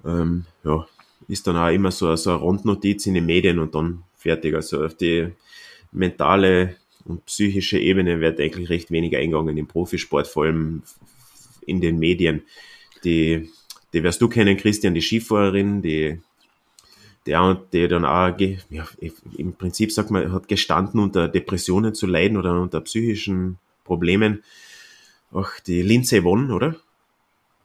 Ähm, 0.05 0.45
ja, 0.63 0.87
ist 1.27 1.47
dann 1.47 1.57
auch 1.57 1.69
immer 1.69 1.91
so, 1.91 2.15
so 2.15 2.31
eine 2.31 2.41
Randnotiz 2.41 3.05
in 3.05 3.15
den 3.15 3.25
Medien 3.25 3.59
und 3.59 3.75
dann 3.75 4.03
fertig. 4.15 4.55
Also 4.55 4.85
auf 4.85 4.95
die 4.95 5.31
mentale 5.91 6.75
und 7.05 7.25
psychische 7.25 7.79
Ebene 7.79 8.19
wird 8.19 8.39
eigentlich 8.39 8.69
recht 8.69 8.91
wenig 8.91 9.15
eingegangen 9.15 9.57
im 9.57 9.67
Profisport, 9.67 10.27
vor 10.27 10.45
allem 10.45 10.83
in 11.65 11.81
den 11.81 11.99
Medien. 11.99 12.43
Die, 13.03 13.49
die 13.93 14.03
wirst 14.03 14.21
du 14.21 14.27
kennen, 14.27 14.57
Christian, 14.57 14.93
die 14.93 15.01
Skifahrerin, 15.01 15.81
die 15.81 16.19
der, 17.25 17.61
der 17.73 17.87
dann 17.87 18.05
auch, 18.05 18.37
ja, 18.37 18.87
im 19.37 19.53
Prinzip 19.53 19.91
sagt 19.91 20.11
man, 20.11 20.31
hat 20.31 20.47
gestanden 20.47 20.99
unter 20.99 21.27
Depressionen 21.27 21.95
zu 21.95 22.05
leiden 22.05 22.37
oder 22.37 22.59
unter 22.61 22.81
psychischen 22.81 23.57
Problemen. 23.83 24.43
Auch 25.31 25.49
die 25.65 25.81
Lindsay 25.81 26.23
Vonn, 26.23 26.51
oder? 26.51 26.75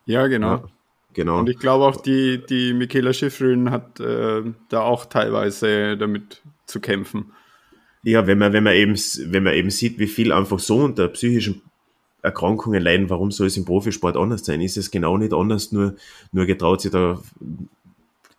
Ja, 0.07 0.27
genau. 0.27 0.51
Ja, 0.57 0.65
genau. 1.13 1.39
Und 1.41 1.49
ich 1.49 1.59
glaube 1.59 1.85
auch 1.85 2.01
die, 2.01 2.45
die 2.49 2.73
Michaela 2.73 3.13
Schifrin 3.13 3.71
hat 3.71 4.01
äh, 4.01 4.43
da 4.69 4.81
auch 4.81 5.05
teilweise 5.07 5.97
damit 5.97 6.43
zu 6.67 6.81
kämpfen. 6.81 7.33
Ja, 8.03 8.27
wenn 8.27 8.39
man, 8.39 8.53
wenn 8.55 8.65
man 8.65 8.75
eben, 8.75 8.95
wenn 8.95 9.43
man 9.43 9.55
eben 9.55 9.71
sieht, 9.71 9.99
wie 9.99 10.07
viel 10.07 10.33
einfach 10.33 10.59
so 10.59 10.79
unter 10.79 11.07
psychischen 11.09 11.63
Erkrankungen 12.23 12.83
leiden, 12.83 13.11
warum 13.11 13.31
soll 13.31 13.49
es 13.49 13.57
im 13.57 13.67
Profisport 13.67 14.17
anders 14.17 14.45
sein? 14.45 14.61
Ist 14.61 14.79
es 14.79 14.91
genau 14.91 15.19
nicht 15.19 15.35
anders, 15.35 15.71
nur, 15.71 15.97
nur 16.33 16.47
getraut 16.47 16.81
sich 16.81 16.91
da 16.91 17.21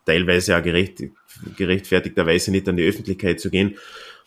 teilweise 0.04 0.56
auch 0.56 0.62
gerecht, 0.62 1.02
gerechtfertigterweise 1.56 2.50
nicht 2.50 2.68
an 2.68 2.76
die 2.76 2.86
Öffentlichkeit 2.86 3.40
zu 3.40 3.50
gehen. 3.50 3.76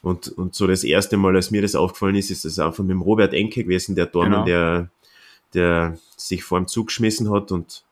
Und, 0.02 0.30
und 0.30 0.54
so 0.54 0.68
das 0.68 0.84
erste 0.84 1.18
Mal, 1.18 1.36
als 1.36 1.52
mir 1.52 1.62
das 1.62 1.76
aufgefallen 1.76 2.16
ist, 2.16 2.30
ist 2.30 2.46
das 2.46 2.60
einfach 2.60 2.84
mit 2.84 2.92
dem 2.92 3.02
Robert 3.02 3.34
Enke 3.34 3.64
gewesen, 3.64 3.96
der 3.96 4.06
Dormann, 4.06 4.32
genau. 4.32 4.46
der, 4.46 4.90
der 5.54 5.98
sich 6.16 6.44
vor 6.44 6.60
dem 6.60 6.68
Zug 6.68 6.88
geschmissen 6.88 7.32
hat 7.32 7.52
und 7.52 7.84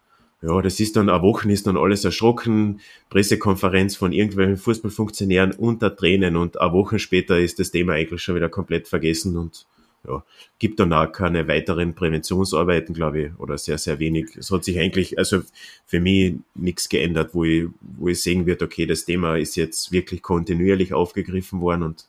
ja, 0.43 0.62
das 0.62 0.82
ist 0.82 0.98
dann, 0.98 1.10
eine 1.10 1.22
Woche 1.22 1.50
ist 1.50 1.67
dann 1.67 1.78
alles 1.78 2.04
erschrocken, 2.04 2.82
Pressekonferenz 3.10 3.96
von 3.96 4.12
irgendwelchen 4.12 4.58
Fußballfunktionären 4.58 5.54
unter 5.54 5.96
Tränen 5.96 6.36
und 6.36 6.60
eine 6.60 6.74
Woche 6.74 7.00
später 7.00 7.39
ist 7.39 7.60
das 7.60 7.72
Thema 7.72 7.93
eigentlich 7.93 8.22
schon 8.22 8.36
wieder 8.36 8.50
komplett 8.50 8.89
vergessen 8.89 9.38
und 9.38 9.65
ja, 10.08 10.24
gibt 10.60 10.80
dann 10.80 10.92
auch 10.92 11.12
keine 11.12 11.48
weiteren 11.48 11.94
Präventionsarbeiten, 11.96 12.94
glaube 12.94 13.22
ich, 13.22 13.39
oder 13.39 13.58
sehr, 13.58 13.78
sehr 13.78 14.00
wenig. 14.00 14.36
Es 14.36 14.52
hat 14.52 14.63
sich 14.63 14.78
eigentlich, 14.80 15.18
also 15.18 15.42
für 15.86 16.00
mich 16.00 16.36
nichts 16.56 16.89
geändert, 16.89 17.34
wo 17.34 17.46
ich, 17.46 17.68
wo 17.82 18.10
ich 18.10 18.22
sehen 18.22 18.46
wird, 18.46 18.62
okay, 18.62 18.86
das 18.86 19.06
Thema 19.06 19.38
ist 19.38 19.56
jetzt 19.56 19.92
wirklich 19.92 20.22
kontinuierlich 20.22 20.94
aufgegriffen 20.94 21.62
worden 21.62 21.84
und 21.84 22.06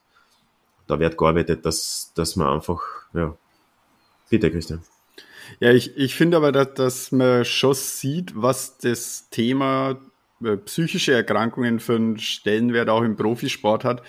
da 0.86 0.98
wird 0.98 1.16
gearbeitet, 1.16 1.64
dass, 1.64 2.12
dass 2.14 2.36
man 2.36 2.48
einfach, 2.48 2.82
ja, 3.14 3.36
bitte, 4.28 4.50
Christian. 4.50 4.82
Ja, 5.60 5.72
ich, 5.72 5.96
ich 5.96 6.14
finde 6.14 6.36
aber, 6.36 6.52
dass, 6.52 6.74
dass 6.74 7.12
man 7.12 7.44
schon 7.44 7.74
sieht, 7.74 8.32
was 8.34 8.78
das 8.78 9.28
Thema 9.30 10.00
äh, 10.42 10.56
psychische 10.56 11.12
Erkrankungen 11.12 11.78
für 11.78 11.94
einen 11.94 12.18
Stellenwert 12.18 12.88
auch 12.88 13.02
im 13.02 13.16
Profisport 13.16 13.84
hat 13.84 14.02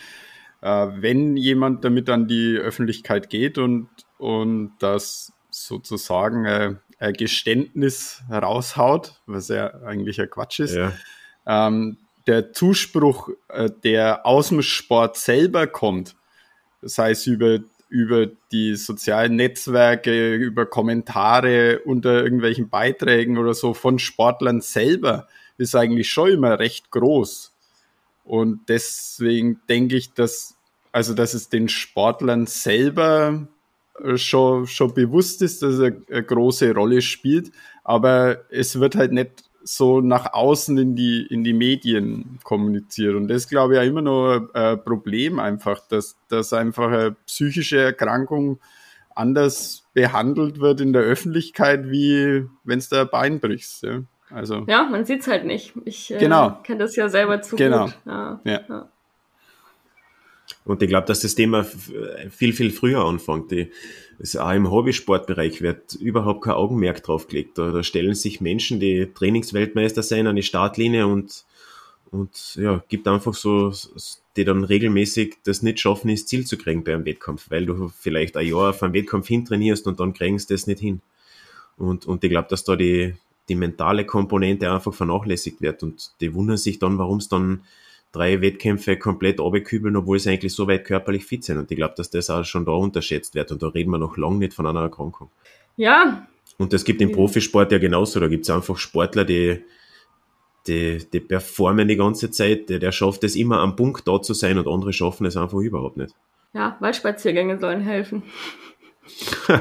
äh, 0.61 0.87
wenn 0.95 1.37
jemand 1.37 1.83
damit 1.85 2.09
an 2.09 2.27
die 2.27 2.57
Öffentlichkeit 2.57 3.29
geht 3.29 3.57
und, 3.57 3.89
und 4.17 4.73
das 4.79 5.33
sozusagen 5.49 6.45
äh, 6.45 6.75
ein 6.99 7.13
Geständnis 7.13 8.23
raushaut, 8.31 9.21
was 9.25 9.49
ja 9.49 9.73
eigentlich 9.83 10.19
ein 10.19 10.29
Quatsch 10.29 10.59
ist, 10.59 10.75
ja. 10.75 10.93
ähm, 11.45 11.97
der 12.27 12.53
Zuspruch, 12.53 13.29
äh, 13.49 13.69
der 13.83 14.25
aus 14.25 14.49
dem 14.49 14.61
Sport 14.61 15.17
selber 15.17 15.67
kommt, 15.67 16.15
das 16.81 16.97
heißt 16.97 17.27
über, 17.27 17.59
über 17.89 18.27
die 18.51 18.75
sozialen 18.75 19.35
Netzwerke, 19.35 20.35
über 20.35 20.65
Kommentare 20.65 21.79
unter 21.79 22.23
irgendwelchen 22.23 22.69
Beiträgen 22.69 23.37
oder 23.37 23.53
so 23.53 23.73
von 23.73 23.99
Sportlern 23.99 24.61
selber, 24.61 25.27
ist 25.57 25.75
eigentlich 25.75 26.09
schon 26.09 26.31
immer 26.31 26.59
recht 26.59 26.91
groß. 26.91 27.54
Und 28.25 28.67
deswegen 28.67 29.61
denke 29.69 29.95
ich, 29.95 30.13
dass 30.13 30.55
also, 30.95 31.13
dass 31.13 31.33
es 31.33 31.49
den 31.49 31.67
Sportlern 31.67 32.47
selber 32.47 33.49
äh, 34.01 34.15
schon, 34.15 34.65
schon 34.65 34.93
bewusst 34.93 35.41
ist, 35.41 35.61
dass 35.61 35.77
er 35.77 35.91
eine 36.09 36.23
große 36.23 36.73
Rolle 36.73 37.01
spielt, 37.01 37.51
aber 37.83 38.49
es 38.49 38.79
wird 38.79 38.95
halt 38.95 39.11
nicht 39.11 39.43
so 39.61 39.99
nach 39.99 40.31
außen 40.31 40.77
in 40.77 40.95
die, 40.95 41.27
in 41.29 41.43
die 41.43 41.51
Medien 41.51 42.39
kommuniziert. 42.45 43.15
Und 43.15 43.27
das 43.27 43.49
glaube 43.49 43.73
ich 43.73 43.77
ja 43.77 43.83
immer 43.83 44.01
noch 44.01 44.47
ein 44.53 44.81
Problem 44.85 45.37
einfach, 45.37 45.85
dass, 45.85 46.15
dass 46.29 46.53
einfach 46.53 46.87
eine 46.87 47.11
psychische 47.25 47.79
Erkrankung 47.79 48.59
anders 49.15 49.83
behandelt 49.93 50.61
wird 50.61 50.79
in 50.79 50.93
der 50.93 51.01
Öffentlichkeit, 51.01 51.91
wie 51.91 52.45
wenn 52.63 52.79
es 52.79 52.87
da 52.87 53.01
ein 53.01 53.09
Bein 53.09 53.39
brichst. 53.41 53.83
Ja. 53.83 53.99
Also, 54.31 54.65
ja, 54.67 54.83
man 54.83 55.05
sieht 55.05 55.21
es 55.21 55.27
halt 55.27 55.45
nicht. 55.45 55.73
Ich 55.85 56.13
äh, 56.13 56.17
genau. 56.17 56.49
äh, 56.49 56.53
kenne 56.63 56.79
das 56.79 56.95
ja 56.95 57.09
selber 57.09 57.41
zu 57.41 57.55
genau. 57.55 57.85
gut. 57.85 57.97
Ja. 58.05 58.39
ja. 58.43 58.61
ja. 58.67 58.89
Und 60.63 60.81
ich 60.81 60.89
glaube, 60.89 61.07
dass 61.07 61.21
das 61.21 61.35
Thema 61.35 61.63
viel, 61.63 62.53
viel 62.53 62.71
früher 62.71 63.05
anfängt. 63.05 63.51
Die, 63.51 63.71
das 64.17 64.35
auch 64.35 64.51
im 64.51 64.71
Hobbysportbereich 64.71 65.61
wird 65.61 65.93
überhaupt 65.95 66.43
kein 66.43 66.53
Augenmerk 66.53 67.03
drauf 67.03 67.27
gelegt. 67.27 67.57
Da, 67.57 67.71
da 67.71 67.83
stellen 67.83 68.15
sich 68.15 68.41
Menschen, 68.41 68.79
die 68.79 69.07
Trainingsweltmeister 69.13 70.03
sein, 70.03 70.27
an 70.27 70.35
die 70.35 70.43
Startlinie 70.43 71.07
und, 71.07 71.45
und 72.11 72.55
ja, 72.55 72.83
gibt 72.87 73.07
einfach 73.07 73.33
so, 73.33 73.73
die 74.37 74.43
dann 74.43 74.63
regelmäßig 74.63 75.37
das 75.43 75.61
nicht 75.61 75.79
schaffen, 75.79 76.09
ins 76.09 76.25
Ziel 76.25 76.45
zu 76.45 76.57
kriegen 76.57 76.83
bei 76.83 76.93
einem 76.93 77.05
Wettkampf, 77.05 77.49
weil 77.49 77.65
du 77.65 77.89
vielleicht 77.89 78.35
ein 78.37 78.47
Jahr 78.47 78.69
auf 78.69 78.81
einen 78.81 78.93
Wettkampf 78.93 79.27
hintrainierst 79.27 79.85
und 79.87 79.99
dann 79.99 80.13
kriegst 80.13 80.49
du 80.49 80.53
das 80.53 80.67
nicht 80.67 80.79
hin. 80.79 81.01
Und, 81.77 82.05
und 82.05 82.23
ich 82.23 82.29
glaube, 82.29 82.47
dass 82.49 82.63
da 82.63 82.75
die, 82.75 83.15
die 83.49 83.55
mentale 83.55 84.05
Komponente 84.05 84.71
einfach 84.71 84.93
vernachlässigt 84.93 85.61
wird 85.61 85.83
und 85.83 86.11
die 86.21 86.33
wundern 86.33 86.57
sich 86.57 86.79
dann, 86.79 86.97
warum 86.97 87.17
es 87.17 87.29
dann 87.29 87.61
drei 88.15 88.41
Wettkämpfe 88.41 88.97
komplett 88.97 89.39
abkübeln, 89.39 89.95
obwohl 89.95 90.19
sie 90.19 90.29
eigentlich 90.29 90.53
so 90.53 90.67
weit 90.67 90.85
körperlich 90.85 91.25
fit 91.25 91.43
sind. 91.43 91.57
Und 91.57 91.69
ich 91.69 91.77
glaube, 91.77 91.95
dass 91.97 92.09
das 92.09 92.29
auch 92.29 92.45
schon 92.45 92.65
da 92.65 92.71
unterschätzt 92.71 93.35
wird. 93.35 93.51
Und 93.51 93.61
da 93.61 93.67
reden 93.67 93.91
wir 93.91 93.97
noch 93.97 94.17
lange 94.17 94.37
nicht 94.37 94.53
von 94.53 94.65
einer 94.65 94.81
Erkrankung. 94.81 95.29
Ja. 95.75 96.25
Und 96.57 96.71
das 96.71 96.85
gibt 96.85 97.01
im 97.01 97.11
Profisport 97.11 97.71
ja 97.73 97.77
genauso. 97.77 98.21
Da 98.21 98.27
gibt 98.27 98.45
es 98.45 98.49
einfach 98.49 98.77
Sportler, 98.77 99.25
die, 99.25 99.61
die, 100.65 100.99
die 101.11 101.19
performen 101.19 101.89
die 101.89 101.97
ganze 101.97 102.31
Zeit. 102.31 102.69
Der, 102.69 102.79
der 102.79 102.93
schafft 102.93 103.25
es 103.25 103.35
immer 103.35 103.59
am 103.59 103.75
Punkt 103.75 104.07
da 104.07 104.21
zu 104.21 104.33
sein 104.33 104.57
und 104.57 104.67
andere 104.67 104.93
schaffen 104.93 105.25
es 105.25 105.35
einfach 105.35 105.59
überhaupt 105.59 105.97
nicht. 105.97 106.15
Ja, 106.53 106.77
Waldspaziergänge 106.79 107.59
sollen 107.59 107.81
helfen. 107.81 108.23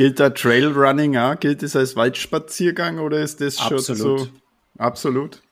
Gilt 0.00 0.18
da 0.18 0.30
Trailrunning 0.30 1.18
auch? 1.18 1.38
Gilt 1.38 1.62
das 1.62 1.76
als 1.76 1.94
Waldspaziergang 1.94 3.00
oder 3.00 3.18
ist 3.18 3.42
das 3.42 3.58
schon 3.58 3.76
Absolut. 3.76 4.20
so? 4.20 4.28
Absolut. 4.78 5.42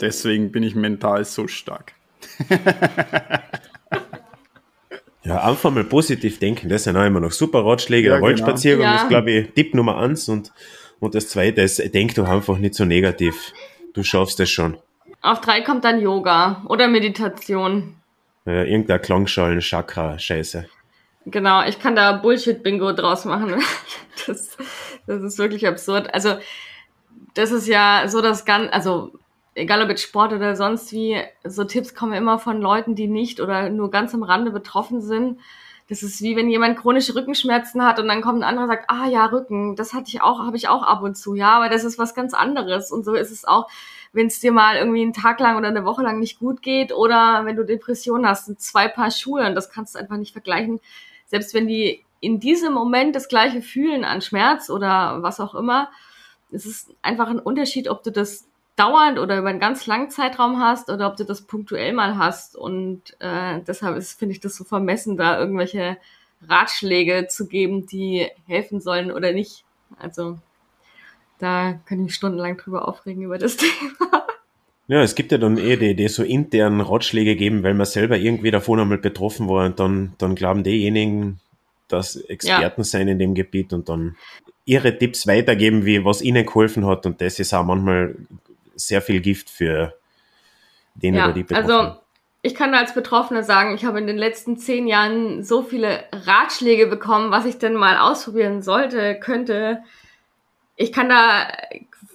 Deswegen 0.00 0.50
bin 0.50 0.64
ich 0.64 0.74
mental 0.74 1.24
so 1.24 1.46
stark. 1.46 1.92
ja, 5.22 5.44
einfach 5.44 5.70
mal 5.70 5.84
positiv 5.84 6.40
denken, 6.40 6.68
das 6.68 6.82
sind 6.82 6.96
auch 6.96 7.06
immer 7.06 7.20
noch 7.20 7.30
super 7.30 7.64
Ratschläge. 7.64 8.08
Ja, 8.08 8.14
der 8.14 8.22
Waldspaziergang 8.22 8.90
genau. 8.90 9.02
ist, 9.04 9.08
glaube 9.08 9.30
ich, 9.30 9.52
Tipp 9.52 9.74
Nummer 9.76 9.98
eins 9.98 10.28
und, 10.28 10.50
und 10.98 11.14
das 11.14 11.28
zweite 11.28 11.60
ist, 11.62 11.78
denk 11.94 12.16
doch 12.16 12.28
einfach 12.28 12.58
nicht 12.58 12.74
so 12.74 12.84
negativ. 12.84 13.52
Du 13.94 14.02
schaffst 14.02 14.40
es 14.40 14.50
schon. 14.50 14.76
Auf 15.22 15.40
drei 15.40 15.60
kommt 15.60 15.84
dann 15.84 16.00
Yoga 16.00 16.64
oder 16.66 16.88
Meditation. 16.88 17.94
Ja, 18.44 18.64
irgendein 18.64 19.00
Klangschalen-Chakra-Scheiße. 19.00 20.64
Genau, 21.30 21.62
ich 21.64 21.78
kann 21.78 21.96
da 21.96 22.12
Bullshit-Bingo 22.12 22.92
draus 22.92 23.24
machen. 23.24 23.54
Das, 24.26 24.58
das 25.06 25.22
ist 25.22 25.38
wirklich 25.38 25.66
absurd. 25.66 26.12
Also, 26.12 26.36
das 27.32 27.52
ist 27.52 27.66
ja 27.66 28.04
so 28.06 28.20
das 28.20 28.44
Ganze, 28.44 28.70
also 28.70 29.12
egal 29.54 29.82
ob 29.82 29.88
jetzt 29.88 30.02
Sport 30.02 30.34
oder 30.34 30.56
sonst 30.56 30.92
wie, 30.92 31.22
so 31.42 31.64
Tipps 31.64 31.94
kommen 31.94 32.12
immer 32.12 32.38
von 32.38 32.60
Leuten, 32.60 32.94
die 32.94 33.08
nicht 33.08 33.40
oder 33.40 33.70
nur 33.70 33.90
ganz 33.90 34.14
am 34.14 34.22
Rande 34.22 34.50
betroffen 34.50 35.00
sind. 35.00 35.40
Das 35.88 36.02
ist 36.02 36.22
wie 36.22 36.36
wenn 36.36 36.48
jemand 36.48 36.78
chronische 36.78 37.14
Rückenschmerzen 37.14 37.84
hat 37.84 37.98
und 37.98 38.06
dann 38.08 38.20
kommt 38.20 38.40
ein 38.40 38.44
anderer 38.44 38.64
und 38.64 38.70
sagt, 38.70 38.90
ah 38.90 39.08
ja, 39.08 39.26
Rücken, 39.26 39.74
das 39.74 39.92
hatte 39.92 40.08
ich 40.08 40.22
auch, 40.22 40.38
habe 40.38 40.56
ich 40.56 40.68
auch 40.68 40.82
ab 40.82 41.02
und 41.02 41.16
zu. 41.16 41.34
Ja, 41.34 41.56
aber 41.56 41.68
das 41.68 41.82
ist 41.82 41.98
was 41.98 42.14
ganz 42.14 42.32
anderes. 42.34 42.92
Und 42.92 43.04
so 43.04 43.14
ist 43.14 43.30
es 43.30 43.44
auch, 43.44 43.68
wenn 44.12 44.28
es 44.28 44.38
dir 44.38 44.52
mal 44.52 44.76
irgendwie 44.76 45.02
einen 45.02 45.12
Tag 45.12 45.40
lang 45.40 45.56
oder 45.56 45.68
eine 45.68 45.84
Woche 45.84 46.02
lang 46.02 46.20
nicht 46.20 46.38
gut 46.38 46.62
geht 46.62 46.92
oder 46.92 47.44
wenn 47.44 47.56
du 47.56 47.64
Depressionen 47.64 48.26
hast, 48.26 48.46
sind 48.46 48.60
zwei 48.60 48.86
Paar 48.86 49.10
Schuhe 49.10 49.46
und 49.46 49.54
das 49.54 49.70
kannst 49.70 49.94
du 49.94 49.98
einfach 49.98 50.16
nicht 50.16 50.32
vergleichen. 50.32 50.80
Selbst 51.30 51.54
wenn 51.54 51.68
die 51.68 52.04
in 52.20 52.40
diesem 52.40 52.72
Moment 52.72 53.14
das 53.14 53.28
gleiche 53.28 53.62
fühlen 53.62 54.04
an 54.04 54.20
Schmerz 54.20 54.68
oder 54.68 55.22
was 55.22 55.38
auch 55.38 55.54
immer, 55.54 55.88
es 56.50 56.66
ist 56.66 56.92
einfach 57.02 57.28
ein 57.28 57.38
Unterschied, 57.38 57.88
ob 57.88 58.02
du 58.02 58.10
das 58.10 58.48
dauernd 58.74 59.18
oder 59.18 59.38
über 59.38 59.48
einen 59.48 59.60
ganz 59.60 59.86
langen 59.86 60.10
Zeitraum 60.10 60.58
hast 60.58 60.90
oder 60.90 61.06
ob 61.06 61.16
du 61.16 61.24
das 61.24 61.42
punktuell 61.42 61.92
mal 61.92 62.18
hast. 62.18 62.56
Und 62.56 63.16
äh, 63.20 63.60
deshalb 63.66 64.02
finde 64.02 64.32
ich 64.34 64.40
das 64.40 64.56
so 64.56 64.64
vermessen, 64.64 65.16
da 65.16 65.38
irgendwelche 65.38 65.98
Ratschläge 66.48 67.28
zu 67.28 67.46
geben, 67.46 67.86
die 67.86 68.28
helfen 68.46 68.80
sollen 68.80 69.12
oder 69.12 69.32
nicht. 69.32 69.64
Also 69.98 70.38
da 71.38 71.74
kann 71.86 72.04
ich 72.04 72.14
stundenlang 72.14 72.56
drüber 72.56 72.88
aufregen 72.88 73.22
über 73.22 73.38
das 73.38 73.56
Thema. 73.58 74.19
Ja, 74.90 75.04
es 75.04 75.14
gibt 75.14 75.30
ja 75.30 75.38
dann 75.38 75.56
eh 75.56 75.76
die, 75.76 75.94
die 75.94 76.08
so 76.08 76.24
internen 76.24 76.80
Ratschläge 76.80 77.36
geben, 77.36 77.62
weil 77.62 77.74
man 77.74 77.86
selber 77.86 78.18
irgendwie 78.18 78.50
davon 78.50 78.80
einmal 78.80 78.98
betroffen 78.98 79.48
war 79.48 79.66
und 79.66 79.78
dann, 79.78 80.14
dann 80.18 80.34
glauben 80.34 80.64
diejenigen, 80.64 81.38
dass 81.86 82.16
Experten 82.16 82.80
ja. 82.80 82.84
sein 82.84 83.06
in 83.06 83.20
dem 83.20 83.34
Gebiet 83.34 83.72
und 83.72 83.88
dann 83.88 84.16
ihre 84.64 84.98
Tipps 84.98 85.28
weitergeben, 85.28 85.84
wie 85.84 86.04
was 86.04 86.22
ihnen 86.22 86.44
geholfen 86.44 86.86
hat 86.86 87.06
und 87.06 87.20
das 87.20 87.38
ist 87.38 87.54
auch 87.54 87.64
manchmal 87.64 88.16
sehr 88.74 89.00
viel 89.00 89.20
Gift 89.20 89.48
für 89.48 89.94
den 90.96 91.14
ja, 91.14 91.26
oder 91.26 91.34
die 91.34 91.44
Betroffenen. 91.44 91.76
Also 91.76 92.00
ich 92.42 92.56
kann 92.56 92.74
als 92.74 92.92
Betroffene 92.92 93.44
sagen, 93.44 93.76
ich 93.76 93.84
habe 93.84 94.00
in 94.00 94.08
den 94.08 94.18
letzten 94.18 94.58
zehn 94.58 94.88
Jahren 94.88 95.44
so 95.44 95.62
viele 95.62 96.02
Ratschläge 96.10 96.88
bekommen, 96.88 97.30
was 97.30 97.46
ich 97.46 97.58
denn 97.58 97.74
mal 97.74 97.96
ausprobieren 97.96 98.60
sollte, 98.62 99.20
könnte. 99.20 99.84
Ich 100.74 100.90
kann 100.90 101.08
da 101.08 101.46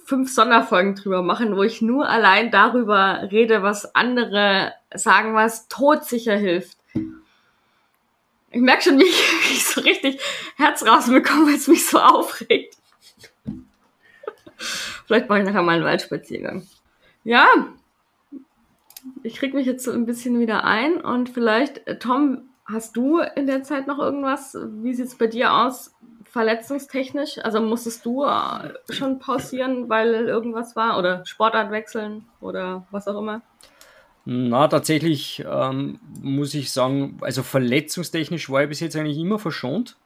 fünf 0.06 0.32
Sonderfolgen 0.32 0.94
drüber 0.94 1.22
machen, 1.22 1.56
wo 1.56 1.62
ich 1.64 1.82
nur 1.82 2.08
allein 2.08 2.50
darüber 2.52 3.28
rede, 3.30 3.62
was 3.62 3.94
andere 3.94 4.72
sagen, 4.94 5.34
was 5.34 5.66
todsicher 5.68 6.36
hilft. 6.36 6.78
Ich 8.52 8.60
merke 8.60 8.84
schon, 8.84 8.98
wie 8.98 9.04
ich, 9.08 9.32
wie 9.42 9.52
ich 9.54 9.66
so 9.66 9.80
richtig 9.80 10.20
Herz 10.56 10.86
rausbekomme, 10.86 11.48
weil 11.48 11.56
es 11.56 11.66
mich 11.66 11.86
so 11.86 11.98
aufregt. 11.98 12.76
Vielleicht 15.06 15.28
mache 15.28 15.40
ich 15.40 15.44
nachher 15.44 15.62
mal 15.62 15.74
einen 15.76 15.84
Waldspaziergang. 15.84 16.66
Ja, 17.24 17.46
ich 19.22 19.36
krieg 19.36 19.54
mich 19.54 19.66
jetzt 19.66 19.84
so 19.84 19.90
ein 19.90 20.06
bisschen 20.06 20.38
wieder 20.38 20.64
ein 20.64 21.00
und 21.00 21.28
vielleicht, 21.28 21.86
äh, 21.88 21.98
Tom, 21.98 22.48
hast 22.64 22.96
du 22.96 23.18
in 23.18 23.46
der 23.46 23.64
Zeit 23.64 23.88
noch 23.88 23.98
irgendwas? 23.98 24.56
Wie 24.82 24.94
sieht 24.94 25.06
es 25.06 25.16
bei 25.16 25.26
dir 25.26 25.52
aus, 25.52 25.94
verletzungstechnisch? 26.30 27.38
Also 27.38 27.60
musstest 27.60 28.04
du 28.04 28.24
äh, 28.24 28.74
schon 28.90 29.18
pausieren, 29.18 29.88
weil 29.88 30.14
irgendwas 30.14 30.76
war 30.76 30.98
oder 30.98 31.24
Sportart 31.26 31.70
wechseln 31.70 32.26
oder 32.40 32.86
was 32.90 33.08
auch 33.08 33.18
immer? 33.18 33.42
Na, 34.24 34.66
tatsächlich 34.66 35.44
ähm, 35.48 36.00
muss 36.20 36.52
ich 36.54 36.72
sagen, 36.72 37.18
also 37.20 37.44
verletzungstechnisch 37.44 38.50
war 38.50 38.64
ich 38.64 38.68
bis 38.68 38.80
jetzt 38.80 38.96
eigentlich 38.96 39.18
immer 39.18 39.38
verschont. 39.38 39.96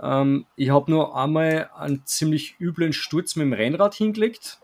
Ähm, 0.00 0.46
ich 0.56 0.70
habe 0.70 0.90
nur 0.90 1.16
einmal 1.16 1.70
einen 1.76 2.06
ziemlich 2.06 2.58
üblen 2.58 2.92
Sturz 2.92 3.36
mit 3.36 3.44
dem 3.44 3.52
Rennrad 3.52 3.94
hingelegt. 3.94 4.60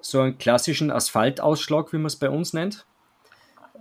So 0.00 0.20
einen 0.20 0.38
klassischen 0.38 0.92
Asphaltausschlag, 0.92 1.92
wie 1.92 1.96
man 1.96 2.06
es 2.06 2.16
bei 2.16 2.30
uns 2.30 2.52
nennt. 2.52 2.86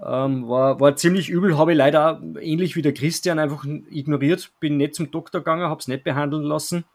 Ähm, 0.05 0.47
war, 0.47 0.79
war 0.79 0.95
ziemlich 0.95 1.29
übel, 1.29 1.57
habe 1.57 1.71
ich 1.71 1.77
leider 1.77 2.21
ähnlich 2.39 2.75
wie 2.75 2.83
der 2.83 2.93
Christian 2.93 3.39
einfach 3.39 3.65
ignoriert, 3.65 4.51
bin 4.60 4.77
nicht 4.77 4.93
zum 4.93 5.10
Doktor 5.10 5.39
gegangen, 5.39 5.63
habe 5.63 5.79
es 5.79 5.88
nicht 5.88 6.03
behandeln 6.03 6.43
lassen. 6.43 6.86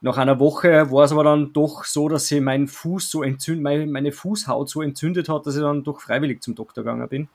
Nach 0.00 0.16
einer 0.16 0.38
Woche 0.38 0.90
war 0.90 1.04
es 1.04 1.12
aber 1.12 1.24
dann 1.24 1.52
doch 1.52 1.84
so, 1.84 2.08
dass 2.08 2.28
sie 2.28 2.40
meinen 2.40 2.68
Fuß 2.68 3.10
so 3.10 3.22
entzündet, 3.22 3.62
meine, 3.62 3.86
meine 3.86 4.12
Fußhaut 4.12 4.70
so 4.70 4.80
entzündet 4.80 5.28
hat, 5.28 5.46
dass 5.46 5.56
ich 5.56 5.60
dann 5.62 5.84
doch 5.84 6.00
freiwillig 6.00 6.42
zum 6.42 6.54
Doktor 6.54 6.82
gegangen 6.82 7.08
bin. 7.08 7.28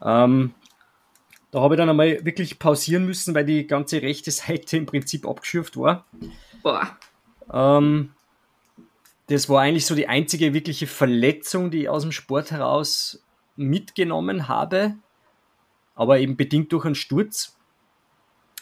Ähm, 0.00 0.54
da 1.50 1.60
habe 1.60 1.74
ich 1.74 1.78
dann 1.78 1.90
einmal 1.90 2.24
wirklich 2.24 2.58
pausieren 2.58 3.04
müssen, 3.04 3.34
weil 3.34 3.44
die 3.44 3.66
ganze 3.66 4.00
rechte 4.00 4.30
Seite 4.30 4.76
im 4.76 4.86
Prinzip 4.86 5.26
abgeschürft 5.26 5.76
war. 5.76 6.04
Boah. 6.62 6.96
Ähm, 7.52 8.10
das 9.26 9.48
war 9.48 9.62
eigentlich 9.62 9.86
so 9.86 9.94
die 9.94 10.08
einzige 10.08 10.54
wirkliche 10.54 10.86
Verletzung, 10.86 11.70
die 11.70 11.82
ich 11.82 11.88
aus 11.88 12.02
dem 12.02 12.12
Sport 12.12 12.50
heraus 12.50 13.23
mitgenommen 13.56 14.48
habe, 14.48 14.96
aber 15.94 16.18
eben 16.18 16.36
bedingt 16.36 16.72
durch 16.72 16.84
einen 16.84 16.94
Sturz. 16.94 17.56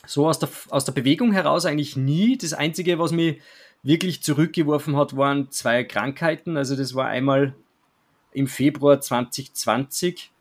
So 0.05 0.29
aus 0.29 0.39
der, 0.39 0.49
aus 0.71 0.85
der 0.85 0.93
Bewegung 0.93 1.33
heraus 1.33 1.65
eigentlich 1.65 1.97
nie. 1.97 2.37
Das 2.37 2.53
Einzige, 2.53 2.99
was 2.99 3.13
mich 3.13 3.41
wirklich 3.83 4.23
zurückgeworfen 4.23 4.97
hat, 4.97 5.17
waren 5.17 5.51
zwei 5.51 5.85
Krankheiten. 5.85 6.57
Also 6.57 6.77
das 6.77 6.95
war 6.95 7.07
einmal 7.07 7.55
im 8.33 8.47
Februar 8.47 9.01
2020 9.01 10.33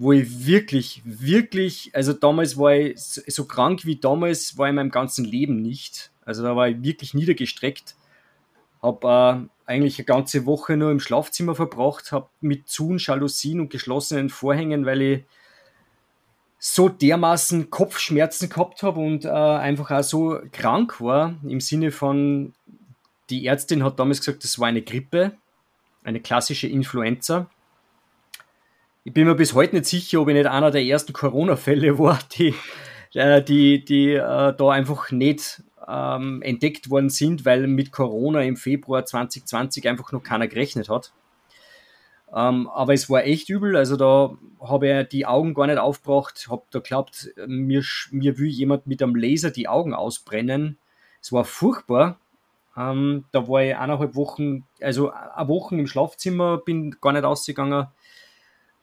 wo 0.00 0.12
ich 0.12 0.46
wirklich, 0.46 1.02
wirklich, 1.04 1.90
also 1.92 2.12
damals 2.12 2.56
war 2.56 2.72
ich 2.72 3.00
so 3.00 3.46
krank 3.46 3.84
wie 3.84 3.96
damals 3.96 4.56
war 4.56 4.66
ich 4.66 4.70
in 4.70 4.76
meinem 4.76 4.92
ganzen 4.92 5.24
Leben 5.24 5.60
nicht. 5.60 6.12
Also 6.24 6.44
da 6.44 6.54
war 6.54 6.68
ich 6.68 6.80
wirklich 6.82 7.14
niedergestreckt. 7.14 7.96
Habe 8.80 9.48
äh, 9.48 9.48
eigentlich 9.68 9.98
eine 9.98 10.06
ganze 10.06 10.46
Woche 10.46 10.76
nur 10.76 10.90
im 10.90 10.98
Schlafzimmer 10.98 11.54
verbracht, 11.54 12.10
habe 12.10 12.28
mit 12.40 12.68
Zun, 12.68 12.96
Jalousien 12.98 13.60
und 13.60 13.70
geschlossenen 13.70 14.30
Vorhängen, 14.30 14.86
weil 14.86 15.02
ich 15.02 15.24
so 16.58 16.88
dermaßen 16.88 17.70
Kopfschmerzen 17.70 18.48
gehabt 18.48 18.82
habe 18.82 18.98
und 18.98 19.26
äh, 19.26 19.28
einfach 19.28 19.90
auch 19.90 20.02
so 20.02 20.40
krank 20.52 21.00
war, 21.00 21.36
im 21.46 21.60
Sinne 21.60 21.92
von, 21.92 22.54
die 23.28 23.46
Ärztin 23.46 23.84
hat 23.84 24.00
damals 24.00 24.20
gesagt, 24.20 24.42
das 24.42 24.58
war 24.58 24.68
eine 24.68 24.82
Grippe, 24.82 25.32
eine 26.02 26.20
klassische 26.20 26.66
Influenza. 26.66 27.50
Ich 29.04 29.12
bin 29.12 29.26
mir 29.26 29.34
bis 29.34 29.52
heute 29.52 29.76
nicht 29.76 29.86
sicher, 29.86 30.20
ob 30.20 30.28
ich 30.28 30.34
nicht 30.34 30.46
einer 30.46 30.70
der 30.70 30.82
ersten 30.82 31.12
Corona-Fälle 31.12 31.98
war, 31.98 32.18
die, 32.38 32.54
äh, 33.12 33.42
die, 33.42 33.84
die 33.84 34.14
äh, 34.14 34.54
da 34.56 34.70
einfach 34.70 35.10
nicht 35.10 35.62
ähm, 35.88 36.42
entdeckt 36.42 36.90
worden 36.90 37.10
sind, 37.10 37.44
weil 37.44 37.66
mit 37.66 37.92
Corona 37.92 38.42
im 38.42 38.56
Februar 38.56 39.04
2020 39.04 39.88
einfach 39.88 40.12
noch 40.12 40.22
keiner 40.22 40.48
gerechnet 40.48 40.88
hat. 40.88 41.12
Ähm, 42.34 42.68
aber 42.68 42.92
es 42.92 43.08
war 43.08 43.24
echt 43.24 43.48
übel, 43.48 43.76
also 43.76 43.96
da 43.96 44.36
habe 44.60 45.00
ich 45.02 45.08
die 45.08 45.24
Augen 45.24 45.54
gar 45.54 45.66
nicht 45.66 45.78
aufgebracht, 45.78 46.48
habe 46.50 46.64
da 46.70 46.80
glaubt, 46.80 47.30
mir, 47.46 47.82
mir 48.10 48.38
will 48.38 48.48
jemand 48.48 48.86
mit 48.86 49.02
einem 49.02 49.14
Laser 49.14 49.50
die 49.50 49.68
Augen 49.68 49.94
ausbrennen. 49.94 50.76
Es 51.22 51.32
war 51.32 51.44
furchtbar. 51.44 52.18
Ähm, 52.76 53.24
da 53.32 53.48
war 53.48 53.62
ich 53.62 53.74
eineinhalb 53.74 54.14
Wochen, 54.14 54.64
also 54.80 55.10
eine 55.10 55.48
Woche 55.48 55.74
im 55.74 55.86
Schlafzimmer, 55.86 56.58
bin 56.58 56.96
gar 57.00 57.12
nicht 57.12 57.24
ausgegangen 57.24 57.88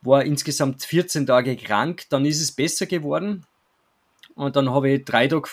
war 0.06 0.24
insgesamt 0.24 0.84
14 0.84 1.26
Tage 1.26 1.56
krank, 1.58 2.04
dann 2.10 2.26
ist 2.26 2.42
es 2.42 2.52
besser 2.52 2.86
geworden. 2.86 3.46
Und 4.36 4.58
dann 4.58 4.70
habe 4.70 4.90
ich 4.90 5.06
drei 5.06 5.28
Tage 5.28 5.50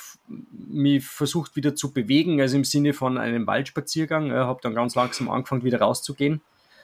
mich 0.68 1.06
versucht 1.06 1.54
wieder 1.54 1.74
zu 1.74 1.92
bewegen, 1.92 2.40
also 2.40 2.56
im 2.56 2.64
Sinne 2.64 2.92
von 2.92 3.16
einem 3.16 3.46
Waldspaziergang. 3.46 4.26
Ich 4.26 4.32
habe 4.32 4.60
dann 4.62 4.74
ganz 4.74 4.96
langsam 4.96 5.30
angefangen, 5.30 5.62
wieder 5.62 5.80
rauszugehen, 5.80 6.40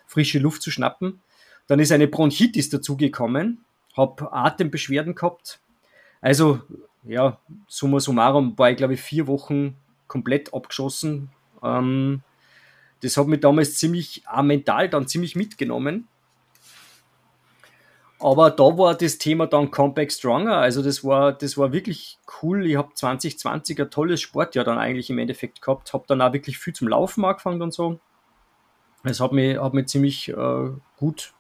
frische 0.07 0.39
Luft 0.39 0.63
zu 0.63 0.71
schnappen. 0.71 1.21
Dann 1.67 1.81
ist 1.81 1.91
eine 1.91 2.07
Bronchitis 2.07 2.71
dazugekommen, 2.71 3.65
habe 3.97 4.33
Atembeschwerden 4.33 5.17
gehabt. 5.17 5.61
Also, 6.21 6.61
ja, 7.03 7.39
summa 7.67 8.01
summarum 8.01 8.57
war 8.59 8.71
ich, 8.71 8.77
glaube 8.77 8.95
ich, 8.95 9.01
vier 9.01 9.27
Wochen 9.27 9.77
komplett 10.07 10.55
abgeschossen. 10.55 11.31
Ähm, 11.63 12.23
das 13.01 13.17
hat 13.17 13.27
mich 13.27 13.41
damals 13.41 13.75
ziemlich, 13.77 14.23
auch 14.27 14.43
mental 14.43 14.89
dann 14.89 15.09
ziemlich 15.09 15.37
mitgenommen. 15.37 16.09
Aber 18.21 18.51
da 18.51 18.65
war 18.77 18.97
das 18.97 19.19
Thema 19.19 19.47
dann 19.47 19.71
Comeback 19.71 20.11
Stronger. 20.11 20.57
Also 20.57 20.83
das 20.83 21.05
war, 21.05 21.33
das 21.33 21.57
war 21.57 21.73
wirklich 21.73 22.19
cool. 22.43 22.67
Ich 22.67 22.77
habe 22.77 22.93
2020 22.93 23.81
ein 23.81 23.91
tolles 23.91 24.21
Sportjahr 24.21 24.65
dann 24.65 24.79
eigentlich 24.79 25.09
im 25.11 25.19
Endeffekt 25.19 25.63
gehabt. 25.63 25.93
Habe 25.93 26.05
dann 26.09 26.21
auch 26.21 26.33
wirklich 26.33 26.59
viel 26.59 26.73
zum 26.73 26.89
Laufen 26.89 27.25
angefangen 27.25 27.63
und 27.63 27.73
so. 27.73 28.01
Es 29.05 29.21
hat 29.21 29.33
mich, 29.33 29.57
hat 29.57 29.89
ziemlich 29.89 30.29
äh, 30.31 30.71
gut 30.97 31.33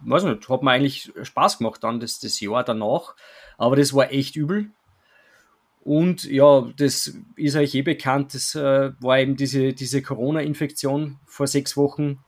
weiß 0.00 0.24
nicht, 0.24 0.48
hat 0.48 0.62
mir 0.62 0.70
eigentlich 0.70 1.12
Spaß 1.22 1.58
gemacht 1.58 1.82
dann, 1.84 2.00
das, 2.00 2.20
das 2.20 2.40
Jahr 2.40 2.64
danach. 2.64 3.14
Aber 3.58 3.76
das 3.76 3.94
war 3.94 4.12
echt 4.12 4.36
übel. 4.36 4.70
Und 5.82 6.24
ja, 6.24 6.68
das 6.76 7.14
ist 7.36 7.56
euch 7.56 7.74
eh 7.74 7.82
bekannt, 7.82 8.34
das 8.34 8.54
äh, 8.54 8.92
war 9.00 9.18
eben 9.18 9.36
diese, 9.36 9.72
diese 9.72 10.02
Corona-Infektion 10.02 11.18
vor 11.24 11.46
sechs 11.46 11.76
Wochen, 11.76 12.18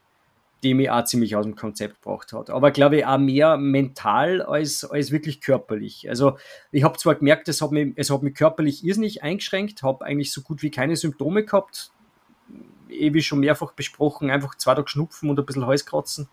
die 0.63 0.75
mich 0.75 0.91
auch 0.91 1.05
ziemlich 1.05 1.35
aus 1.35 1.45
dem 1.45 1.57
Konzept 1.57 2.03
gebracht 2.03 2.33
hat. 2.33 2.51
Aber 2.51 2.71
glaube 2.71 2.99
ich 2.99 3.07
auch 3.07 3.19
mehr 3.19 3.57
mental 3.57 4.43
als, 4.43 4.85
als 4.85 5.11
wirklich 5.11 5.41
körperlich. 5.41 6.09
Also 6.09 6.39
ich 6.71 6.85
habe 6.85 6.99
zwar 6.99 7.17
gemerkt, 7.17 7.49
es 7.49 7.61
hat, 7.61 7.73
mich, 7.73 7.93
es 7.97 8.11
hat 8.11 8.23
mich 8.23 8.35
körperlich 8.35 8.85
irrsinnig 8.85 9.23
eingeschränkt, 9.23 9.83
habe 9.83 10.05
eigentlich 10.05 10.33
so 10.33 10.43
gut 10.43 10.63
wie 10.63 10.71
keine 10.71 10.95
Symptome 10.95 11.45
gehabt, 11.45 11.91
ewig 12.89 13.27
schon 13.27 13.41
mehrfach 13.41 13.73
besprochen, 13.73 14.31
einfach 14.31 14.57
zwei 14.57 14.75
Tage 14.75 14.89
schnupfen 14.89 15.31
und 15.31 15.39
ein 15.39 15.47
bisschen 15.47 15.67
Halskratzen. 15.67 16.29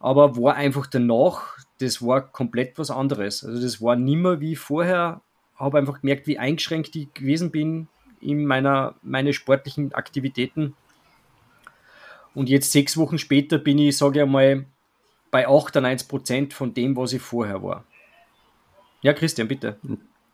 Aber 0.00 0.36
war 0.36 0.54
einfach 0.54 0.86
danach, 0.86 1.58
das 1.78 2.04
war 2.04 2.20
komplett 2.20 2.78
was 2.78 2.90
anderes. 2.90 3.44
Also 3.44 3.62
das 3.62 3.80
war 3.80 3.96
nimmer 3.96 4.40
wie 4.40 4.56
vorher, 4.56 5.20
habe 5.54 5.78
einfach 5.78 6.00
gemerkt, 6.00 6.26
wie 6.26 6.38
eingeschränkt 6.38 6.94
ich 6.96 7.12
gewesen 7.14 7.50
bin 7.50 7.88
in 8.20 8.46
meiner 8.46 8.94
meine 9.02 9.32
sportlichen 9.32 9.94
Aktivitäten. 9.94 10.74
Und 12.36 12.50
jetzt 12.50 12.70
sechs 12.70 12.98
Wochen 12.98 13.16
später 13.16 13.56
bin 13.56 13.78
ich, 13.78 13.96
sage 13.96 14.18
ich 14.18 14.22
einmal, 14.22 14.66
bei 15.30 15.48
98 15.48 16.06
Prozent 16.06 16.52
von 16.52 16.74
dem, 16.74 16.94
was 16.94 17.14
ich 17.14 17.22
vorher 17.22 17.62
war. 17.62 17.84
Ja, 19.00 19.14
Christian, 19.14 19.48
bitte. 19.48 19.78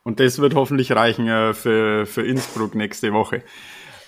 Und 0.02 0.18
das 0.18 0.40
wird 0.40 0.56
hoffentlich 0.56 0.90
reichen 0.90 1.28
äh, 1.28 1.54
für, 1.54 2.04
für 2.06 2.26
Innsbruck 2.26 2.74
nächste 2.74 3.12
Woche. 3.12 3.44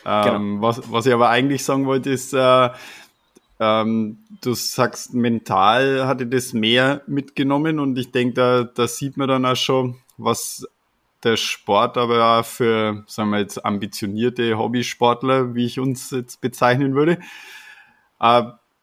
Ähm, 0.05 0.25
genau. 0.25 0.63
was, 0.63 0.91
was 0.91 1.07
ich 1.07 1.15
aber 1.15 1.31
eigentlich 1.31 1.63
sagen 1.63 1.87
wollte, 1.87 2.11
ist, 2.11 2.35
äh, 2.35 2.71
ähm, 3.61 4.19
du 4.41 4.55
sagst, 4.55 5.15
mental 5.15 6.05
hatte 6.09 6.27
das 6.27 6.53
mehr 6.53 7.03
mitgenommen 7.07 7.79
und 7.79 7.97
ich 7.97 8.11
denke, 8.11 8.35
da, 8.35 8.65
da 8.65 8.89
sieht 8.89 9.17
man 9.17 9.29
dann 9.29 9.47
auch 9.47 9.55
schon, 9.55 9.99
was 10.17 10.67
der 11.23 11.37
Sport 11.37 11.97
aber 11.97 12.41
auch 12.41 12.45
für, 12.45 13.05
sagen 13.07 13.31
wir 13.31 13.39
jetzt, 13.39 13.65
ambitionierte 13.65 14.59
Hobbysportler, 14.59 15.55
wie 15.55 15.67
ich 15.67 15.79
uns 15.79 16.11
jetzt 16.11 16.41
bezeichnen 16.41 16.97
würde, 16.97 17.19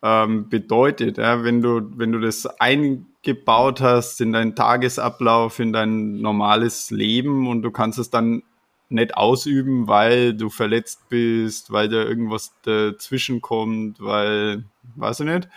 ähm, 0.04 0.50
bedeutet, 0.50 1.18
ja, 1.18 1.44
wenn 1.44 1.62
du, 1.62 1.82
wenn 1.98 2.12
du 2.12 2.20
das 2.20 2.46
eingebaut 2.60 3.82
hast 3.82 4.22
in 4.22 4.34
deinen 4.34 4.56
Tagesablauf, 4.56 5.60
in 5.60 5.74
dein 5.74 6.22
normales 6.22 6.92
Leben 6.92 7.48
und 7.48 7.62
du 7.62 7.72
kannst 7.72 8.00
es 8.00 8.10
dann 8.10 8.44
nicht 8.90 9.16
ausüben, 9.16 9.88
weil 9.88 10.34
du 10.34 10.50
verletzt 10.50 11.08
bist, 11.10 11.72
weil 11.72 11.88
da 11.88 12.04
irgendwas 12.04 12.54
dazwischen 12.64 13.42
kommt, 13.42 14.02
weil, 14.02 14.66
weiß 14.96 15.22
ich 15.22 15.28
nicht, 15.28 15.48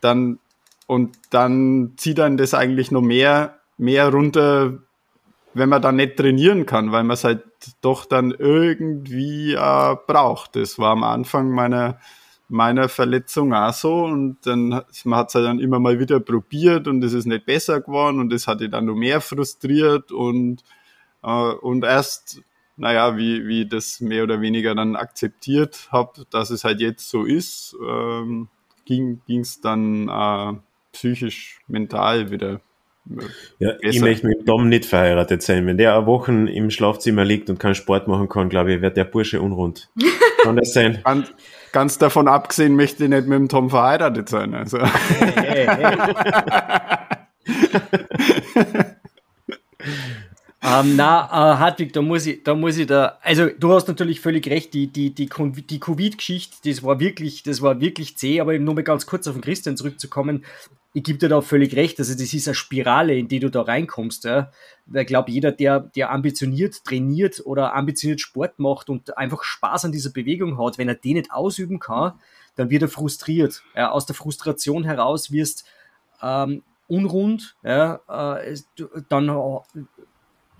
dann, 0.00 0.38
und 0.86 1.16
dann 1.30 1.92
zieht 1.96 2.18
dann 2.18 2.36
das 2.36 2.52
eigentlich 2.52 2.90
noch 2.90 3.00
mehr, 3.00 3.58
mehr 3.78 4.08
runter, 4.08 4.78
wenn 5.54 5.68
man 5.68 5.82
dann 5.82 5.96
nicht 5.96 6.16
trainieren 6.16 6.66
kann, 6.66 6.90
weil 6.90 7.04
man 7.04 7.14
es 7.14 7.24
halt 7.24 7.44
doch 7.80 8.06
dann 8.06 8.32
irgendwie 8.32 9.54
äh, 9.54 9.96
braucht. 10.06 10.56
Das 10.56 10.78
war 10.78 10.90
am 10.90 11.04
Anfang 11.04 11.50
meiner, 11.50 11.98
meiner 12.48 12.88
Verletzung 12.88 13.54
auch 13.54 13.72
so 13.72 14.04
und 14.04 14.38
dann 14.44 14.82
man 15.04 15.18
hat 15.18 15.28
es 15.28 15.34
halt 15.34 15.46
dann 15.46 15.58
immer 15.58 15.80
mal 15.80 15.98
wieder 15.98 16.20
probiert 16.20 16.86
und 16.88 17.02
es 17.02 17.12
ist 17.12 17.26
nicht 17.26 17.46
besser 17.46 17.80
geworden 17.80 18.20
und 18.20 18.30
das 18.30 18.46
hat 18.46 18.60
ich 18.60 18.70
dann 18.70 18.86
noch 18.86 18.94
mehr 18.94 19.20
frustriert 19.20 20.12
und, 20.12 20.62
äh, 21.22 21.28
und 21.28 21.84
erst 21.84 22.42
naja, 22.76 23.16
wie, 23.16 23.46
wie 23.46 23.66
das 23.66 24.00
mehr 24.00 24.24
oder 24.24 24.40
weniger 24.40 24.74
dann 24.74 24.96
akzeptiert 24.96 25.88
habe, 25.92 26.26
dass 26.30 26.50
es 26.50 26.64
halt 26.64 26.80
jetzt 26.80 27.08
so 27.08 27.24
ist, 27.24 27.76
ähm, 27.86 28.48
ging 28.84 29.20
es 29.28 29.60
dann 29.60 30.08
äh, 30.08 30.54
psychisch, 30.92 31.60
mental 31.68 32.30
wieder. 32.30 32.60
Ja, 33.58 33.72
besser. 33.72 33.78
ich 33.82 34.00
möchte 34.00 34.26
mit 34.26 34.48
Dom 34.48 34.68
nicht 34.68 34.86
verheiratet 34.86 35.42
sein. 35.42 35.66
Wenn 35.66 35.76
der 35.76 36.06
Wochen 36.06 36.46
im 36.46 36.70
Schlafzimmer 36.70 37.24
liegt 37.24 37.50
und 37.50 37.58
keinen 37.58 37.74
Sport 37.74 38.08
machen 38.08 38.28
kann, 38.28 38.48
glaube 38.48 38.74
ich, 38.74 38.80
wird 38.80 38.96
der 38.96 39.04
Bursche 39.04 39.42
unrund. 39.42 39.90
Kann 40.42 40.56
das 40.56 40.72
sein? 40.72 41.00
Ganz, 41.04 41.32
ganz 41.72 41.98
davon 41.98 42.28
abgesehen 42.28 42.76
möchte 42.76 43.04
ich 43.04 43.10
nicht 43.10 43.26
mit 43.26 43.38
dem 43.38 43.48
Tom 43.48 43.70
verheiratet 43.70 44.28
sein. 44.28 44.54
Also. 44.54 44.78
Hey, 44.78 45.66
hey, 45.66 45.76
hey. 45.76 46.14
Ähm, 50.66 50.96
na, 50.96 51.26
äh, 51.26 51.58
Hartwig, 51.58 51.92
da 51.92 52.00
muss 52.00 52.24
ich, 52.24 52.42
da 52.42 52.54
muss 52.54 52.78
ich 52.78 52.86
da, 52.86 53.18
also 53.20 53.50
du 53.50 53.74
hast 53.74 53.86
natürlich 53.86 54.20
völlig 54.20 54.48
recht, 54.48 54.72
die, 54.72 54.86
die, 54.86 55.14
die, 55.14 55.28
die 55.28 55.78
Covid-Geschichte, 55.78 56.56
das 56.64 56.82
war 56.82 57.00
wirklich, 57.00 57.42
das 57.42 57.60
war 57.60 57.82
wirklich 57.82 58.16
zäh, 58.16 58.40
aber 58.40 58.54
eben 58.54 58.64
nur 58.64 58.72
mal 58.72 58.82
ganz 58.82 59.04
kurz 59.04 59.28
auf 59.28 59.34
den 59.34 59.42
Christian 59.42 59.76
zurückzukommen, 59.76 60.42
ich 60.96 61.02
gebe 61.02 61.18
dir 61.18 61.28
da 61.28 61.40
völlig 61.40 61.74
recht, 61.74 61.98
also 61.98 62.12
das 62.12 62.32
ist 62.32 62.46
eine 62.46 62.54
Spirale, 62.54 63.18
in 63.18 63.26
die 63.26 63.40
du 63.40 63.50
da 63.50 63.62
reinkommst, 63.62 64.24
ja. 64.24 64.52
Ich 64.92 65.06
glaube, 65.08 65.32
jeder, 65.32 65.50
der, 65.50 65.80
der 65.80 66.12
ambitioniert 66.12 66.84
trainiert 66.84 67.42
oder 67.44 67.74
ambitioniert 67.74 68.20
Sport 68.20 68.60
macht 68.60 68.88
und 68.88 69.18
einfach 69.18 69.42
Spaß 69.42 69.86
an 69.86 69.92
dieser 69.92 70.10
Bewegung 70.10 70.56
hat, 70.56 70.78
wenn 70.78 70.88
er 70.88 70.94
den 70.94 71.14
nicht 71.14 71.32
ausüben 71.32 71.80
kann, 71.80 72.12
dann 72.54 72.70
wird 72.70 72.82
er 72.82 72.88
frustriert. 72.88 73.64
Ja, 73.74 73.90
aus 73.90 74.06
der 74.06 74.14
Frustration 74.14 74.84
heraus 74.84 75.32
wirst 75.32 75.64
ähm, 76.22 76.62
unrund, 76.86 77.56
ja, 77.64 78.38
äh, 78.44 78.56
dann 79.08 79.60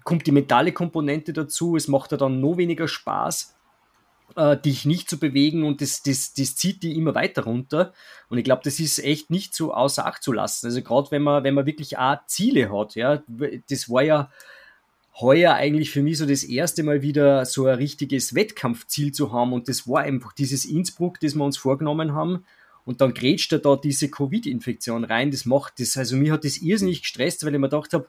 kommt 0.03 0.27
die 0.27 0.33
mentale 0.33 0.73
Komponente 0.73 1.33
dazu, 1.33 1.77
es 1.77 1.87
macht 1.87 2.11
ja 2.11 2.17
dann 2.17 2.41
noch 2.41 2.57
weniger 2.57 2.89
Spaß, 2.89 3.55
äh, 4.37 4.57
dich 4.57 4.85
nicht 4.85 5.09
zu 5.09 5.19
bewegen 5.19 5.65
und 5.65 5.81
das, 5.81 6.03
das, 6.03 6.33
das 6.35 6.57
zieht 6.57 6.83
die 6.83 6.97
immer 6.97 7.15
weiter 7.15 7.45
runter. 7.45 7.93
Und 8.29 8.39
ich 8.39 8.45
glaube, 8.45 8.63
das 8.65 8.81
ist 8.81 8.99
echt 8.99 9.31
nicht 9.31 9.55
so 9.55 9.73
außer 9.73 10.07
Acht 10.07 10.23
zu 10.23 10.33
lassen. 10.33 10.67
Also 10.67 10.83
gerade 10.83 11.11
wenn 11.11 11.23
man, 11.23 11.45
wenn 11.45 11.55
man 11.55 11.67
wirklich 11.67 11.99
auch 11.99 12.19
Ziele 12.27 12.73
hat, 12.73 12.95
ja, 12.95 13.23
das 13.69 13.89
war 13.89 14.03
ja 14.03 14.31
heuer 15.21 15.55
eigentlich 15.55 15.91
für 15.91 16.03
mich 16.03 16.19
so 16.19 16.27
das 16.27 16.43
erste 16.43 16.83
Mal 16.83 17.03
wieder 17.03 17.45
so 17.47 17.67
ein 17.67 17.77
richtiges 17.77 18.35
Wettkampfziel 18.35 19.13
zu 19.13 19.33
haben 19.33 19.53
und 19.53 19.69
das 19.69 19.87
war 19.87 20.01
einfach 20.01 20.33
dieses 20.33 20.65
Innsbruck, 20.65 21.21
das 21.21 21.35
wir 21.35 21.45
uns 21.45 21.57
vorgenommen 21.57 22.15
haben. 22.15 22.45
Und 22.85 23.01
dann 23.01 23.15
grätscht 23.15 23.51
da, 23.53 23.59
da 23.59 23.77
diese 23.77 24.11
Covid-Infektion 24.11 25.05
rein. 25.05 25.31
Das 25.31 25.47
macht 25.47 25.81
das, 25.81 25.97
also 25.97 26.17
mir 26.17 26.35
hat 26.35 26.45
das 26.45 26.59
irrsinnig 26.59 27.01
gestresst, 27.01 27.43
weil 27.45 27.55
ich 27.55 27.61
mir 27.61 27.71
gedacht 27.71 27.95
habe, 27.95 28.09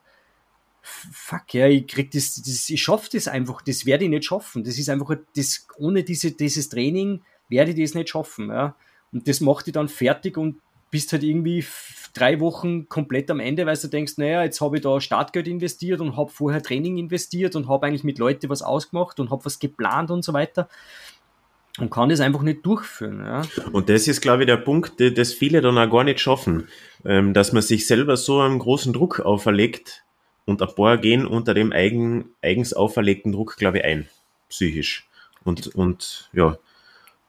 fuck, 0.86 1.52
ja, 1.54 1.66
ich 1.66 1.86
krieg 1.86 2.10
das, 2.10 2.34
das 2.34 2.68
ich 2.68 2.82
schaffe 2.82 3.08
das 3.12 3.28
einfach, 3.28 3.62
das 3.62 3.86
werde 3.86 4.04
ich 4.04 4.10
nicht 4.10 4.24
schaffen. 4.24 4.64
Das 4.64 4.78
ist 4.78 4.88
einfach, 4.88 5.16
das, 5.34 5.66
ohne 5.78 6.04
diese, 6.04 6.32
dieses 6.32 6.68
Training 6.68 7.22
werde 7.48 7.72
ich 7.72 7.80
das 7.80 7.94
nicht 7.94 8.10
schaffen, 8.10 8.48
ja. 8.48 8.76
Und 9.12 9.28
das 9.28 9.40
macht 9.40 9.66
dich 9.66 9.74
dann 9.74 9.88
fertig 9.88 10.36
und 10.36 10.56
bist 10.90 11.12
halt 11.12 11.22
irgendwie 11.22 11.64
drei 12.14 12.40
Wochen 12.40 12.88
komplett 12.88 13.30
am 13.30 13.40
Ende, 13.40 13.66
weil 13.66 13.76
du 13.76 13.88
denkst, 13.88 14.14
naja, 14.16 14.42
jetzt 14.44 14.60
habe 14.60 14.76
ich 14.76 14.82
da 14.82 15.00
Startgeld 15.00 15.48
investiert 15.48 16.00
und 16.00 16.16
habe 16.16 16.30
vorher 16.30 16.62
Training 16.62 16.96
investiert 16.96 17.56
und 17.56 17.68
habe 17.68 17.86
eigentlich 17.86 18.04
mit 18.04 18.18
Leuten 18.18 18.48
was 18.48 18.62
ausgemacht 18.62 19.20
und 19.20 19.30
habe 19.30 19.44
was 19.44 19.58
geplant 19.58 20.10
und 20.10 20.24
so 20.24 20.32
weiter 20.32 20.68
und 21.78 21.90
kann 21.90 22.08
das 22.08 22.20
einfach 22.20 22.42
nicht 22.42 22.64
durchführen. 22.64 23.20
Ja. 23.20 23.42
Und 23.72 23.88
das 23.88 24.08
ist, 24.08 24.20
glaube 24.20 24.42
ich, 24.42 24.46
der 24.46 24.56
Punkt, 24.56 24.94
das 24.98 25.32
viele 25.32 25.60
dann 25.60 25.78
auch 25.78 25.90
gar 25.90 26.04
nicht 26.04 26.20
schaffen, 26.20 26.68
ähm, 27.04 27.34
dass 27.34 27.52
man 27.52 27.62
sich 27.62 27.86
selber 27.86 28.16
so 28.16 28.40
einen 28.40 28.58
großen 28.58 28.92
Druck 28.92 29.20
auferlegt, 29.20 30.04
und 30.46 30.62
ein 30.62 30.74
paar 30.74 30.96
gehen 30.96 31.26
unter 31.26 31.52
dem 31.52 31.72
eigen, 31.72 32.30
eigens 32.40 32.72
auferlegten 32.72 33.32
Druck, 33.32 33.56
glaube 33.56 33.78
ich, 33.78 33.84
ein, 33.84 34.08
psychisch. 34.48 35.06
Und, 35.44 35.68
und 35.74 36.30
ja. 36.32 36.58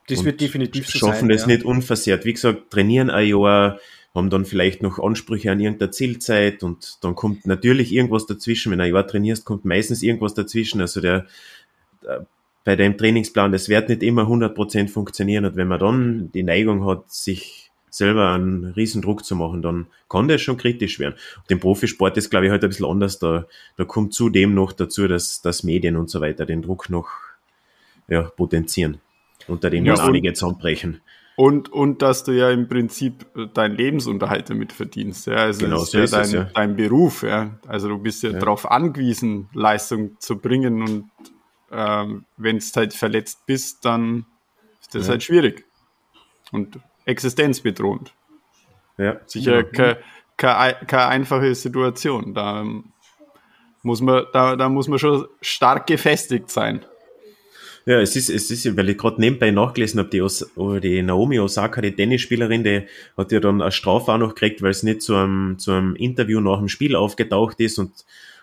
Das 0.08 0.20
und 0.20 0.24
wird 0.24 0.40
definitiv 0.40 0.88
so 0.88 0.98
Schaffen 0.98 1.20
sein, 1.20 1.28
das 1.28 1.42
ja. 1.42 1.48
nicht 1.48 1.64
unversehrt. 1.64 2.24
Wie 2.24 2.32
gesagt, 2.32 2.70
trainieren 2.70 3.10
ein 3.10 3.28
Jahr, 3.28 3.78
haben 4.14 4.30
dann 4.30 4.46
vielleicht 4.46 4.82
noch 4.82 4.98
Ansprüche 4.98 5.52
an 5.52 5.60
irgendeiner 5.60 5.92
Zielzeit 5.92 6.62
und 6.62 6.98
dann 7.02 7.14
kommt 7.14 7.46
natürlich 7.46 7.92
irgendwas 7.92 8.24
dazwischen. 8.24 8.72
Wenn 8.72 8.78
du 8.78 8.86
ein 8.86 8.94
Jahr 8.94 9.06
trainierst, 9.06 9.44
kommt 9.44 9.66
meistens 9.66 10.02
irgendwas 10.02 10.32
dazwischen. 10.34 10.80
Also 10.80 11.00
der, 11.00 11.26
der 12.02 12.26
bei 12.68 12.76
deinem 12.76 12.98
Trainingsplan, 12.98 13.50
das 13.50 13.70
wird 13.70 13.88
nicht 13.88 14.02
immer 14.02 14.24
100% 14.24 14.88
funktionieren. 14.88 15.46
Und 15.46 15.56
wenn 15.56 15.68
man 15.68 15.80
dann 15.80 16.30
die 16.32 16.42
Neigung 16.42 16.84
hat, 16.84 17.10
sich 17.10 17.57
selber 17.90 18.32
einen 18.32 18.64
Riesendruck 18.64 19.24
zu 19.24 19.36
machen, 19.36 19.62
dann 19.62 19.86
kann 20.08 20.28
das 20.28 20.40
schon 20.40 20.56
kritisch 20.56 20.98
werden. 20.98 21.14
Und 21.36 21.50
Im 21.50 21.60
Profisport 21.60 22.16
ist, 22.16 22.30
glaube 22.30 22.46
ich, 22.46 22.52
halt 22.52 22.62
ein 22.62 22.70
bisschen 22.70 22.86
anders. 22.86 23.18
Da, 23.18 23.46
da 23.76 23.84
kommt 23.84 24.14
zudem 24.14 24.54
noch 24.54 24.72
dazu, 24.72 25.08
dass, 25.08 25.42
dass 25.42 25.62
Medien 25.62 25.96
und 25.96 26.10
so 26.10 26.20
weiter 26.20 26.46
den 26.46 26.62
Druck 26.62 26.90
noch 26.90 27.08
ja, 28.08 28.22
potenzieren, 28.22 29.00
unter 29.46 29.70
dem 29.70 29.84
ja, 29.84 29.94
einige 29.94 30.32
zusammenbrechen. 30.32 31.00
Und, 31.38 31.72
und 31.72 32.02
dass 32.02 32.24
du 32.24 32.32
ja 32.32 32.50
im 32.50 32.66
Prinzip 32.66 33.24
deinen 33.54 33.76
Lebensunterhalt 33.76 34.50
damit 34.50 34.72
verdienst. 34.72 35.28
Ja. 35.28 35.36
Also 35.36 35.66
genau, 35.66 35.78
das 35.78 35.84
ist, 35.84 35.92
so 35.92 35.98
ja, 35.98 36.06
dein, 36.06 36.20
es, 36.22 36.32
ja 36.32 36.44
dein 36.52 36.74
Beruf. 36.74 37.22
Ja. 37.22 37.60
Also 37.68 37.86
du 37.86 37.98
bist 37.98 38.24
ja, 38.24 38.30
ja. 38.30 38.40
darauf 38.40 38.68
angewiesen, 38.68 39.48
Leistung 39.54 40.16
zu 40.18 40.38
bringen. 40.38 40.82
Und 40.82 41.10
ähm, 41.70 42.24
wenn 42.38 42.58
du 42.58 42.64
halt 42.74 42.92
verletzt 42.92 43.46
bist, 43.46 43.84
dann 43.84 44.26
ist 44.80 44.96
das 44.96 45.06
ja. 45.06 45.10
halt 45.10 45.22
schwierig. 45.22 45.64
Und 46.50 46.80
existenzbedrohend. 47.08 48.12
Ja. 48.98 49.20
Sicher 49.26 49.64
keine, 49.64 49.98
keine, 50.36 50.76
keine 50.86 51.06
einfache 51.06 51.54
Situation. 51.54 52.34
Da 52.34 52.64
muss 53.82 54.00
man, 54.00 54.26
da, 54.32 54.56
da 54.56 54.68
muss 54.68 54.88
man 54.88 54.98
schon 54.98 55.26
stark 55.40 55.86
gefestigt 55.86 56.50
sein. 56.50 56.84
Ja, 57.86 58.00
es 58.00 58.16
ist, 58.16 58.28
es 58.28 58.50
ist, 58.50 58.76
weil 58.76 58.90
ich 58.90 58.98
gerade 58.98 59.18
nebenbei 59.18 59.50
nachgelesen 59.50 59.98
habe, 59.98 60.10
die, 60.10 60.20
Os 60.20 60.50
die 60.82 61.00
Naomi 61.00 61.38
Osaka, 61.40 61.80
die 61.80 61.92
Tennisspielerin, 61.92 62.62
die 62.62 62.82
hat 63.16 63.32
ja 63.32 63.40
dann 63.40 63.62
eine 63.62 63.72
Strafe 63.72 64.12
auch 64.12 64.18
noch 64.18 64.34
gekriegt, 64.34 64.60
weil 64.60 64.72
es 64.72 64.82
nicht 64.82 65.00
zu 65.00 65.14
einem, 65.14 65.58
zu 65.58 65.72
einem 65.72 65.96
Interview 65.96 66.38
nach 66.40 66.58
dem 66.58 66.68
Spiel 66.68 66.94
aufgetaucht 66.94 67.58
ist 67.60 67.78
und, 67.78 67.92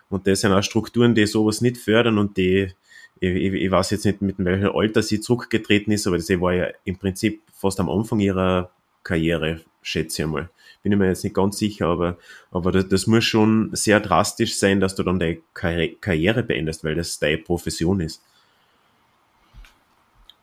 und 0.08 0.26
das 0.26 0.40
sind 0.40 0.52
auch 0.52 0.62
Strukturen, 0.62 1.14
die 1.14 1.26
sowas 1.26 1.60
nicht 1.60 1.76
fördern 1.76 2.18
und 2.18 2.36
die, 2.36 2.72
ich, 3.20 3.30
ich, 3.36 3.52
ich 3.52 3.70
weiß 3.70 3.90
jetzt 3.90 4.04
nicht, 4.04 4.20
mit 4.20 4.34
welchem 4.38 4.74
Alter 4.74 5.00
sie 5.00 5.20
zurückgetreten 5.20 5.92
ist, 5.92 6.08
aber 6.08 6.18
sie 6.18 6.40
war 6.40 6.52
ja 6.52 6.66
im 6.82 6.96
Prinzip 6.96 7.40
fast 7.66 7.80
am 7.80 7.90
Anfang 7.90 8.20
ihrer 8.20 8.70
Karriere, 9.02 9.60
schätze 9.82 10.22
ich 10.22 10.28
mal. 10.28 10.48
Bin 10.82 10.92
ich 10.92 10.98
mir 10.98 11.08
jetzt 11.08 11.24
nicht 11.24 11.34
ganz 11.34 11.58
sicher, 11.58 11.88
aber, 11.88 12.16
aber 12.52 12.70
das, 12.70 12.88
das 12.88 13.06
muss 13.08 13.24
schon 13.24 13.70
sehr 13.72 13.98
drastisch 13.98 14.56
sein, 14.56 14.78
dass 14.78 14.94
du 14.94 15.02
dann 15.02 15.18
deine 15.18 15.38
Karriere 16.00 16.44
beendest, 16.44 16.84
weil 16.84 16.94
das 16.94 17.18
deine 17.18 17.38
Profession 17.38 18.00
ist. 18.00 18.22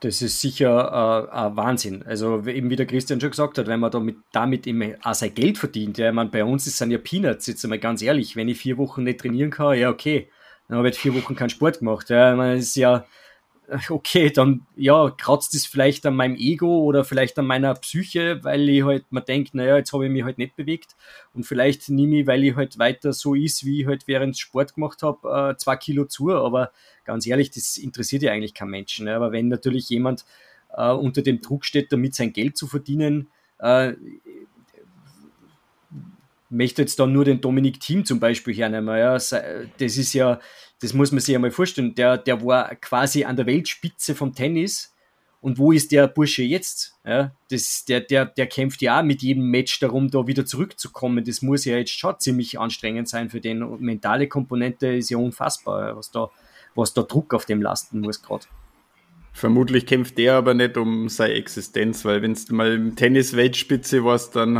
Das 0.02 0.22
ist 0.22 0.42
sicher 0.42 1.30
äh, 1.32 1.34
ein 1.34 1.56
Wahnsinn. 1.56 2.04
Also 2.04 2.46
eben 2.46 2.70
wie 2.70 2.76
der 2.76 2.86
Christian 2.86 3.22
schon 3.22 3.30
gesagt 3.30 3.58
hat, 3.58 3.68
wenn 3.68 3.80
man 3.80 3.90
damit, 3.90 4.18
damit 4.34 4.68
eben 4.68 4.96
auch 5.02 5.14
sein 5.14 5.34
Geld 5.34 5.58
verdient. 5.58 5.98
Ja, 5.98 6.12
man, 6.12 6.30
bei 6.30 6.44
uns 6.44 6.68
ist 6.68 6.82
es 6.82 6.90
ja 6.90 6.98
Peanuts, 6.98 7.48
jetzt 7.48 7.64
einmal 7.64 7.80
ganz 7.80 8.02
ehrlich. 8.02 8.36
Wenn 8.36 8.50
ich 8.50 8.58
vier 8.58 8.78
Wochen 8.78 9.04
nicht 9.04 9.22
trainieren 9.22 9.50
kann, 9.50 9.78
ja 9.78 9.90
okay, 9.90 10.28
dann 10.68 10.78
habe 10.78 10.90
ich 10.90 10.98
vier 10.98 11.16
Wochen 11.16 11.38
keinen 11.38 11.52
Sport 11.52 11.80
gemacht. 11.80 12.10
Ja, 12.10 12.36
man 12.36 12.58
ist 12.58 12.76
ja, 12.76 13.06
okay, 13.90 14.30
dann 14.30 14.66
ja, 14.76 15.10
kratzt 15.10 15.56
es 15.56 15.66
vielleicht 15.66 16.06
an 16.06 16.16
meinem 16.16 16.36
Ego 16.36 16.84
oder 16.84 17.04
vielleicht 17.04 17.38
an 17.40 17.46
meiner 17.46 17.74
Psyche, 17.76 18.44
weil 18.44 18.68
ich 18.70 18.84
halt 18.84 19.12
mir 19.12 19.22
denke, 19.22 19.56
naja, 19.58 19.78
jetzt 19.78 19.94
habe 19.94 20.06
ich 20.06 20.12
mich 20.12 20.24
halt 20.24 20.38
nicht 20.38 20.56
bewegt 20.56 20.96
und 21.34 21.46
vielleicht 21.46 21.90
nehme 21.90 22.22
ich, 22.22 22.28
weil 22.28 22.44
ich 22.44 22.56
halt 22.56 22.78
weiter 22.78 23.14
so 23.14 23.36
ist, 23.36 23.66
wie 23.66 23.82
ich 23.82 23.88
halt 23.88 24.08
während 24.08 24.38
Sport 24.38 24.76
gemacht 24.76 25.02
habe, 25.04 25.52
äh, 25.52 25.58
zwei 25.58 25.76
Kilo 25.78 26.06
zu, 26.06 26.32
aber 26.32 26.72
ganz 27.06 27.26
ehrlich, 27.26 27.52
das 27.52 27.78
interessiert 27.78 28.24
ja 28.24 28.32
eigentlich 28.32 28.54
keinen 28.54 28.72
Menschen. 28.72 29.06
Ne? 29.06 29.16
Aber 29.16 29.32
wenn 29.32 29.48
natürlich 29.48 29.90
jemand 29.90 30.26
äh, 30.76 30.92
unter 30.92 31.22
dem 31.22 31.42
Druck 31.42 31.66
steht, 31.66 31.92
damit 31.92 32.16
sein 32.16 32.34
Geld 32.34 32.58
zu 32.58 32.68
verdienen, 32.68 33.30
äh, 33.60 33.94
möchte 36.54 36.82
jetzt 36.82 37.00
dann 37.00 37.12
nur 37.12 37.26
den 37.26 37.42
Dominik 37.42 37.80
Thiem 37.80 38.06
zum 38.06 38.20
Beispiel 38.20 38.54
hernehmen. 38.54 38.98
Ja, 38.98 39.14
das 39.14 39.32
ist 39.80 40.14
ja, 40.14 40.40
das 40.82 40.94
muss 40.94 41.12
man 41.12 41.20
sich 41.20 41.34
ja 41.34 41.40
mal 41.40 41.52
vorstellen. 41.52 41.96
Der, 41.96 42.18
der 42.18 42.44
war 42.46 42.76
quasi 42.76 43.24
an 43.24 43.36
der 43.36 43.46
Weltspitze 43.46 44.16
vom 44.16 44.34
Tennis. 44.34 44.94
Und 45.42 45.58
wo 45.58 45.74
ist 45.74 45.92
der 45.92 46.08
Bursche 46.08 46.44
jetzt? 46.44 46.96
Ja, 47.06 47.36
das, 47.52 47.84
der, 47.84 48.00
der, 48.00 48.26
der 48.26 48.48
kämpft 48.48 48.82
ja 48.82 49.00
auch 49.00 49.04
mit 49.04 49.22
jedem 49.22 49.48
Match 49.48 49.78
darum, 49.80 50.10
da 50.10 50.26
wieder 50.26 50.46
zurückzukommen. 50.46 51.26
Das 51.26 51.42
muss 51.42 51.66
ja 51.66 51.76
jetzt 51.76 51.92
schon 52.00 52.18
ziemlich 52.18 52.60
anstrengend 52.60 53.10
sein 53.10 53.30
für 53.30 53.42
den. 53.42 53.62
Und 53.62 53.82
mentale 53.82 54.30
Komponente 54.30 54.88
ist 54.88 55.10
ja 55.10 55.18
unfassbar, 55.18 55.98
was 55.98 56.12
da, 56.12 56.30
was 56.76 56.94
da 56.94 57.02
Druck 57.02 57.34
auf 57.34 57.46
dem 57.46 57.62
lasten 57.62 58.00
muss 58.00 58.22
gerade. 58.22 58.46
Vermutlich 59.36 59.88
kämpft 59.88 60.20
der 60.20 60.36
aber 60.36 60.54
nicht 60.54 60.78
um 60.78 61.10
seine 61.10 61.34
Existenz, 61.34 62.06
weil 62.06 62.22
wenn 62.22 62.34
du 62.36 62.56
mal 62.56 62.74
im 62.74 62.96
Tennis 62.96 63.36
Weltspitze 63.36 64.06
warst, 64.06 64.36
dann 64.36 64.56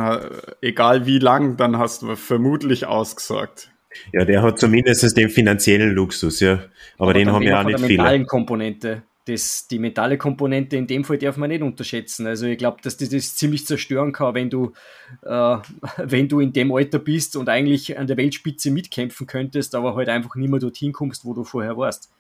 egal 0.62 1.06
wie 1.06 1.20
lang, 1.20 1.58
dann 1.58 1.78
hast 1.78 2.02
du 2.02 2.16
vermutlich 2.16 2.88
ausgesagt. 2.88 3.70
Ja, 4.12 4.26
der 4.26 4.42
hat 4.42 4.60
zumindest 4.60 5.16
den 5.16 5.30
finanziellen 5.30 5.92
Luxus, 5.92 6.40
ja. 6.40 6.54
Aber, 6.54 7.12
aber 7.12 7.14
den 7.14 7.32
haben 7.32 7.44
ja 7.44 7.62
auch 7.62 7.66
nicht 7.66 7.80
viele. 7.80 7.90
mentalen 7.90 8.26
Komponente. 8.26 9.04
Das, 9.26 9.68
die 9.68 9.80
mentale 9.80 10.18
Komponente 10.18 10.76
in 10.76 10.86
dem 10.86 11.06
Fall 11.06 11.18
darf 11.18 11.38
man 11.38 11.50
nicht 11.50 11.64
unterschätzen. 11.64 12.28
Also 12.28 12.46
ich 12.46 12.58
glaube, 12.58 12.82
dass 12.82 12.98
das, 12.98 13.10
das 13.10 13.36
ziemlich 13.36 13.66
zerstören 13.66 14.12
kann, 14.12 14.36
wenn 14.36 14.50
du, 14.50 14.74
äh, 15.22 15.58
wenn 15.98 16.28
du 16.28 16.42
in 16.42 16.52
dem 16.52 16.74
Alter 16.74 17.00
bist 17.00 17.36
und 17.38 17.48
eigentlich 17.48 17.98
an 17.98 18.08
der 18.08 18.18
Weltspitze 18.18 18.70
mitkämpfen 18.70 19.26
könntest, 19.26 19.76
aber 19.76 19.96
halt 19.96 20.10
einfach 20.10 20.36
nicht 20.36 20.50
mehr 20.50 20.60
dorthin 20.60 20.92
kommst, 20.92 21.24
wo 21.24 21.34
du 21.34 21.44
vorher 21.44 21.78
warst. 21.78 22.12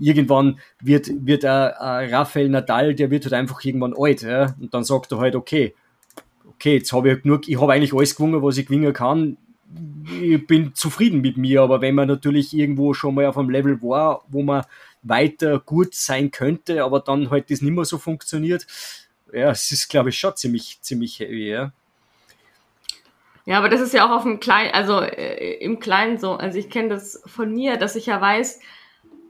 Irgendwann 0.00 0.58
wird, 0.80 1.10
wird 1.24 1.44
ein, 1.44 1.72
ein 1.74 2.12
Rafael 2.12 2.48
Nadal, 2.48 2.94
der 2.94 3.10
wird 3.10 3.24
halt 3.24 3.34
einfach 3.34 3.64
irgendwann 3.64 3.94
alt, 3.96 4.22
ja? 4.22 4.56
und 4.60 4.74
dann 4.74 4.82
sagt 4.82 5.12
er 5.12 5.18
halt, 5.18 5.36
okay, 5.36 5.74
okay, 6.46 6.74
jetzt 6.74 6.92
habe 6.92 7.08
ich 7.08 7.14
halt 7.14 7.22
genug, 7.22 7.48
ich 7.48 7.60
habe 7.60 7.72
eigentlich 7.72 7.94
alles 7.94 8.16
gewonnen, 8.16 8.42
was 8.42 8.58
ich 8.58 8.66
gewinnen 8.66 8.92
kann, 8.92 9.36
ich 10.22 10.46
bin 10.46 10.74
zufrieden 10.74 11.20
mit 11.20 11.36
mir, 11.36 11.62
aber 11.62 11.80
wenn 11.80 11.94
man 11.94 12.08
natürlich 12.08 12.56
irgendwo 12.56 12.94
schon 12.94 13.14
mal 13.14 13.26
auf 13.26 13.36
einem 13.36 13.50
Level 13.50 13.80
war, 13.82 14.24
wo 14.28 14.42
man 14.42 14.64
weiter 15.08 15.60
gut 15.60 15.94
sein 15.94 16.30
könnte, 16.30 16.84
aber 16.84 17.00
dann 17.00 17.30
halt 17.30 17.50
das 17.50 17.62
nicht 17.62 17.72
mehr 17.72 17.84
so 17.84 17.98
funktioniert, 17.98 18.66
ja, 19.32 19.50
es 19.50 19.70
ist, 19.72 19.88
glaube 19.88 20.08
ich, 20.08 20.18
schon 20.18 20.36
ziemlich, 20.36 20.78
ziemlich 20.80 21.20
heavy, 21.20 21.50
ja. 21.50 21.72
Ja, 23.44 23.58
aber 23.58 23.70
das 23.70 23.80
ist 23.80 23.94
ja 23.94 24.06
auch 24.06 24.14
auf 24.14 24.24
dem 24.24 24.40
Kleinen, 24.40 24.72
also 24.74 25.00
äh, 25.00 25.54
im 25.54 25.80
Kleinen 25.80 26.18
so. 26.18 26.32
Also 26.32 26.58
ich 26.58 26.68
kenne 26.68 26.90
das 26.90 27.22
von 27.24 27.52
mir, 27.52 27.78
dass 27.78 27.96
ich 27.96 28.06
ja 28.06 28.20
weiß, 28.20 28.60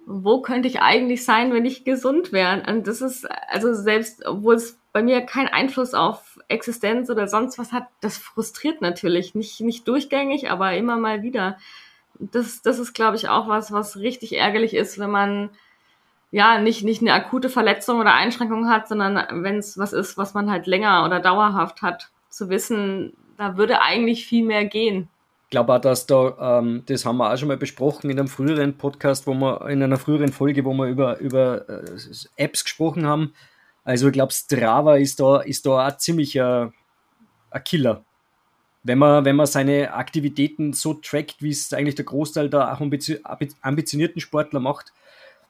wo 0.07 0.41
könnte 0.41 0.67
ich 0.67 0.81
eigentlich 0.81 1.25
sein, 1.25 1.53
wenn 1.53 1.65
ich 1.65 1.85
gesund 1.85 2.33
wäre? 2.33 2.65
Und 2.67 2.87
das 2.89 3.01
ist, 3.01 3.29
also 3.49 3.75
selbst, 3.75 4.27
obwohl 4.27 4.57
es 4.57 4.79
bei 4.93 5.03
mir 5.03 5.21
keinen 5.21 5.49
Einfluss 5.49 5.95
auf 5.95 6.39
Existenz 6.49 7.11
oder 7.11 7.29
sonst 7.29 7.59
was 7.59 7.71
hat, 7.73 7.87
das 8.01 8.19
frustriert 8.19 8.81
natürlich. 8.81 9.35
Nicht, 9.37 9.61
nicht 9.61 9.87
durchgängig, 9.87 10.51
aber 10.51 10.75
immer 10.75 10.97
mal 10.97 11.23
wieder. 11.23 11.59
Das, 12.19 12.63
das 12.63 12.81
ist, 12.81 12.95
glaube 12.95 13.17
ich, 13.17 13.29
auch 13.29 13.47
was, 13.47 13.71
was 13.71 13.99
richtig 13.99 14.37
ärgerlich 14.37 14.75
ist, 14.75 14.99
wenn 14.99 15.11
man 15.11 15.51
ja 16.31 16.61
nicht, 16.61 16.85
nicht 16.85 17.01
eine 17.01 17.13
akute 17.13 17.49
Verletzung 17.49 18.01
oder 18.01 18.15
Einschränkung 18.15 18.69
hat, 18.69 18.89
sondern 18.89 19.43
wenn 19.43 19.57
es 19.57 19.79
was 19.79 19.93
ist, 19.93 20.19
was 20.19 20.35
man 20.35 20.51
halt 20.51 20.67
länger 20.67 21.05
oder 21.05 21.21
dauerhaft 21.21 21.83
hat, 21.83 22.11
zu 22.29 22.49
wissen, 22.51 23.15
da 23.37 23.57
würde 23.57 23.81
eigentlich 23.81 24.27
viel 24.27 24.45
mehr 24.45 24.65
gehen. 24.65 25.09
Ich 25.45 25.51
glaube 25.51 25.75
auch, 25.75 25.81
dass 25.81 26.07
da, 26.07 26.59
ähm, 26.59 26.83
das 26.87 27.07
haben 27.07 27.17
wir 27.17 27.33
auch 27.33 27.39
schon 27.39 27.49
mal 27.49 27.57
besprochen 27.57 28.11
in 28.11 28.19
einem 28.19 28.29
früheren 28.29 28.77
Podcast, 28.77 29.27
wo 29.27 29.33
wir, 29.33 29.67
in 29.69 29.83
einer 29.83 29.97
früheren 29.97 30.31
Folge, 30.31 30.65
wo 30.65 30.75
wir 30.75 30.89
über, 30.89 31.19
über 31.21 31.67
äh, 31.69 31.83
Apps 32.37 32.65
gesprochen 32.65 33.07
haben, 33.07 33.33
also 33.89 34.09
ich 34.09 34.13
glaube, 34.13 34.35
Strava 34.35 34.97
ist 34.97 35.19
da, 35.19 35.39
ist 35.39 35.65
da 35.65 35.89
auch 35.89 35.97
ziemlich 35.97 36.39
ein, 36.39 36.75
ein 37.51 37.65
Killer. 37.65 38.05
Wenn 38.83 38.99
man, 38.99 39.25
wenn 39.25 39.35
man 39.35 39.47
seine 39.47 39.95
Aktivitäten 39.95 40.75
so 40.75 40.93
trackt, 40.93 41.43
wie 41.43 41.49
es 41.49 41.73
eigentlich 41.73 41.95
der 41.95 42.05
Großteil 42.05 42.51
der 42.51 42.79
ambitionierten 43.63 44.21
Sportler 44.21 44.61
macht, 44.61 44.93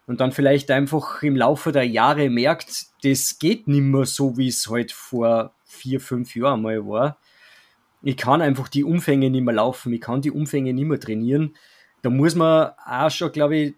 und 0.09 0.21
dann 0.21 0.33
vielleicht 0.33 0.71
einfach 0.71 1.23
im 1.23 1.37
Laufe 1.37 1.71
der 1.71 1.87
Jahre 1.87 2.31
merkt, 2.31 2.87
das 3.03 3.39
geht 3.39 3.69
nicht 3.69 3.83
mehr 3.83 4.07
so, 4.07 4.39
wie 4.39 4.49
es 4.49 4.69
halt 4.69 4.91
vor 4.91 5.55
vier, 5.67 6.01
fünf 6.01 6.35
Jahren 6.35 6.63
mal 6.63 6.87
war. 6.89 7.19
Ich 8.03 8.17
kann 8.17 8.41
einfach 8.41 8.69
die 8.69 8.85
Umfänge 8.85 9.29
nicht 9.29 9.45
mehr 9.45 9.55
laufen, 9.55 9.93
ich 9.93 10.01
kann 10.01 10.23
die 10.23 10.31
Umfänge 10.31 10.73
nicht 10.73 10.87
mehr 10.87 10.99
trainieren. 10.99 11.55
Da 12.01 12.09
muss 12.09 12.35
man 12.35 12.71
auch 12.87 13.11
schon, 13.11 13.33
glaube 13.33 13.57
ich, 13.57 13.75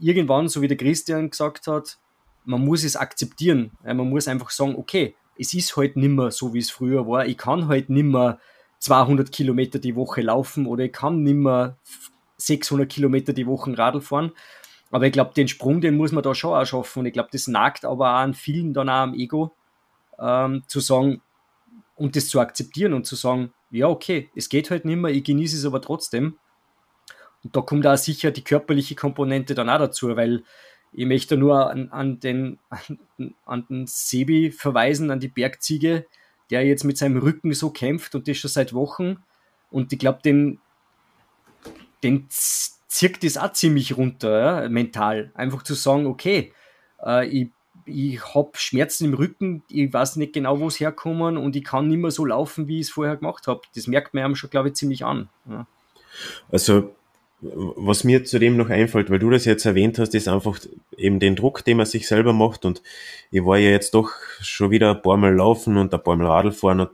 irgendwann, 0.00 0.48
so 0.48 0.62
wie 0.62 0.68
der 0.68 0.78
Christian 0.78 1.28
gesagt 1.28 1.66
hat, 1.66 1.98
man 2.46 2.64
muss 2.64 2.82
es 2.82 2.96
akzeptieren. 2.96 3.72
Man 3.82 4.08
muss 4.08 4.28
einfach 4.28 4.48
sagen, 4.48 4.76
okay, 4.76 5.14
es 5.38 5.52
ist 5.52 5.76
halt 5.76 5.96
nimmer 5.96 6.30
so, 6.30 6.54
wie 6.54 6.60
es 6.60 6.70
früher 6.70 7.06
war. 7.06 7.26
Ich 7.26 7.36
kann 7.36 7.68
halt 7.68 7.90
nimmer 7.90 8.38
200 8.78 9.30
Kilometer 9.30 9.78
die 9.78 9.94
Woche 9.94 10.22
laufen 10.22 10.66
oder 10.66 10.84
ich 10.84 10.92
kann 10.92 11.22
nimmer 11.22 11.76
600 12.38 12.90
Kilometer 12.90 13.34
die 13.34 13.46
Woche 13.46 13.76
Radl 13.76 14.00
fahren. 14.00 14.32
Aber 14.94 15.06
ich 15.06 15.12
glaube, 15.12 15.34
den 15.34 15.48
Sprung, 15.48 15.80
den 15.80 15.96
muss 15.96 16.12
man 16.12 16.22
da 16.22 16.36
schon 16.36 16.54
auch 16.54 16.64
schaffen. 16.64 17.00
Und 17.00 17.06
ich 17.06 17.12
glaube, 17.12 17.28
das 17.32 17.48
nagt 17.48 17.84
aber 17.84 18.10
auch 18.10 18.18
an 18.20 18.32
vielen 18.32 18.72
dann 18.72 18.88
auch 18.88 19.02
am 19.02 19.14
Ego, 19.14 19.52
ähm, 20.20 20.62
zu 20.68 20.78
sagen 20.78 21.20
und 21.96 22.14
das 22.14 22.28
zu 22.28 22.38
akzeptieren 22.38 22.92
und 22.92 23.04
zu 23.04 23.16
sagen, 23.16 23.52
ja, 23.72 23.88
okay, 23.88 24.30
es 24.36 24.48
geht 24.48 24.70
halt 24.70 24.84
nicht 24.84 24.94
mehr, 24.94 25.10
ich 25.10 25.24
genieße 25.24 25.56
es 25.56 25.64
aber 25.64 25.80
trotzdem. 25.80 26.38
Und 27.42 27.56
da 27.56 27.60
kommt 27.60 27.88
auch 27.88 27.96
sicher 27.96 28.30
die 28.30 28.44
körperliche 28.44 28.94
Komponente 28.94 29.56
dann 29.56 29.68
auch 29.68 29.78
dazu, 29.78 30.14
weil 30.14 30.44
ich 30.92 31.06
möchte 31.06 31.36
nur 31.36 31.72
an, 31.72 31.88
an, 31.88 32.20
den, 32.20 32.60
an, 32.68 33.34
an 33.46 33.66
den 33.66 33.88
Sebi 33.88 34.52
verweisen, 34.52 35.10
an 35.10 35.18
die 35.18 35.26
Bergziege, 35.26 36.06
der 36.50 36.64
jetzt 36.64 36.84
mit 36.84 36.98
seinem 36.98 37.16
Rücken 37.16 37.52
so 37.52 37.70
kämpft 37.70 38.14
und 38.14 38.28
das 38.28 38.36
schon 38.36 38.48
seit 38.48 38.72
Wochen. 38.72 39.16
Und 39.72 39.92
ich 39.92 39.98
glaube, 39.98 40.20
den, 40.24 40.60
den 42.04 42.28
zirkt 42.94 43.24
das 43.24 43.36
auch 43.36 43.52
ziemlich 43.52 43.96
runter, 43.96 44.62
ja, 44.62 44.68
mental. 44.68 45.32
Einfach 45.34 45.64
zu 45.64 45.74
sagen, 45.74 46.06
okay, 46.06 46.52
äh, 47.04 47.26
ich, 47.26 47.48
ich 47.86 48.34
habe 48.34 48.50
Schmerzen 48.54 49.06
im 49.06 49.14
Rücken, 49.14 49.64
ich 49.68 49.92
weiß 49.92 50.14
nicht 50.14 50.32
genau, 50.32 50.60
wo 50.60 50.68
es 50.68 50.78
herkommen 50.78 51.36
und 51.36 51.56
ich 51.56 51.64
kann 51.64 51.88
nicht 51.88 51.98
mehr 51.98 52.12
so 52.12 52.24
laufen, 52.24 52.68
wie 52.68 52.78
ich 52.78 52.86
es 52.86 52.92
vorher 52.92 53.16
gemacht 53.16 53.48
habe. 53.48 53.62
Das 53.74 53.88
merkt 53.88 54.14
man 54.14 54.22
einem 54.22 54.36
schon, 54.36 54.48
glaube 54.48 54.68
ich, 54.68 54.74
ziemlich 54.74 55.04
an. 55.04 55.28
Ja. 55.50 55.66
Also 56.52 56.94
was 57.40 58.04
mir 58.04 58.24
zudem 58.24 58.56
noch 58.56 58.70
einfällt, 58.70 59.10
weil 59.10 59.18
du 59.18 59.28
das 59.28 59.44
jetzt 59.44 59.66
erwähnt 59.66 59.98
hast, 59.98 60.14
ist 60.14 60.28
einfach 60.28 60.60
eben 60.96 61.18
den 61.18 61.34
Druck, 61.34 61.64
den 61.64 61.76
man 61.76 61.86
sich 61.86 62.06
selber 62.06 62.32
macht. 62.32 62.64
Und 62.64 62.80
ich 63.32 63.44
war 63.44 63.58
ja 63.58 63.70
jetzt 63.70 63.92
doch 63.94 64.12
schon 64.40 64.70
wieder 64.70 64.92
ein 64.92 65.02
paar 65.02 65.16
Mal 65.16 65.34
laufen 65.34 65.76
und 65.76 65.92
ein 65.92 66.02
paar 66.02 66.14
Mal 66.14 66.28
Radl 66.28 66.52
fahren 66.52 66.80
und 66.80 66.90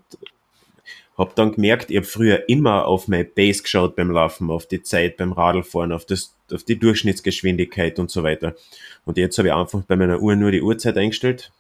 habe 1.19 1.33
dann 1.35 1.53
gemerkt, 1.53 1.91
ich 1.91 1.97
habe 1.97 2.07
früher 2.07 2.49
immer 2.49 2.87
auf 2.87 3.09
meine 3.09 3.25
Base 3.25 3.63
geschaut 3.63 3.97
beim 3.97 4.11
Laufen, 4.11 4.51
auf 4.51 4.67
die 4.67 4.83
Zeit 4.83 5.17
beim 5.17 5.33
Radlfahren, 5.33 5.93
auf, 5.93 6.07
das, 6.07 6.35
auf 6.53 6.65
die 6.65 6.79
Durchschnittsgeschwindigkeit 6.79 7.99
und 7.99 8.11
so 8.11 8.23
weiter. 8.23 8.55
Und 9.05 9.19
jetzt 9.19 9.37
habe 9.39 9.49
ich 9.49 9.55
einfach 9.55 9.83
bei 9.83 9.97
meiner 9.97 10.21
Uhr 10.21 10.37
nur 10.37 10.51
die 10.51 10.63
Uhrzeit 10.63 10.97
eingestellt 10.97 11.53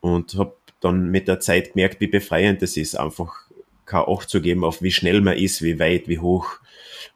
und 0.00 0.36
habe 0.36 0.54
dann 0.80 1.10
mit 1.10 1.28
der 1.28 1.40
Zeit 1.40 1.72
gemerkt, 1.72 2.00
wie 2.00 2.06
befreiend 2.06 2.62
das 2.62 2.76
ist, 2.76 2.94
einfach 2.94 3.48
kein 3.84 4.04
Acht 4.06 4.28
zu 4.28 4.40
geben, 4.40 4.64
auf 4.64 4.82
wie 4.82 4.92
schnell 4.92 5.20
man 5.20 5.36
ist, 5.36 5.62
wie 5.62 5.78
weit, 5.78 6.08
wie 6.08 6.18
hoch. 6.18 6.60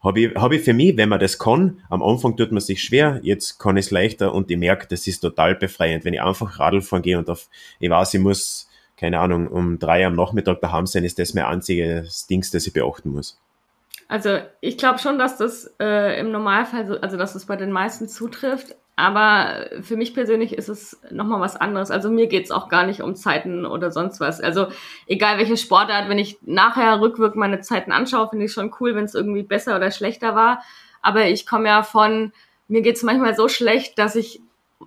Habe 0.03 0.19
ich, 0.19 0.35
hab 0.35 0.51
ich 0.51 0.61
für 0.61 0.73
mich, 0.73 0.97
wenn 0.97 1.09
man 1.09 1.19
das 1.19 1.39
kann, 1.39 1.81
am 1.89 2.03
Anfang 2.03 2.35
tut 2.35 2.51
man 2.51 2.59
sich 2.59 2.83
schwer, 2.83 3.19
jetzt 3.23 3.57
kann 3.57 3.77
ich 3.77 3.85
es 3.85 3.91
leichter 3.91 4.33
und 4.33 4.51
ich 4.51 4.57
merke, 4.57 4.87
das 4.87 5.07
ist 5.07 5.19
total 5.19 5.55
befreiend, 5.55 6.03
wenn 6.03 6.13
ich 6.13 6.21
einfach 6.21 6.59
Radl 6.59 6.81
fahren 6.81 7.03
gehe 7.03 7.17
und 7.17 7.29
auf, 7.29 7.47
ich 7.79 7.89
weiß, 7.89 8.15
ich 8.15 8.19
muss, 8.19 8.67
keine 8.97 9.19
Ahnung, 9.19 9.47
um 9.47 9.79
drei 9.79 10.05
am 10.05 10.15
Nachmittag 10.15 10.61
daheim 10.61 10.85
sein, 10.85 11.03
ist 11.03 11.19
das 11.19 11.33
mein 11.33 11.45
einziges 11.45 12.27
Ding, 12.27 12.45
das 12.51 12.67
ich 12.67 12.73
beachten 12.73 13.11
muss. 13.11 13.39
Also 14.07 14.39
ich 14.61 14.77
glaube 14.77 14.99
schon, 14.99 15.17
dass 15.17 15.37
das 15.37 15.73
äh, 15.79 16.19
im 16.19 16.31
Normalfall 16.31 16.85
so, 16.85 16.99
also 16.99 17.17
dass 17.17 17.33
das 17.33 17.45
bei 17.45 17.55
den 17.55 17.71
meisten 17.71 18.07
zutrifft. 18.07 18.75
Aber 18.95 19.65
für 19.81 19.97
mich 19.97 20.13
persönlich 20.13 20.53
ist 20.53 20.69
es 20.69 21.01
nochmal 21.09 21.41
was 21.41 21.55
anderes. 21.55 21.89
Also 21.89 22.11
mir 22.11 22.27
geht's 22.27 22.51
auch 22.51 22.69
gar 22.69 22.85
nicht 22.85 23.01
um 23.01 23.15
Zeiten 23.15 23.65
oder 23.65 23.89
sonst 23.89 24.19
was. 24.19 24.39
Also 24.39 24.67
egal 25.07 25.39
welche 25.39 25.57
Sportart, 25.57 26.09
wenn 26.09 26.19
ich 26.19 26.37
nachher 26.43 27.01
rückwirkend 27.01 27.37
meine 27.37 27.61
Zeiten 27.61 27.91
anschaue, 27.91 28.29
finde 28.29 28.45
ich 28.45 28.53
schon 28.53 28.71
cool, 28.79 28.93
wenn 28.93 29.05
es 29.05 29.15
irgendwie 29.15 29.41
besser 29.41 29.75
oder 29.75 29.89
schlechter 29.89 30.35
war. 30.35 30.63
Aber 31.01 31.25
ich 31.25 31.47
komme 31.47 31.69
ja 31.69 31.81
von, 31.81 32.33
mir 32.67 32.83
geht's 32.83 33.01
manchmal 33.01 33.35
so 33.35 33.47
schlecht, 33.47 33.97
dass 33.97 34.15
ich 34.15 34.42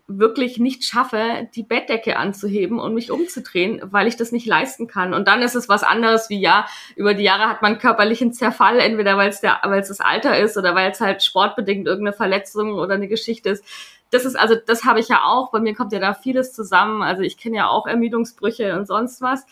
wirklich 0.07 0.59
nicht 0.59 0.85
schaffe, 0.85 1.49
die 1.55 1.63
Bettdecke 1.63 2.17
anzuheben 2.17 2.79
und 2.79 2.95
mich 2.95 3.11
umzudrehen, 3.11 3.81
weil 3.85 4.07
ich 4.07 4.17
das 4.17 4.33
nicht 4.33 4.47
leisten 4.47 4.87
kann. 4.87 5.15
Und 5.15 5.29
dann 5.29 5.43
ist 5.43 5.55
es 5.55 5.69
was 5.69 5.83
anderes 5.83 6.31
wie, 6.31 6.41
ja, 6.41 6.67
über 6.95 7.15
die 7.15 7.25
Jahre 7.25 7.49
hat 7.49 7.63
man 7.63 7.79
körperlichen 7.79 8.33
Zerfall, 8.33 8.79
entweder 8.79 9.17
weil 9.17 9.29
es 9.29 9.41
der, 9.41 9.61
weil 9.65 9.81
es 9.81 9.89
das 9.89 10.01
Alter 10.01 10.39
ist 10.39 10.57
oder 10.57 10.75
weil 10.75 10.91
es 10.91 11.01
halt 11.01 11.23
sportbedingt 11.23 11.87
irgendeine 11.87 12.17
Verletzung 12.17 12.75
oder 12.75 12.95
eine 12.95 13.09
Geschichte 13.09 13.51
ist. 13.51 13.65
Das 14.11 14.25
ist 14.25 14.37
also, 14.37 14.55
das 14.55 14.85
habe 14.85 15.01
ich 15.01 15.09
ja 15.09 15.25
auch. 15.25 15.51
Bei 15.51 15.61
mir 15.61 15.75
kommt 15.75 15.93
ja 15.93 15.99
da 15.99 16.15
vieles 16.15 16.53
zusammen. 16.53 17.03
Also 17.03 17.23
ich 17.23 17.37
kenne 17.37 17.57
ja 17.57 17.69
auch 17.69 17.87
Ermüdungsbrüche 17.87 18.79
und 18.79 18.87
sonst 18.87 19.21
was. 19.21 19.47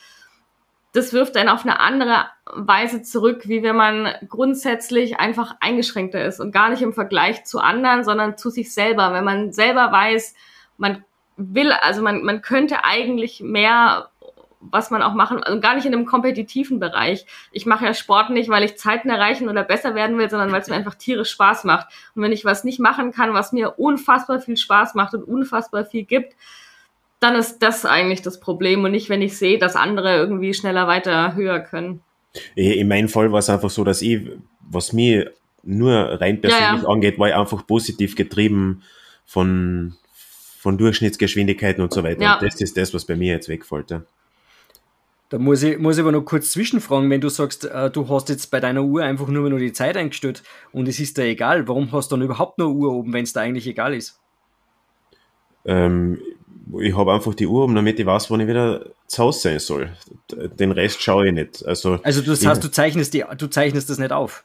Das 0.94 1.12
wirft 1.12 1.34
dann 1.34 1.48
auf 1.48 1.64
eine 1.64 1.80
andere 1.80 2.26
Weise 2.46 3.02
zurück, 3.02 3.48
wie 3.48 3.64
wenn 3.64 3.74
man 3.74 4.14
grundsätzlich 4.28 5.18
einfach 5.18 5.56
eingeschränkter 5.60 6.24
ist 6.24 6.38
und 6.38 6.52
gar 6.52 6.70
nicht 6.70 6.82
im 6.82 6.92
Vergleich 6.92 7.44
zu 7.44 7.58
anderen, 7.58 8.04
sondern 8.04 8.38
zu 8.38 8.48
sich 8.48 8.72
selber. 8.72 9.12
Wenn 9.12 9.24
man 9.24 9.52
selber 9.52 9.90
weiß, 9.90 10.34
man 10.78 11.04
will, 11.36 11.72
also 11.72 12.00
man, 12.00 12.22
man 12.22 12.42
könnte 12.42 12.84
eigentlich 12.84 13.40
mehr, 13.40 14.08
was 14.60 14.92
man 14.92 15.02
auch 15.02 15.14
machen, 15.14 15.42
also 15.42 15.58
gar 15.60 15.74
nicht 15.74 15.84
in 15.84 15.92
einem 15.92 16.06
kompetitiven 16.06 16.78
Bereich. 16.78 17.26
Ich 17.50 17.66
mache 17.66 17.86
ja 17.86 17.92
Sport 17.92 18.30
nicht, 18.30 18.48
weil 18.48 18.62
ich 18.62 18.78
Zeiten 18.78 19.10
erreichen 19.10 19.48
oder 19.48 19.64
besser 19.64 19.96
werden 19.96 20.16
will, 20.16 20.30
sondern 20.30 20.52
weil 20.52 20.60
es 20.60 20.68
mir 20.68 20.76
einfach 20.76 20.94
tierisch 20.94 21.30
Spaß 21.30 21.64
macht. 21.64 21.88
Und 22.14 22.22
wenn 22.22 22.30
ich 22.30 22.44
was 22.44 22.62
nicht 22.62 22.78
machen 22.78 23.10
kann, 23.10 23.34
was 23.34 23.52
mir 23.52 23.80
unfassbar 23.80 24.38
viel 24.38 24.56
Spaß 24.56 24.94
macht 24.94 25.14
und 25.14 25.24
unfassbar 25.24 25.84
viel 25.84 26.04
gibt, 26.04 26.34
dann 27.24 27.36
ist 27.36 27.60
das 27.60 27.86
eigentlich 27.86 28.20
das 28.20 28.38
Problem 28.38 28.84
und 28.84 28.90
nicht, 28.90 29.08
wenn 29.08 29.22
ich 29.22 29.38
sehe, 29.38 29.58
dass 29.58 29.76
andere 29.76 30.16
irgendwie 30.16 30.52
schneller, 30.52 30.86
weiter, 30.86 31.34
höher 31.34 31.60
können. 31.60 32.02
In 32.54 32.86
meinem 32.86 33.08
Fall 33.08 33.32
war 33.32 33.38
es 33.38 33.48
einfach 33.48 33.70
so, 33.70 33.82
dass 33.82 34.02
ich, 34.02 34.20
was 34.60 34.92
mir 34.92 35.32
nur 35.62 36.20
rein 36.20 36.42
persönlich 36.42 36.66
ja, 36.66 36.82
ja. 36.82 36.86
angeht, 36.86 37.18
war 37.18 37.28
ich 37.28 37.34
einfach 37.34 37.66
positiv 37.66 38.14
getrieben 38.14 38.82
von, 39.24 39.94
von 40.58 40.76
Durchschnittsgeschwindigkeiten 40.76 41.82
und 41.82 41.94
so 41.94 42.04
weiter. 42.04 42.20
Ja. 42.20 42.34
Und 42.34 42.42
das 42.42 42.60
ist 42.60 42.76
das, 42.76 42.92
was 42.92 43.06
bei 43.06 43.16
mir 43.16 43.32
jetzt 43.32 43.48
wegfällt. 43.48 43.90
Ja. 43.90 44.02
Da 45.30 45.38
muss 45.38 45.62
ich, 45.62 45.78
muss 45.78 45.96
ich 45.96 46.02
aber 46.02 46.12
noch 46.12 46.26
kurz 46.26 46.50
zwischenfragen, 46.50 47.08
wenn 47.08 47.22
du 47.22 47.30
sagst, 47.30 47.64
äh, 47.64 47.90
du 47.90 48.06
hast 48.10 48.28
jetzt 48.28 48.50
bei 48.50 48.60
deiner 48.60 48.82
Uhr 48.82 49.02
einfach 49.02 49.28
nur 49.28 49.48
nur 49.48 49.58
die 49.58 49.72
Zeit 49.72 49.96
eingestellt 49.96 50.42
und 50.72 50.88
es 50.88 51.00
ist 51.00 51.16
da 51.16 51.22
egal, 51.22 51.66
warum 51.68 51.90
hast 51.92 52.12
du 52.12 52.16
dann 52.16 52.24
überhaupt 52.26 52.58
noch 52.58 52.66
eine 52.66 52.74
Uhr 52.74 52.92
oben, 52.92 53.14
wenn 53.14 53.24
es 53.24 53.32
da 53.32 53.40
eigentlich 53.40 53.66
egal 53.66 53.94
ist? 53.94 54.20
Ähm, 55.64 56.20
ich 56.80 56.96
habe 56.96 57.12
einfach 57.12 57.34
die 57.34 57.46
Uhr 57.46 57.64
um, 57.64 57.74
damit 57.74 57.98
ich 57.98 58.06
weiß, 58.06 58.30
wann 58.30 58.40
ich 58.40 58.48
wieder 58.48 58.86
zu 59.06 59.22
Hause 59.22 59.40
sein 59.40 59.58
soll. 59.58 59.90
Den 60.58 60.72
Rest 60.72 61.02
schaue 61.02 61.28
ich 61.28 61.32
nicht. 61.32 61.64
Also, 61.64 61.98
also 62.02 62.22
das 62.22 62.44
heißt, 62.44 62.62
du 62.64 62.70
zeichnest, 62.70 63.14
die, 63.14 63.24
du 63.36 63.46
zeichnest 63.46 63.90
das 63.90 63.98
nicht 63.98 64.12
auf? 64.12 64.44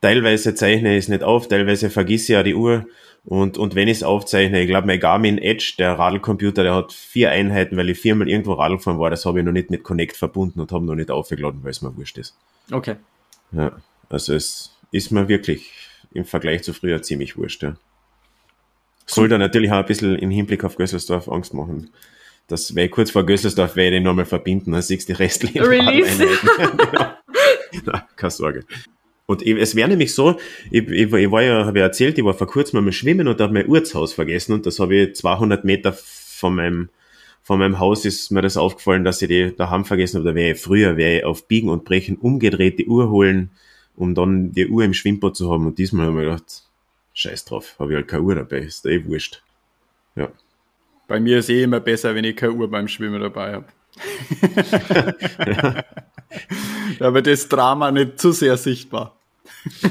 Teilweise 0.00 0.54
zeichne 0.54 0.96
ich 0.96 1.04
es 1.04 1.08
nicht 1.08 1.22
auf, 1.22 1.48
teilweise 1.48 1.90
vergisse 1.90 2.24
ich 2.24 2.36
ja 2.36 2.42
die 2.42 2.54
Uhr. 2.54 2.86
Und, 3.24 3.56
und 3.56 3.74
wenn 3.74 3.88
ich 3.88 3.98
es 3.98 4.02
aufzeichne, 4.02 4.60
ich 4.60 4.68
glaube, 4.68 4.86
mein 4.86 5.00
Garmin 5.00 5.38
Edge, 5.38 5.74
der 5.78 5.98
Radlcomputer, 5.98 6.62
der 6.62 6.74
hat 6.74 6.92
vier 6.92 7.30
Einheiten, 7.30 7.76
weil 7.76 7.88
ich 7.88 7.98
viermal 7.98 8.28
irgendwo 8.28 8.52
Radl 8.52 8.76
gefahren 8.76 8.98
war. 8.98 9.08
Das 9.08 9.24
habe 9.24 9.38
ich 9.38 9.46
noch 9.46 9.52
nicht 9.52 9.70
mit 9.70 9.82
Connect 9.82 10.16
verbunden 10.16 10.60
und 10.60 10.70
habe 10.72 10.84
noch 10.84 10.94
nicht 10.94 11.10
aufgeladen, 11.10 11.60
weil 11.62 11.70
es 11.70 11.80
mir 11.80 11.96
wurscht 11.96 12.18
ist. 12.18 12.36
Okay. 12.70 12.96
Ja, 13.52 13.72
also 14.10 14.34
es 14.34 14.76
ist 14.90 15.10
mir 15.10 15.28
wirklich 15.28 15.70
im 16.12 16.26
Vergleich 16.26 16.62
zu 16.62 16.74
früher 16.74 17.00
ziemlich 17.00 17.38
wurscht. 17.38 17.62
Ja. 17.62 17.76
Soll 19.06 19.28
da 19.28 19.38
natürlich 19.38 19.70
auch 19.70 19.78
ein 19.78 19.86
bisschen 19.86 20.16
im 20.16 20.30
Hinblick 20.30 20.64
auf 20.64 20.76
Gösselsdorf 20.76 21.28
Angst 21.28 21.54
machen. 21.54 21.90
Das 22.46 22.74
wäre 22.74 22.88
kurz 22.88 23.10
vor 23.10 23.24
Gösselsdorf, 23.24 23.76
werde 23.76 23.96
ich 23.96 24.02
nochmal 24.02 24.26
verbinden, 24.26 24.72
dann 24.72 24.82
siehst 24.82 25.08
du 25.08 25.12
die 25.12 25.18
restlichen 25.18 25.62
Release. 25.62 26.26
ja. 27.86 28.06
keine 28.16 28.30
Sorge. 28.30 28.64
Und 29.26 29.42
es 29.46 29.74
wäre 29.74 29.88
nämlich 29.88 30.14
so, 30.14 30.38
ich, 30.70 30.86
ich, 30.88 31.12
ich 31.12 31.30
war 31.30 31.42
ja, 31.42 31.64
habe 31.64 31.78
ja 31.78 31.86
erzählt, 31.86 32.18
ich 32.18 32.24
war 32.24 32.34
vor 32.34 32.46
kurzem 32.46 32.84
mal 32.84 32.92
schwimmen 32.92 33.26
und 33.26 33.40
habe 33.40 33.54
mein 33.54 33.66
Urzhaus 33.66 34.12
vergessen 34.12 34.52
und 34.52 34.66
das 34.66 34.78
habe 34.78 34.94
ich 34.96 35.14
200 35.14 35.64
Meter 35.64 35.94
von 35.94 36.56
meinem, 36.56 36.90
von 37.42 37.58
meinem 37.58 37.78
Haus 37.78 38.04
ist 38.04 38.30
mir 38.30 38.42
das 38.42 38.58
aufgefallen, 38.58 39.04
dass 39.04 39.22
ich 39.22 39.28
die 39.28 39.54
daheim 39.56 39.86
vergessen 39.86 40.18
habe. 40.18 40.30
Da 40.30 40.34
wäre 40.34 40.52
ich 40.52 40.60
früher, 40.60 40.98
wäre 40.98 41.18
ich 41.18 41.24
auf 41.24 41.48
Biegen 41.48 41.70
und 41.70 41.86
Brechen 41.86 42.16
umgedreht 42.16 42.78
die 42.78 42.86
Uhr 42.86 43.08
holen, 43.08 43.50
um 43.96 44.14
dann 44.14 44.52
die 44.52 44.68
Uhr 44.68 44.84
im 44.84 44.92
Schwimmbad 44.92 45.36
zu 45.36 45.50
haben. 45.50 45.66
Und 45.66 45.78
diesmal 45.78 46.06
habe 46.06 46.16
ich 46.18 46.24
mir 46.24 46.30
gedacht, 46.30 46.64
scheiß 47.14 47.46
drauf, 47.46 47.76
habe 47.78 47.92
ich 47.92 47.96
halt 47.96 48.08
keine 48.08 48.22
Uhr 48.22 48.34
dabei, 48.34 48.58
ist 48.58 48.84
eh 48.86 49.04
wurscht. 49.04 49.42
Ja. 50.16 50.28
Bei 51.08 51.20
mir 51.20 51.38
ist 51.38 51.48
eh 51.48 51.62
immer 51.62 51.80
besser, 51.80 52.14
wenn 52.14 52.24
ich 52.24 52.36
keine 52.36 52.52
Uhr 52.52 52.70
beim 52.70 52.88
Schwimmen 52.88 53.20
dabei 53.20 53.54
habe. 53.54 53.66
ja. 55.46 55.84
Da 56.98 57.14
wird 57.14 57.26
das 57.26 57.48
Drama 57.48 57.90
nicht 57.90 58.18
zu 58.20 58.32
sehr 58.32 58.56
sichtbar. 58.56 59.16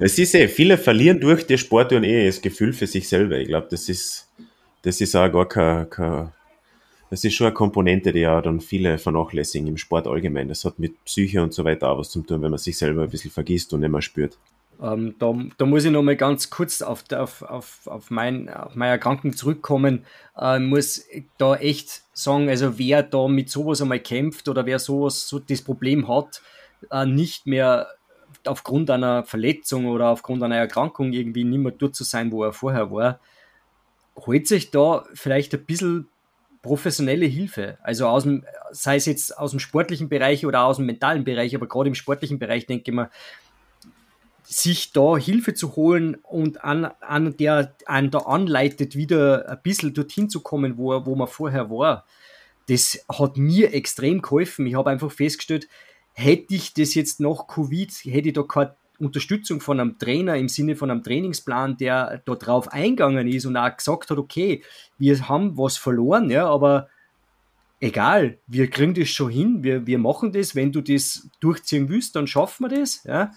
es 0.00 0.18
ist 0.18 0.34
eh, 0.34 0.48
viele 0.48 0.78
verlieren 0.78 1.20
durch 1.20 1.46
die 1.46 1.58
Sportuhren 1.58 2.04
eh 2.04 2.26
das 2.26 2.40
Gefühl 2.40 2.72
für 2.72 2.86
sich 2.86 3.08
selber. 3.08 3.38
Ich 3.38 3.48
glaube, 3.48 3.68
das 3.70 3.88
ist, 3.88 4.28
das 4.82 5.00
ist 5.00 5.14
auch 5.14 5.30
gar 5.30 5.48
kein, 5.48 5.90
kein, 5.90 6.32
das 7.10 7.24
ist 7.24 7.34
schon 7.34 7.46
eine 7.46 7.54
Komponente, 7.54 8.12
die 8.12 8.20
ja 8.20 8.40
dann 8.40 8.60
viele 8.60 8.98
vernachlässigen 8.98 9.68
im 9.68 9.76
Sport 9.76 10.06
allgemein. 10.06 10.48
Das 10.48 10.64
hat 10.64 10.78
mit 10.78 11.04
Psyche 11.04 11.42
und 11.42 11.52
so 11.54 11.64
weiter 11.64 11.88
auch 11.88 11.98
was 11.98 12.10
zu 12.10 12.22
tun, 12.22 12.42
wenn 12.42 12.50
man 12.50 12.58
sich 12.58 12.76
selber 12.76 13.02
ein 13.02 13.10
bisschen 13.10 13.30
vergisst 13.30 13.72
und 13.72 13.80
nicht 13.80 13.90
mehr 13.90 14.02
spürt. 14.02 14.38
Ähm, 14.80 15.16
da, 15.18 15.34
da, 15.56 15.66
muss 15.66 15.84
ich 15.84 15.90
noch 15.90 16.02
mal 16.02 16.16
ganz 16.16 16.50
kurz 16.50 16.82
auf, 16.82 17.04
auf, 17.12 17.42
auf, 17.42 17.86
auf, 17.86 18.10
mein, 18.10 18.48
auf 18.48 18.76
meine 18.76 18.92
Erkrankung 18.92 19.34
zurückkommen. 19.34 20.04
Äh, 20.36 20.60
muss 20.60 21.04
da 21.36 21.56
echt 21.56 22.02
sagen, 22.12 22.48
also 22.48 22.78
wer 22.78 23.02
da 23.02 23.26
mit 23.28 23.50
sowas 23.50 23.82
einmal 23.82 24.00
kämpft 24.00 24.48
oder 24.48 24.66
wer 24.66 24.78
sowas 24.78 25.28
so 25.28 25.38
das 25.38 25.62
Problem 25.62 26.08
hat, 26.08 26.42
äh, 26.90 27.06
nicht 27.06 27.46
mehr 27.46 27.88
aufgrund 28.44 28.90
einer 28.90 29.24
Verletzung 29.24 29.86
oder 29.86 30.08
aufgrund 30.08 30.42
einer 30.42 30.56
Erkrankung 30.56 31.12
irgendwie 31.12 31.44
nicht 31.44 31.58
mehr 31.58 31.72
dort 31.72 31.96
zu 31.96 32.04
sein, 32.04 32.30
wo 32.30 32.44
er 32.44 32.52
vorher 32.52 32.90
war, 32.92 33.18
holt 34.16 34.46
sich 34.46 34.70
da 34.70 35.04
vielleicht 35.12 35.54
ein 35.54 35.64
bisschen 35.64 36.08
professionelle 36.62 37.26
Hilfe. 37.26 37.78
Also 37.82 38.06
aus 38.06 38.24
dem, 38.24 38.44
sei 38.70 38.96
es 38.96 39.06
jetzt 39.06 39.36
aus 39.36 39.52
dem 39.52 39.60
sportlichen 39.60 40.08
Bereich 40.08 40.46
oder 40.46 40.64
aus 40.64 40.76
dem 40.76 40.86
mentalen 40.86 41.24
Bereich, 41.24 41.54
aber 41.54 41.66
gerade 41.66 41.88
im 41.88 41.94
sportlichen 41.94 42.38
Bereich 42.38 42.66
denke 42.66 42.90
ich 42.90 42.94
mir, 42.94 43.10
sich 44.50 44.92
da 44.92 45.18
Hilfe 45.18 45.52
zu 45.52 45.76
holen 45.76 46.14
und 46.22 46.64
an, 46.64 46.86
an 47.00 47.36
der 47.36 47.74
einen 47.84 48.10
da 48.10 48.20
anleitet, 48.20 48.96
wieder 48.96 49.46
ein 49.46 49.60
bisschen 49.62 49.92
dorthin 49.92 50.30
zu 50.30 50.40
kommen, 50.40 50.78
wo, 50.78 51.04
wo 51.04 51.14
man 51.14 51.28
vorher 51.28 51.68
war, 51.68 52.06
das 52.66 53.04
hat 53.10 53.36
mir 53.36 53.74
extrem 53.74 54.22
geholfen. 54.22 54.66
Ich 54.66 54.74
habe 54.74 54.88
einfach 54.88 55.12
festgestellt, 55.12 55.68
hätte 56.14 56.54
ich 56.54 56.72
das 56.72 56.94
jetzt 56.94 57.20
nach 57.20 57.46
Covid, 57.46 57.92
hätte 58.04 58.28
ich 58.28 58.34
da 58.34 58.42
keine 58.42 58.74
Unterstützung 58.98 59.60
von 59.60 59.80
einem 59.80 59.98
Trainer 59.98 60.36
im 60.36 60.48
Sinne 60.48 60.76
von 60.76 60.90
einem 60.90 61.02
Trainingsplan, 61.02 61.76
der 61.76 62.22
da 62.24 62.34
drauf 62.34 62.72
eingegangen 62.72 63.28
ist 63.28 63.44
und 63.44 63.56
auch 63.58 63.76
gesagt 63.76 64.10
hat, 64.10 64.16
okay, 64.16 64.62
wir 64.96 65.28
haben 65.28 65.58
was 65.58 65.76
verloren, 65.76 66.30
ja, 66.30 66.48
aber 66.48 66.88
egal, 67.80 68.38
wir 68.46 68.70
kriegen 68.70 68.94
das 68.94 69.10
schon 69.10 69.30
hin, 69.30 69.62
wir, 69.62 69.86
wir 69.86 69.98
machen 69.98 70.32
das, 70.32 70.54
wenn 70.54 70.72
du 70.72 70.80
das 70.80 71.28
durchziehen 71.38 71.90
willst, 71.90 72.16
dann 72.16 72.26
schaffen 72.26 72.70
wir 72.70 72.80
das, 72.80 73.04
ja 73.04 73.30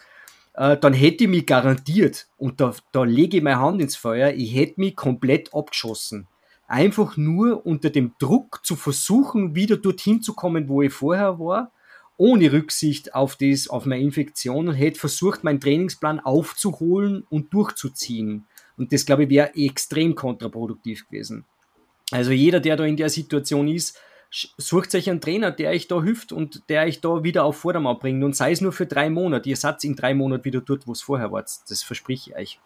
äh, 0.62 0.78
dann 0.78 0.94
hätte 0.94 1.24
ich 1.24 1.30
mich 1.30 1.48
garantiert, 1.48 2.28
und 2.38 2.62
da, 2.62 2.76
da 2.92 3.04
lege 3.04 3.38
ich 3.38 3.44
meine 3.44 3.60
Hand 3.60 3.82
ins 3.82 3.96
Feuer, 3.96 4.32
ich 4.32 4.54
hätte 4.54 4.80
mich 4.80 4.96
komplett 4.96 5.52
abgeschossen. 5.56 6.28
Einfach 6.68 7.18
nur 7.18 7.66
unter 7.66 7.90
dem 7.90 8.14
Druck 8.20 8.64
zu 8.64 8.76
versuchen, 8.76 9.56
wieder 9.56 9.78
dorthin 9.78 10.22
zu 10.22 10.36
kommen, 10.36 10.70
wo 10.70 10.84
ich 10.84 10.94
vorher 10.94 11.40
war, 11.40 11.72
ohne 12.16 12.52
Rücksicht 12.52 13.16
auf 13.16 13.38
das, 13.38 13.70
auf 13.70 13.88
meine 13.88 14.04
Infektion 14.04 14.68
und 14.68 14.76
hätte 14.76 15.00
versucht, 15.00 15.44
meinen 15.44 15.60
Trainingsplan 15.60 16.20
aufzuholen 16.20 17.26
und 17.32 17.52
durchzuziehen. 17.52 18.46
Und 18.78 18.94
das, 18.94 19.08
glaube 19.08 19.24
ich, 19.24 19.30
wäre 19.32 19.56
extrem 19.56 20.14
kontraproduktiv 20.14 21.08
gewesen. 21.08 21.46
Also 22.12 22.32
jeder, 22.34 22.60
der 22.60 22.78
da 22.78 22.86
in 22.86 22.98
der 22.98 23.10
Situation 23.10 23.68
ist, 23.68 23.98
sucht 24.32 24.96
euch 24.96 25.10
einen 25.10 25.20
Trainer, 25.20 25.52
der 25.52 25.72
euch 25.72 25.88
da 25.88 26.02
hilft 26.02 26.32
und 26.32 26.64
der 26.70 26.84
euch 26.84 27.02
da 27.02 27.24
wieder 27.24 27.44
auf 27.44 27.58
Vordermann 27.58 28.00
bringt 28.00 28.24
und 28.24 28.36
sei 28.36 28.52
es 28.52 28.62
nur 28.62 28.72
für 28.72 28.86
drei 28.86 29.10
Monate. 29.10 29.50
Ihr 29.50 29.58
seid 29.58 29.84
in 29.84 29.96
drei 29.96 30.14
Monaten 30.14 30.46
wieder 30.46 30.62
dort, 30.62 30.88
wo 30.88 30.94
es 30.94 31.02
vorher 31.02 31.32
war. 31.32 31.42
Das 31.42 31.84
verspreche 31.84 32.32
ich 32.32 32.36
euch. 32.38 32.60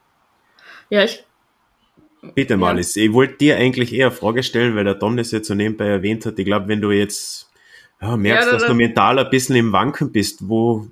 Ja, 0.89 1.03
ich. 1.03 1.24
Bitte, 2.34 2.57
Malis, 2.57 2.95
ja. 2.95 3.03
ich 3.03 3.13
wollte 3.13 3.38
dir 3.38 3.57
eigentlich 3.57 3.93
eher 3.93 4.07
eine 4.07 4.16
Frage 4.16 4.43
stellen, 4.43 4.76
weil 4.76 4.84
der 4.84 4.97
Tom 4.97 5.18
das 5.18 5.32
jetzt 5.32 5.47
so 5.47 5.53
nebenbei 5.53 5.88
erwähnt 5.88 6.26
hat. 6.26 6.39
Ich 6.39 6.45
glaube, 6.45 6.68
wenn 6.68 6.82
du 6.82 6.91
jetzt, 6.91 7.51
ja, 8.01 8.16
merkst, 8.18 8.47
ja, 8.47 8.53
dass 8.53 8.66
du 8.66 8.74
mental 8.74 9.20
ein 9.20 9.30
bisschen 9.30 9.55
im 9.55 9.72
Wanken 9.72 10.11
bist, 10.11 10.47
wo, 10.47 10.88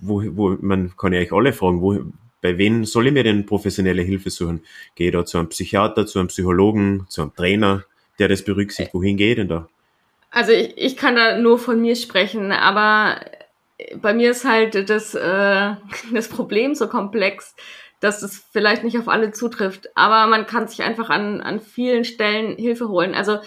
wo, 0.00 0.22
wo, 0.36 0.56
man 0.60 0.96
kann 0.96 1.12
ja 1.12 1.20
euch 1.20 1.32
alle 1.32 1.52
fragen, 1.52 1.80
wo, 1.80 2.00
bei 2.40 2.58
wem 2.58 2.84
soll 2.84 3.06
ich 3.06 3.12
mir 3.12 3.22
denn 3.22 3.46
professionelle 3.46 4.02
Hilfe 4.02 4.30
suchen? 4.30 4.62
Gehe 4.96 5.08
ich 5.08 5.12
da 5.12 5.24
zu 5.24 5.38
einem 5.38 5.48
Psychiater, 5.48 6.06
zu 6.06 6.18
einem 6.18 6.28
Psychologen, 6.28 7.06
zu 7.08 7.22
einem 7.22 7.34
Trainer, 7.34 7.84
der 8.18 8.28
das 8.28 8.42
berücksichtigt? 8.42 8.94
Wohin 8.94 9.16
geht 9.16 9.38
denn 9.38 9.48
da? 9.48 9.68
Also 10.32 10.52
ich, 10.52 10.76
ich 10.76 10.96
kann 10.96 11.14
da 11.14 11.38
nur 11.38 11.58
von 11.58 11.80
mir 11.80 11.94
sprechen, 11.94 12.52
aber 12.52 13.20
bei 13.96 14.14
mir 14.14 14.30
ist 14.30 14.44
halt 14.44 14.88
das, 14.88 15.14
äh, 15.14 15.74
das 16.12 16.28
Problem 16.28 16.74
so 16.74 16.88
komplex, 16.88 17.54
dass 18.00 18.22
es 18.22 18.44
vielleicht 18.50 18.82
nicht 18.82 18.98
auf 18.98 19.08
alle 19.08 19.30
zutrifft. 19.30 19.88
Aber 19.94 20.26
man 20.26 20.46
kann 20.46 20.66
sich 20.66 20.82
einfach 20.82 21.10
an, 21.10 21.40
an 21.40 21.60
vielen 21.60 22.04
Stellen 22.04 22.56
Hilfe 22.56 22.88
holen. 22.88 23.14
Also 23.14 23.38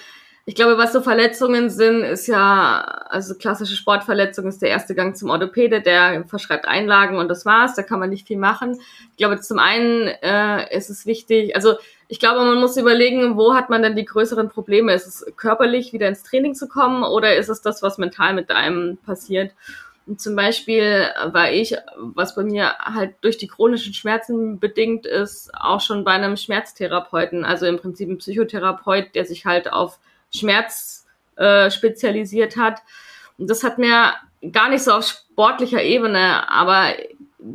ich 0.47 0.53
glaube, 0.53 0.77
was 0.77 0.93
so 0.93 1.01
Verletzungen 1.01 1.71
sind, 1.71 2.03
ist 2.03 2.27
ja, 2.27 2.81
also 3.09 3.33
klassische 3.33 3.75
Sportverletzung 3.75 4.47
ist 4.47 4.61
der 4.61 4.69
erste 4.69 4.93
Gang 4.93 5.17
zum 5.17 5.31
Orthopäde, 5.31 5.81
der 5.81 6.23
verschreibt 6.27 6.67
Einlagen 6.67 7.17
und 7.17 7.29
das 7.29 7.47
war's, 7.47 7.73
da 7.73 7.81
kann 7.81 7.99
man 7.99 8.11
nicht 8.11 8.27
viel 8.27 8.37
machen. 8.37 8.79
Ich 9.11 9.17
glaube, 9.17 9.39
zum 9.41 9.57
einen 9.57 10.07
äh, 10.21 10.77
ist 10.77 10.91
es 10.91 11.07
wichtig, 11.07 11.55
also 11.55 11.73
ich 12.07 12.19
glaube, 12.19 12.45
man 12.45 12.59
muss 12.59 12.77
überlegen, 12.77 13.37
wo 13.37 13.55
hat 13.55 13.71
man 13.71 13.81
denn 13.81 13.95
die 13.95 14.05
größeren 14.05 14.49
Probleme? 14.49 14.93
Ist 14.93 15.07
es 15.07 15.25
körperlich 15.35 15.93
wieder 15.93 16.07
ins 16.07 16.21
Training 16.21 16.53
zu 16.53 16.67
kommen 16.67 17.03
oder 17.03 17.35
ist 17.35 17.49
es 17.49 17.63
das, 17.63 17.81
was 17.81 17.97
mental 17.97 18.35
mit 18.35 18.51
einem 18.51 18.97
passiert? 18.97 19.51
Und 20.05 20.21
zum 20.21 20.35
Beispiel 20.35 21.07
war 21.31 21.51
ich, 21.51 21.75
was 21.97 22.35
bei 22.35 22.43
mir 22.43 22.77
halt 22.77 23.15
durch 23.21 23.39
die 23.39 23.47
chronischen 23.47 23.95
Schmerzen 23.95 24.59
bedingt 24.59 25.07
ist, 25.07 25.49
auch 25.55 25.81
schon 25.81 26.03
bei 26.03 26.11
einem 26.11 26.37
Schmerztherapeuten, 26.37 27.43
also 27.43 27.65
im 27.65 27.77
Prinzip 27.77 28.09
ein 28.09 28.19
Psychotherapeut, 28.19 29.15
der 29.15 29.25
sich 29.25 29.47
halt 29.47 29.73
auf 29.73 29.97
Schmerz 30.35 31.05
äh, 31.35 31.71
spezialisiert 31.71 32.57
hat. 32.57 32.81
Und 33.37 33.49
das 33.49 33.63
hat 33.63 33.77
mir 33.77 34.13
gar 34.51 34.69
nicht 34.69 34.83
so 34.83 34.91
auf 34.91 35.05
sportlicher 35.05 35.81
Ebene, 35.81 36.49
aber 36.49 36.93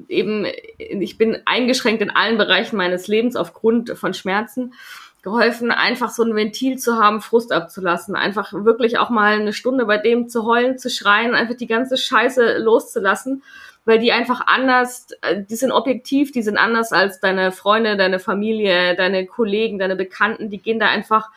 eben, 0.09 0.47
ich 0.79 1.19
bin 1.19 1.39
eingeschränkt 1.47 2.03
in 2.03 2.11
allen 2.11 2.39
Bereichen 2.39 2.77
meines 2.77 3.09
Lebens 3.09 3.37
aufgrund 3.37 3.91
von 3.91 4.15
Schmerzen 4.15 4.75
geholfen, 5.23 5.71
einfach 5.71 6.11
so 6.11 6.23
ein 6.23 6.35
Ventil 6.35 6.79
zu 6.79 6.97
haben, 6.97 7.21
Frust 7.21 7.53
abzulassen, 7.53 8.17
einfach 8.17 8.53
wirklich 8.53 8.99
auch 8.99 9.11
mal 9.11 9.35
eine 9.35 9.53
Stunde 9.53 9.85
bei 9.85 9.99
dem 9.99 10.29
zu 10.29 10.47
heulen, 10.47 10.79
zu 10.79 10.89
schreien, 10.89 11.35
einfach 11.35 11.57
die 11.57 11.67
ganze 11.67 11.99
Scheiße 11.99 12.59
loszulassen, 12.59 13.43
weil 13.85 13.99
die 13.99 14.13
einfach 14.13 14.47
anders, 14.47 15.09
äh, 15.21 15.43
die 15.43 15.57
sind 15.57 15.73
objektiv, 15.73 16.33
die 16.33 16.43
sind 16.43 16.57
anders 16.57 16.93
als 16.93 17.21
deine 17.21 17.53
Freunde, 17.53 17.97
deine 17.97 18.19
Familie, 18.19 18.97
deine 18.97 19.27
Kollegen, 19.27 19.79
deine 19.79 19.97
Bekannten, 19.97 20.49
die 20.49 20.59
gehen 20.59 20.79
da 20.79 20.87
einfach 20.87 21.31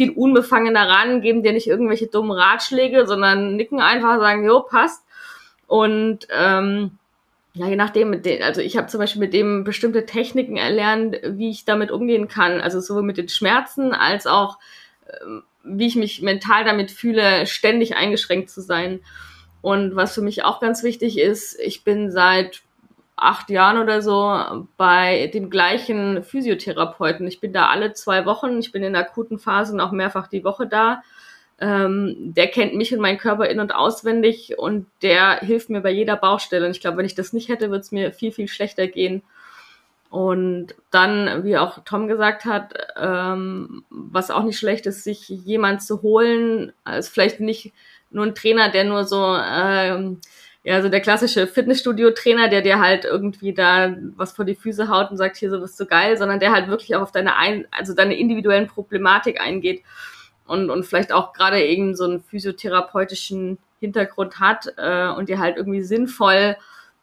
viel 0.00 0.12
unbefangener 0.12 0.88
ran, 0.88 1.20
geben 1.20 1.42
dir 1.42 1.52
nicht 1.52 1.66
irgendwelche 1.66 2.06
dummen 2.06 2.30
Ratschläge, 2.32 3.06
sondern 3.06 3.56
nicken 3.56 3.80
einfach, 3.80 4.18
sagen, 4.18 4.46
jo, 4.46 4.60
passt. 4.60 5.04
Und 5.66 6.26
ähm, 6.34 6.92
ja, 7.52 7.66
je 7.66 7.76
nachdem, 7.76 8.08
mit 8.08 8.24
den, 8.24 8.42
also 8.42 8.62
ich 8.62 8.78
habe 8.78 8.86
zum 8.86 8.98
Beispiel 8.98 9.20
mit 9.20 9.34
dem 9.34 9.62
bestimmte 9.62 10.06
Techniken 10.06 10.56
erlernt, 10.56 11.18
wie 11.22 11.50
ich 11.50 11.66
damit 11.66 11.90
umgehen 11.90 12.28
kann. 12.28 12.62
Also 12.62 12.80
sowohl 12.80 13.02
mit 13.02 13.18
den 13.18 13.28
Schmerzen 13.28 13.92
als 13.92 14.26
auch, 14.26 14.58
ähm, 15.22 15.42
wie 15.64 15.88
ich 15.88 15.96
mich 15.96 16.22
mental 16.22 16.64
damit 16.64 16.90
fühle, 16.90 17.46
ständig 17.46 17.94
eingeschränkt 17.94 18.48
zu 18.48 18.62
sein. 18.62 19.00
Und 19.60 19.96
was 19.96 20.14
für 20.14 20.22
mich 20.22 20.44
auch 20.44 20.60
ganz 20.60 20.82
wichtig 20.82 21.18
ist, 21.18 21.60
ich 21.60 21.84
bin 21.84 22.10
seit 22.10 22.62
acht 23.20 23.50
Jahren 23.50 23.78
oder 23.78 24.02
so 24.02 24.66
bei 24.76 25.28
dem 25.28 25.50
gleichen 25.50 26.24
Physiotherapeuten. 26.24 27.26
Ich 27.26 27.40
bin 27.40 27.52
da 27.52 27.68
alle 27.68 27.92
zwei 27.92 28.24
Wochen, 28.26 28.58
ich 28.58 28.72
bin 28.72 28.82
in 28.82 28.96
akuten 28.96 29.38
Phasen 29.38 29.80
auch 29.80 29.92
mehrfach 29.92 30.26
die 30.26 30.44
Woche 30.44 30.66
da. 30.66 31.02
Ähm, 31.60 32.16
der 32.18 32.48
kennt 32.48 32.74
mich 32.74 32.92
und 32.94 33.00
meinen 33.00 33.18
Körper 33.18 33.46
in- 33.48 33.60
und 33.60 33.74
auswendig 33.74 34.58
und 34.58 34.86
der 35.02 35.40
hilft 35.40 35.68
mir 35.68 35.82
bei 35.82 35.90
jeder 35.90 36.16
Baustelle. 36.16 36.64
Und 36.64 36.70
ich 36.72 36.80
glaube, 36.80 36.96
wenn 36.96 37.04
ich 37.04 37.14
das 37.14 37.34
nicht 37.34 37.50
hätte, 37.50 37.68
würde 37.68 37.80
es 37.80 37.92
mir 37.92 38.12
viel, 38.12 38.32
viel 38.32 38.48
schlechter 38.48 38.86
gehen. 38.86 39.22
Und 40.08 40.74
dann, 40.90 41.44
wie 41.44 41.56
auch 41.56 41.84
Tom 41.84 42.08
gesagt 42.08 42.44
hat, 42.44 42.74
ähm, 42.96 43.84
was 43.90 44.30
auch 44.30 44.42
nicht 44.42 44.58
schlecht 44.58 44.86
ist, 44.86 45.04
sich 45.04 45.28
jemand 45.28 45.82
zu 45.82 46.02
holen, 46.02 46.72
als 46.82 47.08
vielleicht 47.08 47.38
nicht 47.40 47.72
nur 48.10 48.24
ein 48.24 48.34
Trainer, 48.34 48.70
der 48.70 48.84
nur 48.84 49.04
so 49.04 49.36
ähm, 49.36 50.20
ja, 50.62 50.74
also 50.74 50.88
der 50.88 51.00
klassische 51.00 51.46
Fitnessstudio-Trainer, 51.46 52.48
der 52.48 52.60
dir 52.60 52.80
halt 52.80 53.04
irgendwie 53.04 53.54
da 53.54 53.96
was 54.16 54.32
vor 54.32 54.44
die 54.44 54.54
Füße 54.54 54.88
haut 54.88 55.10
und 55.10 55.16
sagt, 55.16 55.36
hier 55.36 55.50
so 55.50 55.60
bist 55.60 55.80
du 55.80 55.86
geil, 55.86 56.18
sondern 56.18 56.38
der 56.38 56.52
halt 56.52 56.68
wirklich 56.68 56.94
auch 56.96 57.02
auf 57.02 57.12
deine 57.12 57.36
ein, 57.36 57.66
also 57.70 57.94
deine 57.94 58.18
individuellen 58.18 58.66
Problematik 58.66 59.40
eingeht 59.40 59.82
und, 60.46 60.68
und 60.68 60.84
vielleicht 60.84 61.12
auch 61.12 61.32
gerade 61.32 61.62
eben 61.62 61.94
so 61.94 62.04
einen 62.04 62.20
physiotherapeutischen 62.20 63.58
Hintergrund 63.78 64.38
hat 64.38 64.74
äh, 64.76 65.08
und 65.08 65.30
dir 65.30 65.38
halt 65.38 65.56
irgendwie 65.56 65.82
sinnvoll 65.82 66.56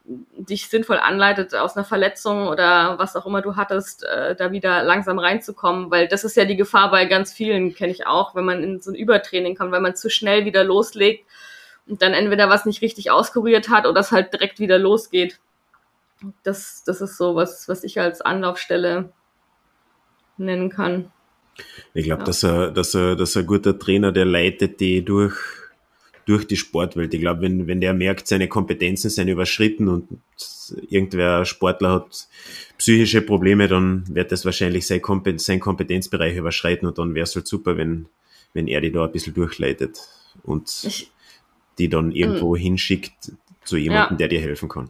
dich 0.08 0.70
sinnvoll 0.70 1.00
anleitet, 1.00 1.54
aus 1.54 1.76
einer 1.76 1.84
Verletzung 1.84 2.48
oder 2.48 2.98
was 2.98 3.18
auch 3.18 3.26
immer 3.26 3.42
du 3.42 3.58
hattest, 3.58 4.06
äh, 4.06 4.36
da 4.36 4.54
wieder 4.54 4.82
langsam 4.84 5.20
reinzukommen, 5.20 5.92
weil 5.92 6.08
das 6.08 6.24
ist 6.24 6.38
ja 6.38 6.46
die 6.46 6.56
Gefahr 6.56 6.90
bei 6.92 7.06
ganz 7.06 7.34
vielen, 7.34 7.76
kenne 7.76 7.92
ich 7.92 8.08
auch, 8.08 8.34
wenn 8.34 8.46
man 8.46 8.64
in 8.64 8.80
so 8.80 8.92
ein 8.92 8.96
Übertraining 8.96 9.58
kommt, 9.58 9.74
weil 9.74 9.82
man 9.82 9.98
zu 9.98 10.10
schnell 10.10 10.46
wieder 10.46 10.64
loslegt 10.64 11.26
und 11.88 12.02
dann 12.02 12.14
entweder 12.14 12.50
was 12.50 12.66
nicht 12.66 12.82
richtig 12.82 13.12
auskuriert 13.12 13.70
hat 13.70 13.86
oder 13.86 14.02
es 14.02 14.12
halt 14.12 14.34
direkt 14.34 14.60
wieder 14.60 14.78
losgeht. 14.78 15.40
Das, 16.44 16.84
das 16.86 17.02
ist 17.02 17.18
so 17.18 17.36
was, 17.36 17.70
was 17.70 17.84
ich 17.84 18.00
als 18.00 18.22
Anlaufstelle 18.22 19.12
nennen 20.38 20.70
kann. 20.70 21.12
Ich 21.94 22.06
glaube, 22.06 22.22
ja. 22.22 22.26
dass, 22.26 22.44
er, 22.44 22.72
dass, 22.72 22.94
er, 22.94 23.16
dass 23.16 23.36
er 23.36 23.44
ein 23.44 23.48
guter 23.48 23.78
Trainer, 23.78 24.12
der 24.12 24.26
leitet 24.26 24.80
die 24.80 25.04
durch, 25.04 25.36
durch 26.26 26.46
die 26.46 26.58
Sportwelt. 26.58 27.14
Ich 27.14 27.22
glaube, 27.22 27.42
wenn, 27.42 27.68
wenn 27.68 27.82
der 27.82 27.94
merkt, 27.94 28.28
seine 28.28 28.48
Kompetenzen 28.48 29.10
sind 29.10 29.28
überschritten 29.28 29.88
und 29.88 30.08
irgendwer 30.90 31.46
Sportler 31.46 31.92
hat 31.92 32.28
psychische 32.78 33.22
Probleme, 33.22 33.68
dann 33.68 34.04
wird 34.14 34.32
das 34.32 34.46
wahrscheinlich 34.46 34.86
sein, 34.86 35.02
Kompetenz, 35.02 35.46
sein 35.46 35.60
Kompetenzbereich 35.60 36.36
überschreiten 36.36 36.88
und 36.88 36.98
dann 36.98 37.16
wäre 37.16 37.24
es 37.24 37.36
halt 37.36 37.48
super, 37.48 37.78
wenn, 37.78 38.08
wenn 38.54 38.68
er 38.68 38.82
die 38.82 38.92
da 38.92 39.06
ein 39.06 39.12
bisschen 39.12 39.34
durchleitet. 39.34 40.00
Und 40.44 40.70
ich, 40.84 41.12
die 41.78 41.90
dann 41.90 42.12
irgendwo 42.12 42.56
mhm. 42.56 42.60
hinschickt 42.60 43.32
zu 43.64 43.78
jemandem, 43.78 44.14
ja. 44.14 44.18
der 44.18 44.28
dir 44.28 44.42
helfen 44.42 44.70
kann. 44.70 44.90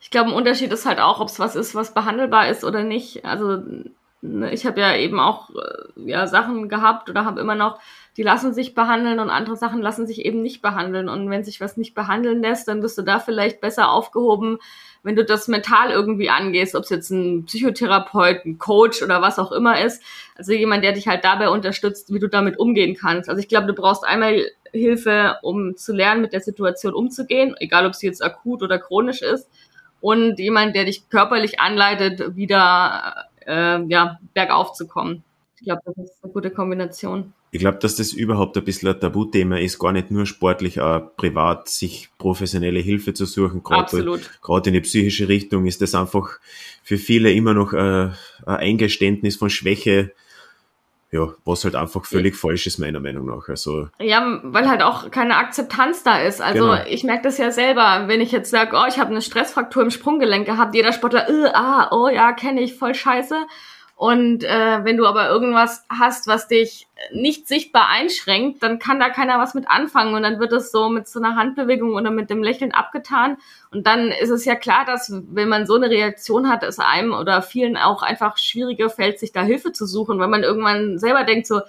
Ich 0.00 0.10
glaube, 0.10 0.30
ein 0.30 0.36
Unterschied 0.36 0.72
ist 0.72 0.86
halt 0.86 0.98
auch, 0.98 1.20
ob 1.20 1.28
es 1.28 1.38
was 1.38 1.56
ist, 1.56 1.74
was 1.74 1.94
behandelbar 1.94 2.48
ist 2.48 2.64
oder 2.64 2.82
nicht. 2.82 3.24
Also 3.24 3.62
ne, 4.20 4.52
ich 4.52 4.66
habe 4.66 4.80
ja 4.80 4.94
eben 4.96 5.18
auch 5.18 5.50
äh, 5.50 6.10
ja, 6.10 6.26
Sachen 6.26 6.68
gehabt 6.68 7.08
oder 7.08 7.24
habe 7.24 7.40
immer 7.40 7.54
noch, 7.54 7.80
die 8.16 8.22
lassen 8.22 8.52
sich 8.54 8.74
behandeln 8.74 9.18
und 9.18 9.30
andere 9.30 9.56
Sachen 9.56 9.80
lassen 9.80 10.06
sich 10.06 10.24
eben 10.24 10.42
nicht 10.42 10.62
behandeln. 10.62 11.08
Und 11.08 11.30
wenn 11.30 11.44
sich 11.44 11.60
was 11.60 11.76
nicht 11.76 11.94
behandeln 11.94 12.42
lässt, 12.42 12.68
dann 12.68 12.80
bist 12.80 12.98
du 12.98 13.02
da 13.02 13.18
vielleicht 13.18 13.60
besser 13.60 13.90
aufgehoben, 13.90 14.58
wenn 15.04 15.16
du 15.16 15.24
das 15.24 15.48
mental 15.48 15.90
irgendwie 15.90 16.30
angehst, 16.30 16.74
ob 16.74 16.84
es 16.84 16.90
jetzt 16.90 17.10
ein 17.10 17.44
Psychotherapeut, 17.44 18.44
ein 18.44 18.58
Coach 18.58 19.02
oder 19.02 19.20
was 19.22 19.38
auch 19.38 19.52
immer 19.52 19.80
ist. 19.80 20.02
Also 20.34 20.52
jemand, 20.52 20.82
der 20.82 20.92
dich 20.92 21.06
halt 21.06 21.24
dabei 21.24 21.50
unterstützt, 21.50 22.12
wie 22.12 22.18
du 22.18 22.28
damit 22.28 22.58
umgehen 22.58 22.96
kannst. 22.98 23.28
Also 23.28 23.40
ich 23.40 23.48
glaube, 23.48 23.66
du 23.66 23.74
brauchst 23.74 24.04
einmal 24.04 24.46
Hilfe, 24.72 25.36
um 25.42 25.76
zu 25.76 25.92
lernen, 25.92 26.22
mit 26.22 26.32
der 26.32 26.40
Situation 26.40 26.94
umzugehen, 26.94 27.54
egal 27.58 27.86
ob 27.86 27.94
sie 27.94 28.06
jetzt 28.06 28.24
akut 28.24 28.62
oder 28.62 28.78
chronisch 28.78 29.20
ist. 29.20 29.48
Und 30.00 30.38
jemand, 30.38 30.74
der 30.74 30.86
dich 30.86 31.08
körperlich 31.10 31.60
anleitet, 31.60 32.34
wieder 32.34 33.26
äh, 33.46 33.82
ja, 33.86 34.18
bergauf 34.32 34.72
zu 34.72 34.86
kommen. 34.86 35.22
Ich 35.64 35.68
glaube, 35.68 35.80
das 35.86 35.96
ist 35.96 36.22
eine 36.22 36.30
gute 36.30 36.50
Kombination. 36.50 37.32
Ich 37.50 37.58
glaube, 37.58 37.78
dass 37.78 37.96
das 37.96 38.12
überhaupt 38.12 38.54
ein 38.58 38.64
bisschen 38.64 38.90
ein 38.90 39.00
Tabuthema 39.00 39.56
ist, 39.56 39.78
gar 39.78 39.92
nicht 39.92 40.10
nur 40.10 40.26
sportlich, 40.26 40.78
auch 40.78 41.16
privat, 41.16 41.70
sich 41.70 42.10
professionelle 42.18 42.80
Hilfe 42.80 43.14
zu 43.14 43.24
suchen. 43.24 43.62
Gerade 43.62 44.68
in 44.68 44.74
die 44.74 44.80
psychische 44.82 45.26
Richtung 45.26 45.64
ist 45.64 45.80
das 45.80 45.94
einfach 45.94 46.38
für 46.82 46.98
viele 46.98 47.32
immer 47.32 47.54
noch 47.54 47.72
äh, 47.72 47.78
ein 47.78 48.14
Eingeständnis 48.44 49.36
von 49.36 49.48
Schwäche, 49.48 50.12
ja, 51.10 51.28
was 51.46 51.64
halt 51.64 51.76
einfach 51.76 52.04
völlig 52.04 52.34
ja. 52.34 52.40
falsch 52.40 52.66
ist, 52.66 52.78
meiner 52.78 53.00
Meinung 53.00 53.24
nach. 53.24 53.48
Also, 53.48 53.88
ja, 53.98 54.40
weil 54.42 54.68
halt 54.68 54.82
auch 54.82 55.10
keine 55.10 55.36
Akzeptanz 55.36 56.02
da 56.02 56.18
ist. 56.18 56.42
Also 56.42 56.64
genau. 56.64 56.84
ich 56.86 57.04
merke 57.04 57.22
das 57.22 57.38
ja 57.38 57.50
selber, 57.52 58.04
wenn 58.06 58.20
ich 58.20 58.32
jetzt 58.32 58.50
sage, 58.50 58.76
oh, 58.76 58.84
ich 58.86 58.98
habe 58.98 59.12
eine 59.12 59.22
Stressfraktur 59.22 59.82
im 59.82 59.90
Sprunggelenk 59.90 60.44
gehabt, 60.44 60.74
jeder 60.74 60.92
Sportler, 60.92 61.26
äh, 61.30 61.52
ah, 61.54 61.88
oh 61.90 62.08
ja, 62.08 62.34
kenne 62.34 62.60
ich, 62.60 62.74
voll 62.74 62.94
scheiße. 62.94 63.46
Und 64.04 64.44
äh, 64.44 64.84
wenn 64.84 64.98
du 64.98 65.06
aber 65.06 65.30
irgendwas 65.30 65.86
hast, 65.88 66.26
was 66.26 66.46
dich 66.46 66.88
nicht 67.10 67.48
sichtbar 67.48 67.88
einschränkt, 67.88 68.62
dann 68.62 68.78
kann 68.78 69.00
da 69.00 69.08
keiner 69.08 69.38
was 69.38 69.54
mit 69.54 69.66
anfangen 69.66 70.12
und 70.12 70.22
dann 70.22 70.38
wird 70.38 70.52
es 70.52 70.70
so 70.70 70.90
mit 70.90 71.08
so 71.08 71.20
einer 71.20 71.36
Handbewegung 71.36 71.94
oder 71.94 72.10
mit 72.10 72.28
dem 72.28 72.42
Lächeln 72.42 72.72
abgetan. 72.72 73.38
Und 73.70 73.86
dann 73.86 74.08
ist 74.08 74.28
es 74.28 74.44
ja 74.44 74.56
klar, 74.56 74.84
dass 74.84 75.10
wenn 75.30 75.48
man 75.48 75.64
so 75.64 75.76
eine 75.76 75.88
Reaktion 75.88 76.50
hat, 76.50 76.64
es 76.64 76.78
einem 76.80 77.14
oder 77.14 77.40
vielen 77.40 77.78
auch 77.78 78.02
einfach 78.02 78.36
schwieriger 78.36 78.90
fällt, 78.90 79.20
sich 79.20 79.32
da 79.32 79.40
Hilfe 79.40 79.72
zu 79.72 79.86
suchen, 79.86 80.18
weil 80.18 80.28
man 80.28 80.42
irgendwann 80.42 80.98
selber 80.98 81.24
denkt 81.24 81.46
so, 81.46 81.62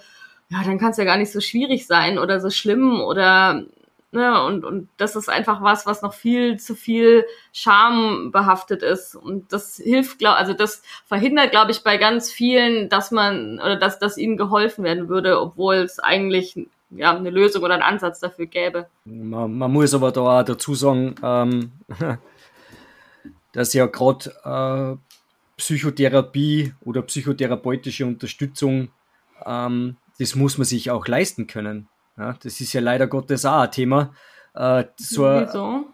ja, 0.50 0.62
dann 0.62 0.78
kann 0.78 0.90
es 0.90 0.98
ja 0.98 1.04
gar 1.04 1.16
nicht 1.16 1.32
so 1.32 1.40
schwierig 1.40 1.86
sein 1.86 2.18
oder 2.18 2.38
so 2.40 2.50
schlimm 2.50 3.00
oder 3.00 3.64
Ne? 4.12 4.42
Und, 4.44 4.64
und 4.64 4.88
das 4.96 5.16
ist 5.16 5.28
einfach 5.28 5.62
was, 5.62 5.84
was 5.86 6.02
noch 6.02 6.14
viel 6.14 6.58
zu 6.58 6.74
viel 6.74 7.26
Scham 7.52 8.30
behaftet 8.32 8.82
ist. 8.82 9.14
Und 9.14 9.52
das 9.52 9.76
hilft, 9.76 10.18
glaub, 10.18 10.36
also 10.36 10.52
das 10.52 10.82
verhindert, 11.06 11.50
glaube 11.50 11.72
ich, 11.72 11.82
bei 11.82 11.96
ganz 11.96 12.30
vielen, 12.30 12.88
dass 12.88 13.10
man 13.10 13.58
oder 13.58 13.76
dass, 13.76 13.98
dass 13.98 14.16
ihnen 14.16 14.36
geholfen 14.36 14.84
werden 14.84 15.08
würde, 15.08 15.40
obwohl 15.40 15.76
es 15.76 15.98
eigentlich 15.98 16.56
ja, 16.90 17.16
eine 17.16 17.30
Lösung 17.30 17.62
oder 17.62 17.74
einen 17.74 17.82
Ansatz 17.82 18.20
dafür 18.20 18.46
gäbe. 18.46 18.86
Man, 19.04 19.58
man 19.58 19.72
muss 19.72 19.94
aber 19.94 20.12
da 20.12 20.20
auch 20.20 20.42
dazu 20.44 20.74
sagen, 20.74 21.16
ähm, 21.22 21.72
dass 23.52 23.74
ja 23.74 23.86
gerade 23.86 24.30
äh, 24.44 24.96
Psychotherapie 25.56 26.74
oder 26.84 27.02
psychotherapeutische 27.02 28.06
Unterstützung, 28.06 28.90
ähm, 29.44 29.96
das 30.18 30.34
muss 30.34 30.58
man 30.58 30.64
sich 30.64 30.90
auch 30.90 31.06
leisten 31.08 31.46
können. 31.46 31.88
Ja, 32.16 32.34
das 32.42 32.60
ist 32.60 32.72
ja 32.72 32.80
leider 32.80 33.06
Gottes 33.06 33.44
auch 33.44 33.60
ein 33.60 33.70
Thema. 33.70 34.12
Äh, 34.54 34.84
so, 34.96 35.22
Wieso? 35.24 35.84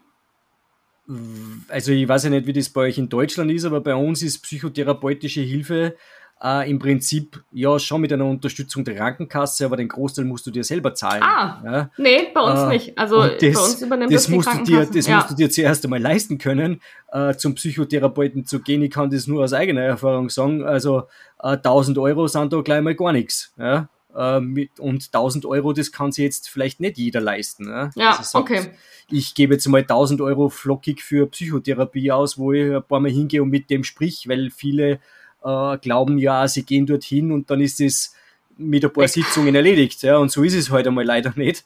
Also 1.68 1.92
ich 1.92 2.08
weiß 2.08 2.24
ja 2.24 2.30
nicht, 2.30 2.46
wie 2.46 2.52
das 2.52 2.70
bei 2.70 2.82
euch 2.82 2.98
in 2.98 3.08
Deutschland 3.08 3.50
ist, 3.50 3.64
aber 3.64 3.80
bei 3.80 3.94
uns 3.94 4.22
ist 4.22 4.42
psychotherapeutische 4.42 5.40
Hilfe 5.40 5.96
äh, 6.42 6.68
im 6.68 6.78
Prinzip 6.78 7.42
ja 7.52 7.78
schon 7.78 8.00
mit 8.00 8.12
einer 8.12 8.24
Unterstützung 8.24 8.84
der 8.84 8.96
Krankenkasse, 8.96 9.64
aber 9.64 9.76
den 9.76 9.88
Großteil 9.88 10.24
musst 10.24 10.46
du 10.46 10.50
dir 10.50 10.64
selber 10.64 10.94
zahlen. 10.94 11.22
Ah, 11.22 11.62
ja. 11.64 11.90
nee, 11.96 12.28
bei 12.34 12.40
uns 12.40 12.60
äh, 12.60 12.68
nicht. 12.68 12.98
Also 12.98 13.22
das, 13.22 13.40
bei 13.40 13.48
uns 13.48 13.82
übernimmt 13.82 14.12
das, 14.12 14.24
das 14.24 14.28
musst 14.28 14.52
du 14.52 14.64
dir, 14.64 14.86
Das 14.86 15.06
ja. 15.06 15.16
musst 15.16 15.30
du 15.30 15.34
dir 15.34 15.50
zuerst 15.50 15.84
einmal 15.84 16.00
leisten 16.00 16.38
können, 16.38 16.80
äh, 17.12 17.34
zum 17.34 17.54
Psychotherapeuten 17.54 18.44
zu 18.44 18.60
gehen. 18.60 18.82
Ich 18.82 18.90
kann 18.90 19.10
das 19.10 19.26
nur 19.26 19.44
aus 19.44 19.52
eigener 19.52 19.82
Erfahrung 19.82 20.30
sagen. 20.30 20.64
Also 20.64 21.04
äh, 21.42 21.56
1000 21.56 21.98
Euro 21.98 22.26
sind 22.26 22.52
da 22.52 22.60
gleich 22.60 22.82
mal 22.82 22.94
gar 22.94 23.12
nichts. 23.12 23.52
Ja? 23.56 23.88
Äh, 24.14 24.40
mit, 24.40 24.78
und 24.78 25.06
1000 25.06 25.46
Euro, 25.46 25.72
das 25.72 25.90
kann 25.90 26.12
sich 26.12 26.24
jetzt 26.24 26.48
vielleicht 26.48 26.80
nicht 26.80 26.98
jeder 26.98 27.20
leisten. 27.20 27.68
Ja, 27.68 27.90
ja 27.94 28.10
also 28.10 28.22
sagt, 28.22 28.50
okay. 28.50 28.70
Ich 29.10 29.34
gebe 29.34 29.54
jetzt 29.54 29.66
mal 29.68 29.80
1000 29.80 30.20
Euro 30.20 30.48
flockig 30.48 31.02
für 31.02 31.26
Psychotherapie 31.26 32.12
aus, 32.12 32.38
wo 32.38 32.52
ich 32.52 32.74
ein 32.74 32.82
paar 32.82 33.00
Mal 33.00 33.10
hingehe 33.10 33.42
und 33.42 33.50
mit 33.50 33.70
dem 33.70 33.84
sprich, 33.84 34.28
weil 34.28 34.50
viele 34.50 35.00
äh, 35.44 35.78
glauben 35.78 36.18
ja, 36.18 36.46
sie 36.48 36.64
gehen 36.64 36.86
dorthin 36.86 37.32
und 37.32 37.50
dann 37.50 37.60
ist 37.60 37.80
es 37.80 38.14
mit 38.56 38.84
ein 38.84 38.92
paar 38.92 39.08
Sitzungen 39.08 39.54
erledigt. 39.54 40.02
Ja, 40.02 40.18
und 40.18 40.30
so 40.30 40.42
ist 40.42 40.54
es 40.54 40.68
heute 40.68 40.76
halt 40.76 40.88
einmal 40.88 41.04
leider 41.04 41.32
nicht. 41.36 41.64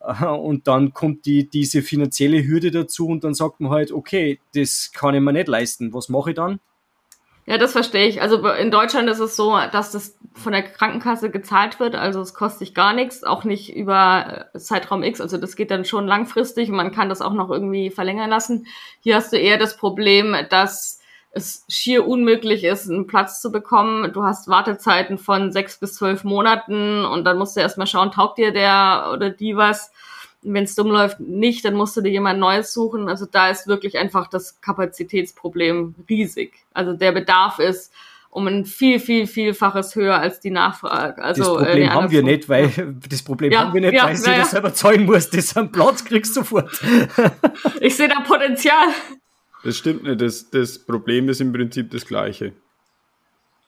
Und 0.20 0.66
dann 0.66 0.94
kommt 0.94 1.26
die, 1.26 1.48
diese 1.48 1.82
finanzielle 1.82 2.46
Hürde 2.46 2.70
dazu 2.70 3.08
und 3.08 3.22
dann 3.22 3.34
sagt 3.34 3.60
man 3.60 3.70
halt, 3.70 3.92
okay, 3.92 4.40
das 4.54 4.92
kann 4.94 5.14
ich 5.14 5.20
mir 5.20 5.32
nicht 5.32 5.48
leisten. 5.48 5.92
Was 5.92 6.08
mache 6.08 6.30
ich 6.30 6.36
dann? 6.36 6.58
Ja, 7.46 7.58
das 7.58 7.72
verstehe 7.72 8.06
ich. 8.06 8.22
Also 8.22 8.46
in 8.48 8.70
Deutschland 8.70 9.10
ist 9.10 9.18
es 9.18 9.36
so, 9.36 9.58
dass 9.72 9.90
das 9.90 10.16
von 10.34 10.52
der 10.52 10.62
Krankenkasse 10.62 11.30
gezahlt 11.30 11.78
wird, 11.80 11.94
also 11.94 12.20
es 12.20 12.34
kostet 12.34 12.58
sich 12.58 12.74
gar 12.74 12.92
nichts, 12.92 13.22
auch 13.22 13.44
nicht 13.44 13.74
über 13.74 14.48
äh, 14.52 14.58
Zeitraum 14.58 15.02
X, 15.02 15.20
also 15.20 15.38
das 15.38 15.56
geht 15.56 15.70
dann 15.70 15.84
schon 15.84 16.06
langfristig 16.06 16.70
und 16.70 16.76
man 16.76 16.92
kann 16.92 17.08
das 17.08 17.22
auch 17.22 17.32
noch 17.32 17.50
irgendwie 17.50 17.90
verlängern 17.90 18.30
lassen. 18.30 18.66
Hier 19.00 19.16
hast 19.16 19.32
du 19.32 19.38
eher 19.38 19.58
das 19.58 19.76
Problem, 19.76 20.36
dass 20.50 21.00
es 21.30 21.64
schier 21.68 22.06
unmöglich 22.06 22.64
ist, 22.64 22.88
einen 22.88 23.06
Platz 23.06 23.40
zu 23.40 23.50
bekommen. 23.50 24.12
Du 24.12 24.22
hast 24.22 24.48
Wartezeiten 24.48 25.18
von 25.18 25.52
sechs 25.52 25.78
bis 25.78 25.94
zwölf 25.94 26.24
Monaten 26.24 27.04
und 27.04 27.24
dann 27.24 27.38
musst 27.38 27.56
du 27.56 27.60
erstmal 27.60 27.86
schauen, 27.86 28.12
taugt 28.12 28.38
dir 28.38 28.52
der 28.52 29.10
oder 29.12 29.30
die 29.30 29.56
was. 29.56 29.92
Wenn 30.42 30.64
es 30.64 30.74
dumm 30.74 30.90
läuft, 30.90 31.20
nicht, 31.20 31.64
dann 31.64 31.74
musst 31.74 31.96
du 31.96 32.02
dir 32.02 32.10
jemand 32.10 32.38
Neues 32.38 32.72
suchen. 32.72 33.08
Also 33.08 33.26
da 33.26 33.48
ist 33.48 33.66
wirklich 33.66 33.98
einfach 33.98 34.28
das 34.28 34.60
Kapazitätsproblem 34.60 35.94
riesig. 36.08 36.52
Also 36.72 36.92
der 36.92 37.12
Bedarf 37.12 37.58
ist 37.58 37.92
um 38.34 38.48
ein 38.48 38.64
viel, 38.64 38.98
viel, 38.98 39.28
vielfaches 39.28 39.94
höher 39.94 40.18
als 40.18 40.40
die 40.40 40.50
Nachfrage. 40.50 41.22
Also, 41.22 41.56
das 41.56 41.64
Problem 41.64 41.82
äh, 41.84 41.88
haben 41.88 42.10
wir 42.10 42.22
nicht, 42.24 42.48
weil 42.48 42.68
das 43.08 43.22
Problem 43.22 43.52
ja, 43.52 43.60
haben 43.60 43.74
wir 43.74 43.80
nicht, 43.80 43.94
ja, 43.94 44.06
weil 44.06 44.16
ja, 44.16 44.22
du 44.22 44.38
das 44.40 44.50
selber 44.50 44.74
zahlen 44.74 45.06
musst. 45.06 45.36
Das 45.36 45.56
am 45.56 45.70
Platz 45.70 46.04
kriegst 46.04 46.36
du 46.36 46.40
sofort. 46.40 46.68
ich 47.80 47.96
sehe 47.96 48.08
da 48.08 48.20
Potenzial. 48.20 48.88
Das 49.62 49.78
stimmt 49.78 50.02
nicht. 50.02 50.20
Das, 50.20 50.50
das 50.50 50.80
Problem 50.80 51.28
ist 51.28 51.40
im 51.40 51.52
Prinzip 51.52 51.92
das 51.92 52.04
gleiche. 52.04 52.54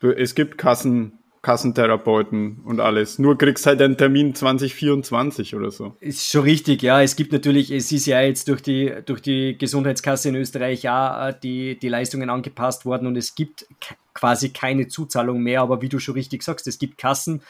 Du, 0.00 0.10
es 0.10 0.34
gibt 0.34 0.58
Kassen, 0.58 1.12
Kassentherapeuten 1.46 2.58
und 2.64 2.80
alles. 2.80 3.20
Nur 3.20 3.38
kriegst 3.38 3.66
halt 3.66 3.80
einen 3.80 3.96
Termin 3.96 4.34
2024 4.34 5.54
oder 5.54 5.70
so. 5.70 5.94
Ist 6.00 6.28
schon 6.28 6.42
richtig, 6.42 6.82
ja. 6.82 7.00
Es 7.00 7.14
gibt 7.14 7.30
natürlich, 7.30 7.70
es 7.70 7.92
ist 7.92 8.04
ja 8.06 8.20
jetzt 8.20 8.48
durch 8.48 8.62
die, 8.62 8.92
durch 9.06 9.22
die 9.22 9.56
Gesundheitskasse 9.56 10.30
in 10.30 10.34
Österreich 10.34 10.82
ja 10.82 11.28
äh, 11.28 11.34
die, 11.40 11.78
die 11.78 11.88
Leistungen 11.88 12.30
angepasst 12.30 12.84
worden 12.84 13.06
und 13.06 13.14
es 13.16 13.36
gibt 13.36 13.64
quasi 14.12 14.48
keine 14.48 14.88
Zuzahlung 14.88 15.40
mehr, 15.40 15.60
aber 15.60 15.80
wie 15.82 15.88
du 15.88 16.00
schon 16.00 16.14
richtig 16.14 16.42
sagst, 16.42 16.66
es 16.66 16.80
gibt 16.80 16.98
Kassen, 16.98 17.42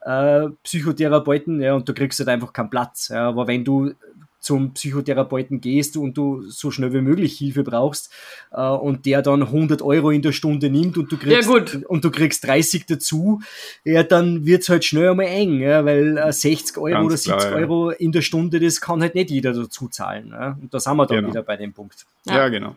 äh, 0.00 0.48
Psychotherapeuten, 0.62 1.60
ja, 1.60 1.74
und 1.74 1.86
du 1.86 1.92
kriegst 1.92 2.20
halt 2.20 2.30
einfach 2.30 2.54
keinen 2.54 2.70
Platz. 2.70 3.08
Ja, 3.08 3.28
aber 3.28 3.48
wenn 3.48 3.66
du 3.66 3.92
zum 4.42 4.74
Psychotherapeuten 4.74 5.60
gehst 5.60 5.96
und 5.96 6.16
du 6.18 6.42
so 6.48 6.72
schnell 6.72 6.92
wie 6.92 7.00
möglich 7.00 7.38
Hilfe 7.38 7.62
brauchst 7.62 8.12
äh, 8.50 8.60
und 8.60 9.06
der 9.06 9.22
dann 9.22 9.42
100 9.42 9.82
Euro 9.82 10.10
in 10.10 10.20
der 10.20 10.32
Stunde 10.32 10.68
nimmt 10.68 10.98
und 10.98 11.12
du 11.12 11.16
kriegst, 11.16 11.48
ja, 11.48 11.80
und 11.86 12.04
du 12.04 12.10
kriegst 12.10 12.44
30 12.46 12.86
dazu, 12.86 13.40
ja, 13.84 14.02
dann 14.02 14.44
wird's 14.44 14.68
halt 14.68 14.84
schnell 14.84 15.10
einmal 15.10 15.26
eng, 15.26 15.60
ja, 15.60 15.84
weil 15.84 16.18
äh, 16.18 16.32
60 16.32 16.76
Euro 16.76 16.90
Ganz 16.90 17.06
oder 17.06 17.16
70 17.16 17.38
klar, 17.38 17.50
ja. 17.52 17.56
Euro 17.58 17.90
in 17.90 18.10
der 18.10 18.22
Stunde, 18.22 18.58
das 18.58 18.80
kann 18.80 19.00
halt 19.00 19.14
nicht 19.14 19.30
jeder 19.30 19.52
dazu 19.52 19.88
zahlen. 19.88 20.30
Ja? 20.32 20.58
Und 20.60 20.74
da 20.74 20.80
sind 20.80 20.96
wir 20.96 21.06
dann 21.06 21.18
genau. 21.18 21.28
wieder 21.28 21.42
bei 21.42 21.56
dem 21.56 21.72
Punkt. 21.72 22.04
Ja, 22.26 22.38
ja 22.38 22.48
genau. 22.48 22.74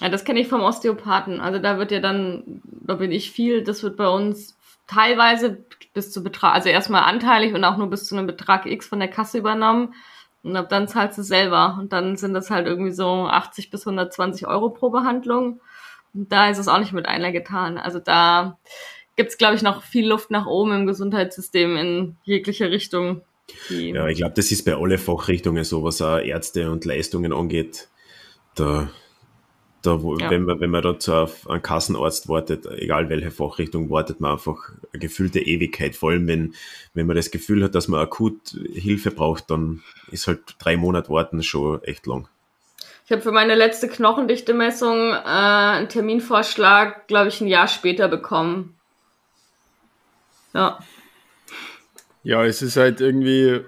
Ja, 0.00 0.08
das 0.08 0.24
kenne 0.24 0.40
ich 0.40 0.48
vom 0.48 0.62
Osteopathen. 0.62 1.40
Also 1.40 1.58
da 1.58 1.76
wird 1.76 1.90
ja 1.90 2.00
dann, 2.00 2.62
da 2.64 2.94
bin 2.94 3.12
ich 3.12 3.30
viel, 3.32 3.62
das 3.62 3.82
wird 3.82 3.98
bei 3.98 4.08
uns 4.08 4.56
teilweise 4.86 5.58
bis 5.92 6.10
zu 6.10 6.22
Betrag, 6.22 6.54
also 6.54 6.68
erstmal 6.68 7.02
anteilig 7.02 7.52
und 7.52 7.64
auch 7.64 7.76
nur 7.76 7.90
bis 7.90 8.06
zu 8.06 8.16
einem 8.16 8.26
Betrag 8.26 8.64
X 8.64 8.86
von 8.86 8.98
der 8.98 9.08
Kasse 9.08 9.36
übernommen. 9.36 9.94
Und 10.42 10.56
ab 10.56 10.68
dann 10.68 10.88
zahlst 10.88 11.18
du 11.18 11.22
selber. 11.22 11.76
Und 11.80 11.92
dann 11.92 12.16
sind 12.16 12.34
das 12.34 12.50
halt 12.50 12.66
irgendwie 12.66 12.92
so 12.92 13.26
80 13.26 13.70
bis 13.70 13.86
120 13.86 14.46
Euro 14.46 14.70
pro 14.70 14.90
Behandlung. 14.90 15.60
Und 16.14 16.32
da 16.32 16.48
ist 16.48 16.58
es 16.58 16.68
auch 16.68 16.78
nicht 16.78 16.92
mit 16.92 17.06
einer 17.06 17.32
getan. 17.32 17.78
Also 17.78 17.98
da 17.98 18.58
gibt's 19.16 19.38
glaube 19.38 19.54
ich, 19.54 19.62
noch 19.62 19.82
viel 19.82 20.08
Luft 20.08 20.30
nach 20.30 20.46
oben 20.46 20.72
im 20.72 20.86
Gesundheitssystem 20.86 21.76
in 21.76 22.16
jeglicher 22.24 22.70
Richtung. 22.70 23.22
Ja, 23.68 24.06
ich 24.06 24.18
glaube, 24.18 24.34
das 24.34 24.50
ist 24.50 24.64
bei 24.64 24.74
alle 24.74 24.96
Fachrichtungen 24.96 25.64
so, 25.64 25.82
was 25.82 26.00
auch 26.00 26.18
Ärzte 26.18 26.70
und 26.70 26.84
Leistungen 26.84 27.32
angeht. 27.32 27.88
Da 28.54 28.90
da, 29.82 30.02
wo, 30.02 30.16
ja. 30.16 30.30
wenn, 30.30 30.44
man, 30.44 30.60
wenn 30.60 30.70
man 30.70 30.82
da 30.82 30.98
zu 30.98 31.28
einem 31.48 31.62
Kassenarzt 31.62 32.28
wartet, 32.28 32.66
egal 32.66 33.08
welche 33.08 33.30
Fachrichtung, 33.30 33.90
wartet 33.90 34.20
man 34.20 34.32
einfach 34.32 34.72
eine 34.92 35.00
gefühlte 35.00 35.40
Ewigkeit. 35.40 35.96
Vor 35.96 36.10
allem, 36.10 36.26
wenn, 36.26 36.54
wenn 36.94 37.06
man 37.06 37.16
das 37.16 37.30
Gefühl 37.30 37.64
hat, 37.64 37.74
dass 37.74 37.88
man 37.88 38.00
akut 38.00 38.56
Hilfe 38.72 39.10
braucht, 39.10 39.50
dann 39.50 39.82
ist 40.10 40.26
halt 40.26 40.56
drei 40.58 40.76
Monate 40.76 41.10
warten 41.10 41.42
schon 41.42 41.82
echt 41.82 42.06
lang. 42.06 42.28
Ich 43.10 43.12
habe 43.12 43.22
für 43.22 43.32
meine 43.32 43.56
letzte 43.56 43.88
Knochendichte-Messung 43.88 45.10
äh, 45.10 45.24
einen 45.24 45.88
Terminvorschlag, 45.88 47.08
glaube 47.08 47.28
ich, 47.28 47.40
ein 47.40 47.48
Jahr 47.48 47.66
später 47.66 48.06
bekommen. 48.06 48.76
Ja. 50.54 50.78
Ja, 52.22 52.44
es 52.44 52.62
ist 52.62 52.76
halt 52.76 53.00
irgendwie, 53.00 53.62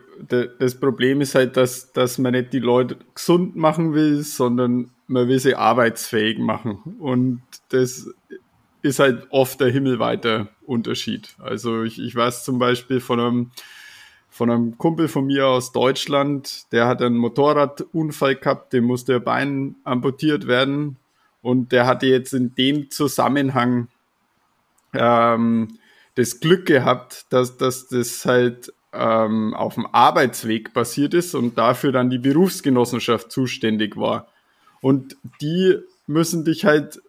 das 0.60 0.78
Problem 0.78 1.20
ist 1.22 1.34
halt, 1.34 1.56
dass, 1.56 1.90
dass 1.90 2.18
man 2.18 2.34
nicht 2.34 2.52
die 2.52 2.60
Leute 2.60 2.98
gesund 3.14 3.56
machen 3.56 3.94
will, 3.94 4.22
sondern 4.22 4.91
man 5.06 5.28
will 5.28 5.38
sie 5.38 5.54
arbeitsfähig 5.54 6.38
machen. 6.38 6.96
Und 6.98 7.42
das 7.68 8.08
ist 8.82 8.98
halt 8.98 9.26
oft 9.30 9.60
der 9.60 9.70
himmelweite 9.70 10.48
Unterschied. 10.66 11.34
Also 11.38 11.82
ich, 11.84 12.00
ich 12.00 12.14
weiß 12.14 12.44
zum 12.44 12.58
Beispiel 12.58 13.00
von 13.00 13.20
einem, 13.20 13.50
von 14.28 14.50
einem 14.50 14.78
Kumpel 14.78 15.08
von 15.08 15.26
mir 15.26 15.46
aus 15.46 15.72
Deutschland, 15.72 16.72
der 16.72 16.86
hat 16.86 17.00
einen 17.02 17.16
Motorradunfall 17.16 18.36
gehabt, 18.36 18.72
dem 18.72 18.84
musste 18.84 19.12
der 19.12 19.20
Bein 19.20 19.76
amputiert 19.84 20.46
werden. 20.46 20.96
Und 21.42 21.72
der 21.72 21.86
hatte 21.86 22.06
jetzt 22.06 22.32
in 22.34 22.54
dem 22.54 22.90
Zusammenhang 22.90 23.88
ähm, 24.94 25.78
das 26.14 26.40
Glück 26.40 26.66
gehabt, 26.66 27.26
dass, 27.30 27.56
dass 27.56 27.88
das 27.88 28.24
halt 28.24 28.72
ähm, 28.92 29.54
auf 29.54 29.74
dem 29.74 29.86
Arbeitsweg 29.86 30.74
passiert 30.74 31.14
ist 31.14 31.34
und 31.34 31.56
dafür 31.56 31.92
dann 31.92 32.10
die 32.10 32.18
Berufsgenossenschaft 32.18 33.32
zuständig 33.32 33.96
war. 33.96 34.28
Und 34.82 35.16
die 35.40 35.78
müssen 36.06 36.44
dich 36.44 36.66
halt 36.66 37.00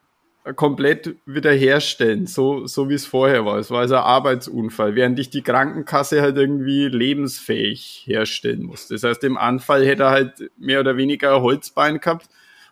komplett 0.56 1.16
wiederherstellen, 1.26 2.28
so, 2.28 2.68
so 2.68 2.90
wie 2.90 2.96
es 2.96 3.06
vorher 3.06 3.46
war. 3.46 3.58
Es 3.58 3.72
war 3.72 3.80
also 3.80 3.96
ein 3.96 4.04
Arbeitsunfall, 4.04 4.96
während 4.96 5.18
dich 5.18 5.30
die 5.30 5.42
Krankenkasse 5.42 6.22
halt 6.22 6.36
irgendwie 6.38 6.88
lebensfähig 6.88 8.04
herstellen 8.06 8.64
muss. 8.64 8.90
Das 8.90 9.04
heißt, 9.04 9.24
im 9.24 9.38
Anfall 9.38 9.86
hätte 9.86 10.04
er 10.04 10.12
halt 10.12 10.52
mehr 10.58 10.82
oder 10.82 10.98
weniger 10.98 11.36
ein 11.36 11.42
Holzbein 11.42 12.00
gehabt 12.00 12.28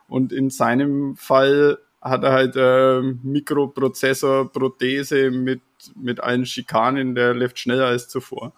und 0.07 0.33
in 0.33 0.49
seinem 0.49 1.15
Fall 1.15 1.77
hat 2.01 2.23
er 2.23 2.33
halt 2.33 2.57
äh, 2.57 3.01
Mikroprozessor-Prothese 3.01 5.31
mit, 5.31 5.61
mit 5.95 6.19
allen 6.19 6.45
Schikanen, 6.45 7.15
der 7.15 7.33
läuft 7.33 7.59
schneller 7.59 7.85
als 7.85 8.09
zuvor. 8.09 8.51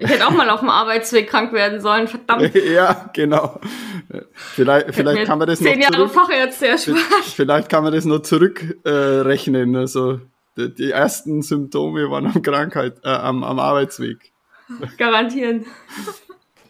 Ich 0.00 0.08
hätte 0.08 0.26
auch 0.26 0.30
mal 0.30 0.48
auf 0.48 0.60
dem 0.60 0.70
Arbeitsweg 0.70 1.28
krank 1.28 1.52
werden 1.52 1.80
sollen, 1.82 2.08
verdammt. 2.08 2.54
ja, 2.74 3.10
genau. 3.12 3.60
Vielleicht, 4.34 4.94
vielleicht 4.94 5.26
kann 5.26 5.38
man 5.38 5.46
das 5.46 5.58
zehn 5.58 5.78
noch 5.78 5.90
Jahre 5.90 6.08
zurück, 6.08 6.12
Fachärzte 6.12 6.68
erspart. 6.68 7.24
Vielleicht 7.24 7.68
kann 7.68 7.84
man 7.84 7.92
das 7.92 8.06
noch 8.06 8.20
zurückrechnen. 8.20 9.74
Äh, 9.74 9.78
also 9.78 10.20
die, 10.56 10.74
die, 10.74 10.90
ersten 10.90 11.42
Symptome 11.42 12.10
waren 12.10 12.26
am 12.26 12.40
Krankheit, 12.40 12.96
äh, 13.04 13.10
am, 13.10 13.44
am 13.44 13.58
Arbeitsweg. 13.58 14.32
Garantieren. 14.96 15.66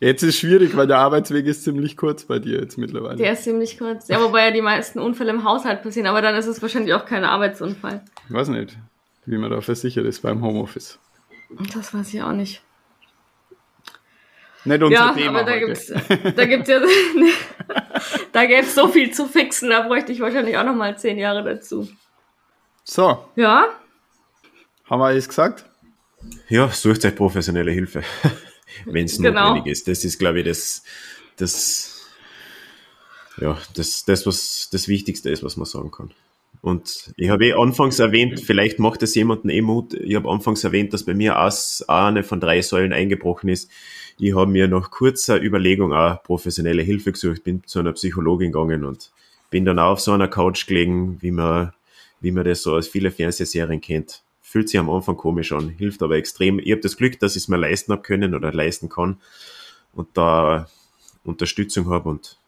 Jetzt 0.00 0.24
ist 0.24 0.38
schwierig, 0.38 0.76
weil 0.76 0.88
der 0.88 0.98
Arbeitsweg 0.98 1.46
ist 1.46 1.62
ziemlich 1.62 1.96
kurz 1.96 2.24
bei 2.24 2.40
dir 2.40 2.58
jetzt 2.58 2.78
mittlerweile. 2.78 3.16
Der 3.16 3.34
ist 3.34 3.44
ziemlich 3.44 3.78
kurz. 3.78 4.08
Ja, 4.08 4.20
wobei 4.20 4.46
ja 4.46 4.50
die 4.50 4.62
meisten 4.62 4.98
Unfälle 4.98 5.30
im 5.30 5.44
Haushalt 5.44 5.82
passieren, 5.82 6.08
aber 6.08 6.20
dann 6.20 6.34
ist 6.34 6.46
es 6.46 6.60
wahrscheinlich 6.60 6.94
auch 6.94 7.04
kein 7.04 7.22
Arbeitsunfall. 7.22 8.02
Ich 8.28 8.34
weiß 8.34 8.48
nicht, 8.48 8.76
wie 9.26 9.38
man 9.38 9.50
da 9.50 9.60
versichert 9.60 10.06
ist 10.06 10.22
beim 10.22 10.42
Homeoffice. 10.42 10.98
Das 11.74 11.94
weiß 11.94 12.12
ich 12.12 12.22
auch 12.22 12.32
nicht. 12.32 12.62
Nicht 14.64 14.82
unser 14.82 14.92
ja, 14.94 15.12
Thema 15.14 15.40
aber 15.40 15.44
da 15.50 15.52
heute. 15.56 15.66
gibt's, 15.66 15.86
da 16.36 16.44
gibt's 16.44 16.68
ja, 16.68 16.80
da 18.32 18.44
gäb's 18.46 18.74
so 18.74 18.88
viel 18.88 19.10
zu 19.10 19.26
fixen, 19.26 19.70
da 19.70 19.82
bräuchte 19.82 20.12
ich 20.12 20.20
wahrscheinlich 20.20 20.56
auch 20.56 20.64
noch 20.64 20.74
mal 20.74 20.96
zehn 20.98 21.18
Jahre 21.18 21.42
dazu. 21.42 21.88
So, 22.84 23.24
Ja, 23.36 23.68
haben 24.84 25.00
wir 25.00 25.06
alles 25.06 25.28
gesagt? 25.28 25.64
Ja, 26.48 26.68
sucht 26.68 27.04
euch 27.04 27.14
professionelle 27.14 27.70
Hilfe, 27.70 28.02
wenn 28.84 29.06
es 29.06 29.16
Genau. 29.16 29.48
notwendig 29.54 29.72
ist. 29.72 29.88
Das 29.88 30.04
ist, 30.04 30.18
glaube 30.18 30.40
ich, 30.40 30.44
das, 30.46 30.82
das, 31.36 32.06
ja, 33.38 33.56
das, 33.74 34.04
das, 34.04 34.26
was 34.26 34.68
das 34.70 34.88
Wichtigste 34.88 35.30
ist, 35.30 35.42
was 35.42 35.56
man 35.56 35.66
sagen 35.66 35.90
kann. 35.90 36.12
Und 36.62 37.12
ich 37.16 37.30
habe 37.30 37.46
eh 37.46 37.52
anfangs 37.54 37.98
erwähnt, 37.98 38.40
vielleicht 38.40 38.78
macht 38.78 39.02
es 39.02 39.14
jemanden 39.14 39.48
eh 39.48 39.62
Mut. 39.62 39.94
Ich 39.94 40.14
habe 40.14 40.28
anfangs 40.28 40.62
erwähnt, 40.62 40.92
dass 40.92 41.04
bei 41.04 41.14
mir 41.14 41.40
aus 41.40 41.82
eine 41.88 42.22
von 42.22 42.38
drei 42.38 42.60
Säulen 42.60 42.92
eingebrochen 42.92 43.48
ist. 43.48 43.70
Ich 44.18 44.34
habe 44.36 44.50
mir 44.50 44.68
nach 44.68 44.90
kurzer 44.90 45.42
Überlegung 45.42 45.94
auch 45.94 46.22
professionelle 46.22 46.82
Hilfe 46.82 47.12
gesucht, 47.12 47.44
bin 47.44 47.64
zu 47.64 47.78
einer 47.78 47.92
Psychologin 47.92 48.52
gegangen 48.52 48.84
und 48.84 49.10
bin 49.48 49.64
dann 49.64 49.78
auch 49.78 49.92
auf 49.92 50.00
so 50.00 50.12
einer 50.12 50.28
Couch 50.28 50.66
gelegen, 50.66 51.16
wie 51.22 51.30
man, 51.30 51.72
wie 52.20 52.30
man 52.30 52.44
das 52.44 52.62
so 52.62 52.76
aus 52.76 52.88
vielen 52.88 53.10
Fernsehserien 53.10 53.80
kennt. 53.80 54.22
Fühlt 54.42 54.68
sich 54.68 54.78
am 54.78 54.90
Anfang 54.90 55.16
komisch 55.16 55.52
an, 55.52 55.70
hilft 55.70 56.02
aber 56.02 56.16
extrem. 56.16 56.58
Ich 56.58 56.72
habe 56.72 56.82
das 56.82 56.98
Glück, 56.98 57.18
dass 57.20 57.36
ich 57.36 57.44
es 57.44 57.48
mir 57.48 57.56
leisten 57.56 57.92
habe 57.92 58.02
können 58.02 58.34
oder 58.34 58.52
leisten 58.52 58.90
kann 58.90 59.18
und 59.94 60.08
da 60.14 60.68
Unterstützung 61.24 61.88
habe 61.88 62.10
und 62.10 62.38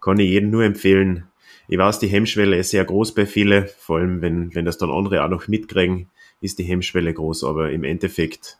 kann 0.00 0.18
ich 0.18 0.28
jedem 0.28 0.50
nur 0.50 0.64
empfehlen. 0.64 1.28
Ich 1.72 1.78
weiß, 1.78 2.00
die 2.00 2.08
Hemmschwelle 2.08 2.58
ist 2.58 2.68
sehr 2.68 2.84
groß 2.84 3.14
bei 3.14 3.24
vielen, 3.24 3.66
vor 3.78 3.96
allem 3.96 4.20
wenn, 4.20 4.54
wenn 4.54 4.66
das 4.66 4.76
dann 4.76 4.90
andere 4.90 5.24
auch 5.24 5.30
noch 5.30 5.48
mitkriegen, 5.48 6.10
ist 6.42 6.58
die 6.58 6.64
Hemmschwelle 6.64 7.14
groß, 7.14 7.44
aber 7.44 7.70
im 7.70 7.82
Endeffekt, 7.82 8.58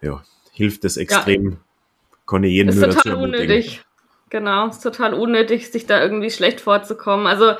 ja, 0.00 0.22
hilft 0.54 0.84
das 0.84 0.96
extrem. 0.96 1.58
Kann 2.26 2.42
ich 2.42 2.52
jeden 2.52 2.70
ist 2.70 2.76
nur 2.76 2.86
dazu 2.86 3.00
total 3.00 3.12
ermutigen. 3.12 3.42
unnötig. 3.42 3.84
Genau, 4.30 4.68
ist 4.68 4.80
total 4.80 5.12
unnötig, 5.12 5.70
sich 5.70 5.84
da 5.84 6.02
irgendwie 6.02 6.30
schlecht 6.30 6.62
vorzukommen. 6.62 7.26
Also 7.26 7.56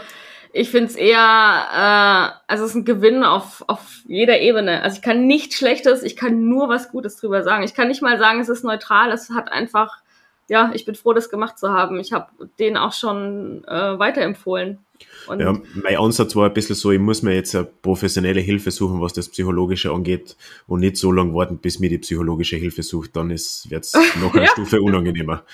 ich 0.54 0.70
finde 0.70 0.86
es 0.86 0.96
eher, 0.96 1.18
äh, 1.18 2.50
also 2.50 2.64
es 2.64 2.70
ist 2.70 2.76
ein 2.76 2.86
Gewinn 2.86 3.22
auf, 3.22 3.64
auf 3.66 3.98
jeder 4.06 4.40
Ebene. 4.40 4.80
Also 4.80 4.96
ich 4.96 5.02
kann 5.02 5.26
nichts 5.26 5.56
Schlechtes, 5.56 6.02
ich 6.02 6.16
kann 6.16 6.48
nur 6.48 6.70
was 6.70 6.90
Gutes 6.90 7.16
drüber 7.16 7.42
sagen. 7.42 7.64
Ich 7.64 7.74
kann 7.74 7.88
nicht 7.88 8.00
mal 8.00 8.18
sagen, 8.18 8.40
es 8.40 8.48
ist 8.48 8.64
neutral, 8.64 9.12
es 9.12 9.28
hat 9.28 9.52
einfach, 9.52 9.98
ja, 10.48 10.70
ich 10.74 10.84
bin 10.84 10.94
froh, 10.94 11.12
das 11.12 11.30
gemacht 11.30 11.58
zu 11.58 11.70
haben. 11.70 11.98
Ich 12.00 12.12
habe 12.12 12.26
den 12.58 12.76
auch 12.76 12.92
schon 12.92 13.64
äh, 13.66 13.98
weiterempfohlen. 13.98 14.78
Und 15.26 15.40
Ja, 15.40 15.58
mein 15.74 15.96
Ansatz 15.96 16.36
war 16.36 16.46
ein 16.48 16.54
bisschen 16.54 16.76
so, 16.76 16.90
ich 16.92 17.00
muss 17.00 17.22
mir 17.22 17.34
jetzt 17.34 17.54
eine 17.54 17.64
professionelle 17.64 18.40
Hilfe 18.40 18.70
suchen, 18.70 19.00
was 19.00 19.12
das 19.12 19.28
Psychologische 19.28 19.90
angeht 19.92 20.36
und 20.66 20.80
nicht 20.80 20.96
so 20.96 21.10
lange 21.12 21.34
warten, 21.34 21.58
bis 21.58 21.80
mir 21.80 21.88
die 21.90 21.98
psychologische 21.98 22.56
Hilfe 22.56 22.82
sucht, 22.82 23.16
dann 23.16 23.30
wird 23.30 23.84
es 23.84 23.92
noch 24.20 24.34
eine 24.34 24.44
Ja. 24.44 24.50
Stufe 24.50 24.80
unangenehmer. 24.80 25.44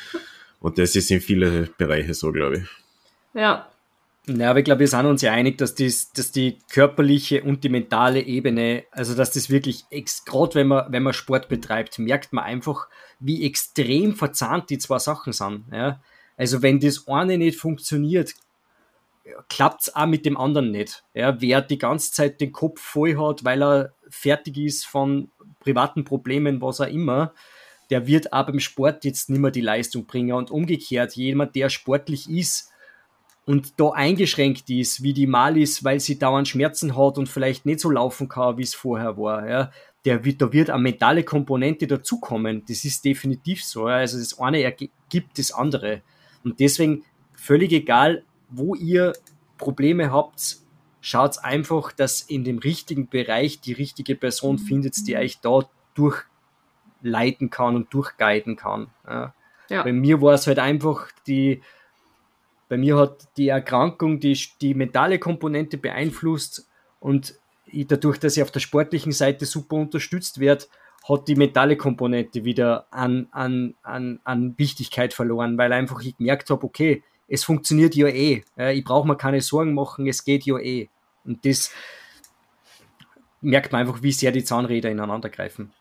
Und 0.61 0.78
das 0.78 0.95
ist 0.95 1.11
in 1.11 1.20
vielen 1.20 1.70
Bereichen 1.78 2.12
so, 2.14 2.32
glaube 2.32 2.59
ich. 2.59 2.64
ja, 3.34 3.66
Ja, 4.26 4.50
aber 4.50 4.58
ich 4.58 4.64
glaube, 4.64 4.80
wir 4.80 4.88
sind 4.88 5.06
uns 5.06 5.22
ja 5.22 5.32
einig, 5.32 5.58
dass, 5.58 5.74
dies, 5.74 6.12
dass 6.12 6.30
die 6.30 6.58
körperliche 6.70 7.42
und 7.42 7.64
die 7.64 7.70
mentale 7.70 8.20
Ebene, 8.20 8.84
also 8.90 9.14
dass 9.14 9.32
das 9.32 9.48
wirklich, 9.48 9.84
gerade 10.26 10.54
wenn 10.54 10.68
man, 10.68 10.92
wenn 10.92 11.02
man 11.02 11.14
Sport 11.14 11.48
betreibt, 11.48 11.98
merkt 11.98 12.32
man 12.32 12.44
einfach, 12.44 12.88
wie 13.18 13.44
extrem 13.46 14.14
verzahnt 14.14 14.68
die 14.70 14.78
zwei 14.78 14.98
Sachen 14.98 15.32
sind. 15.32 15.64
Ja? 15.72 16.02
Also 16.36 16.62
wenn 16.62 16.80
das 16.80 17.08
eine 17.08 17.38
nicht 17.38 17.58
funktioniert, 17.58 18.34
klappt 19.48 19.82
es 19.82 19.94
auch 19.94 20.06
mit 20.06 20.26
dem 20.26 20.36
anderen 20.36 20.70
nicht. 20.70 21.02
Ja? 21.14 21.40
Wer 21.40 21.62
die 21.62 21.78
ganze 21.78 22.12
Zeit 22.12 22.40
den 22.40 22.52
Kopf 22.52 22.80
voll 22.80 23.16
hat, 23.16 23.44
weil 23.44 23.62
er 23.62 23.94
fertig 24.10 24.58
ist 24.58 24.86
von 24.86 25.30
privaten 25.60 26.04
Problemen, 26.04 26.60
was 26.60 26.80
auch 26.80 26.88
immer, 26.88 27.32
der 27.90 28.06
wird 28.06 28.32
auch 28.32 28.46
beim 28.46 28.60
Sport 28.60 29.04
jetzt 29.04 29.30
nicht 29.30 29.40
mehr 29.40 29.50
die 29.50 29.60
Leistung 29.60 30.06
bringen. 30.06 30.32
Und 30.32 30.50
umgekehrt, 30.50 31.16
jemand, 31.16 31.56
der 31.56 31.70
sportlich 31.70 32.28
ist, 32.30 32.70
und 33.51 33.80
da 33.80 33.90
eingeschränkt 33.90 34.70
ist, 34.70 35.03
wie 35.03 35.12
die 35.12 35.26
Malis, 35.26 35.82
weil 35.82 35.98
sie 35.98 36.20
dauernd 36.20 36.46
Schmerzen 36.46 36.96
hat 36.96 37.18
und 37.18 37.28
vielleicht 37.28 37.66
nicht 37.66 37.80
so 37.80 37.90
laufen 37.90 38.28
kann, 38.28 38.59
wie 38.59 38.62
es 38.62 38.76
vorher 38.76 39.18
war, 39.18 39.48
ja, 39.48 39.72
der 40.05 40.24
wird, 40.24 40.40
da 40.40 40.53
wird 40.53 40.70
eine 40.70 40.80
mentale 40.80 41.24
Komponente 41.24 41.88
dazukommen. 41.88 42.62
Das 42.68 42.84
ist 42.84 43.05
definitiv 43.05 43.64
so. 43.64 43.88
Ja. 43.88 43.96
Also 43.96 44.18
das 44.18 44.38
eine 44.38 44.62
ergibt 44.62 45.36
das 45.36 45.51
andere. 45.51 46.03
Und 46.44 46.61
deswegen 46.61 47.03
völlig 47.34 47.72
egal, 47.72 48.22
wo 48.51 48.76
ihr 48.76 49.14
Probleme 49.59 50.12
habt, 50.12 50.59
schaut 51.01 51.42
einfach, 51.42 51.90
dass 51.90 52.20
in 52.20 52.44
dem 52.44 52.59
richtigen 52.59 53.09
Bereich 53.09 53.61
die 53.61 53.72
richtige 53.72 54.14
Person 54.14 54.61
findet, 54.61 55.09
die 55.09 55.16
euch 55.16 55.40
da 55.40 55.68
durchleiten 55.94 57.51
kann 57.51 57.74
und 57.74 57.92
durchguiden 57.92 58.55
kann. 58.55 58.90
Ja. 59.09 59.34
ja. 59.68 59.82
Bei 59.82 59.92
mir 59.92 60.22
war 60.22 60.34
es 60.34 60.46
halt 60.46 60.61
einfach 60.61 61.09
die, 61.26 61.62
bei 62.70 62.78
mir 62.78 62.96
hat 62.96 63.36
die 63.36 63.48
Erkrankung 63.48 64.20
die, 64.20 64.38
die 64.60 64.74
mentale 64.74 65.18
Komponente 65.18 65.76
beeinflusst 65.76 66.68
und 67.00 67.34
ich, 67.66 67.88
dadurch, 67.88 68.18
dass 68.18 68.36
ich 68.36 68.44
auf 68.44 68.52
der 68.52 68.60
sportlichen 68.60 69.10
Seite 69.10 69.44
super 69.44 69.74
unterstützt 69.74 70.38
werde, 70.38 70.66
hat 71.08 71.26
die 71.26 71.34
mentale 71.34 71.76
Komponente 71.76 72.44
wieder 72.44 72.86
an, 72.92 73.26
an, 73.32 73.74
an, 73.82 74.20
an 74.22 74.54
Wichtigkeit 74.56 75.12
verloren, 75.12 75.58
weil 75.58 75.72
einfach 75.72 76.00
ich 76.00 76.16
gemerkt 76.16 76.48
habe, 76.50 76.64
okay, 76.64 77.02
es 77.26 77.42
funktioniert 77.42 77.96
ja 77.96 78.06
eh. 78.06 78.44
Ich 78.72 78.84
brauche 78.84 79.06
mir 79.06 79.16
keine 79.16 79.40
Sorgen 79.40 79.74
machen, 79.74 80.06
es 80.06 80.24
geht 80.24 80.44
ja 80.46 80.56
eh. 80.58 80.88
Und 81.24 81.44
das 81.44 81.72
merkt 83.40 83.72
man 83.72 83.80
einfach, 83.80 84.00
wie 84.02 84.12
sehr 84.12 84.30
die 84.30 84.44
Zahnräder 84.44 84.90
ineinander 84.90 85.28
greifen. 85.28 85.72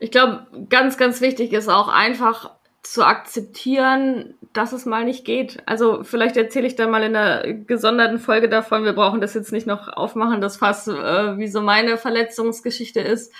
Ich 0.00 0.10
glaube, 0.10 0.48
ganz, 0.68 0.96
ganz 0.96 1.20
wichtig 1.20 1.52
ist 1.52 1.68
auch 1.68 1.86
einfach 1.86 2.50
zu 2.82 3.06
akzeptieren, 3.06 4.34
dass 4.52 4.72
es 4.72 4.86
mal 4.86 5.04
nicht 5.04 5.24
geht. 5.24 5.62
Also 5.66 6.02
vielleicht 6.02 6.36
erzähle 6.36 6.66
ich 6.66 6.74
da 6.74 6.88
mal 6.88 7.02
in 7.04 7.14
einer 7.14 7.52
gesonderten 7.52 8.18
Folge 8.18 8.48
davon. 8.48 8.84
Wir 8.84 8.92
brauchen 8.92 9.20
das 9.20 9.34
jetzt 9.34 9.52
nicht 9.52 9.66
noch 9.66 9.88
aufmachen, 9.88 10.40
das 10.40 10.56
Fass, 10.56 10.88
äh, 10.88 11.38
wie 11.38 11.46
so 11.46 11.60
meine 11.60 11.96
Verletzungsgeschichte 11.96 13.00
ist. 13.00 13.32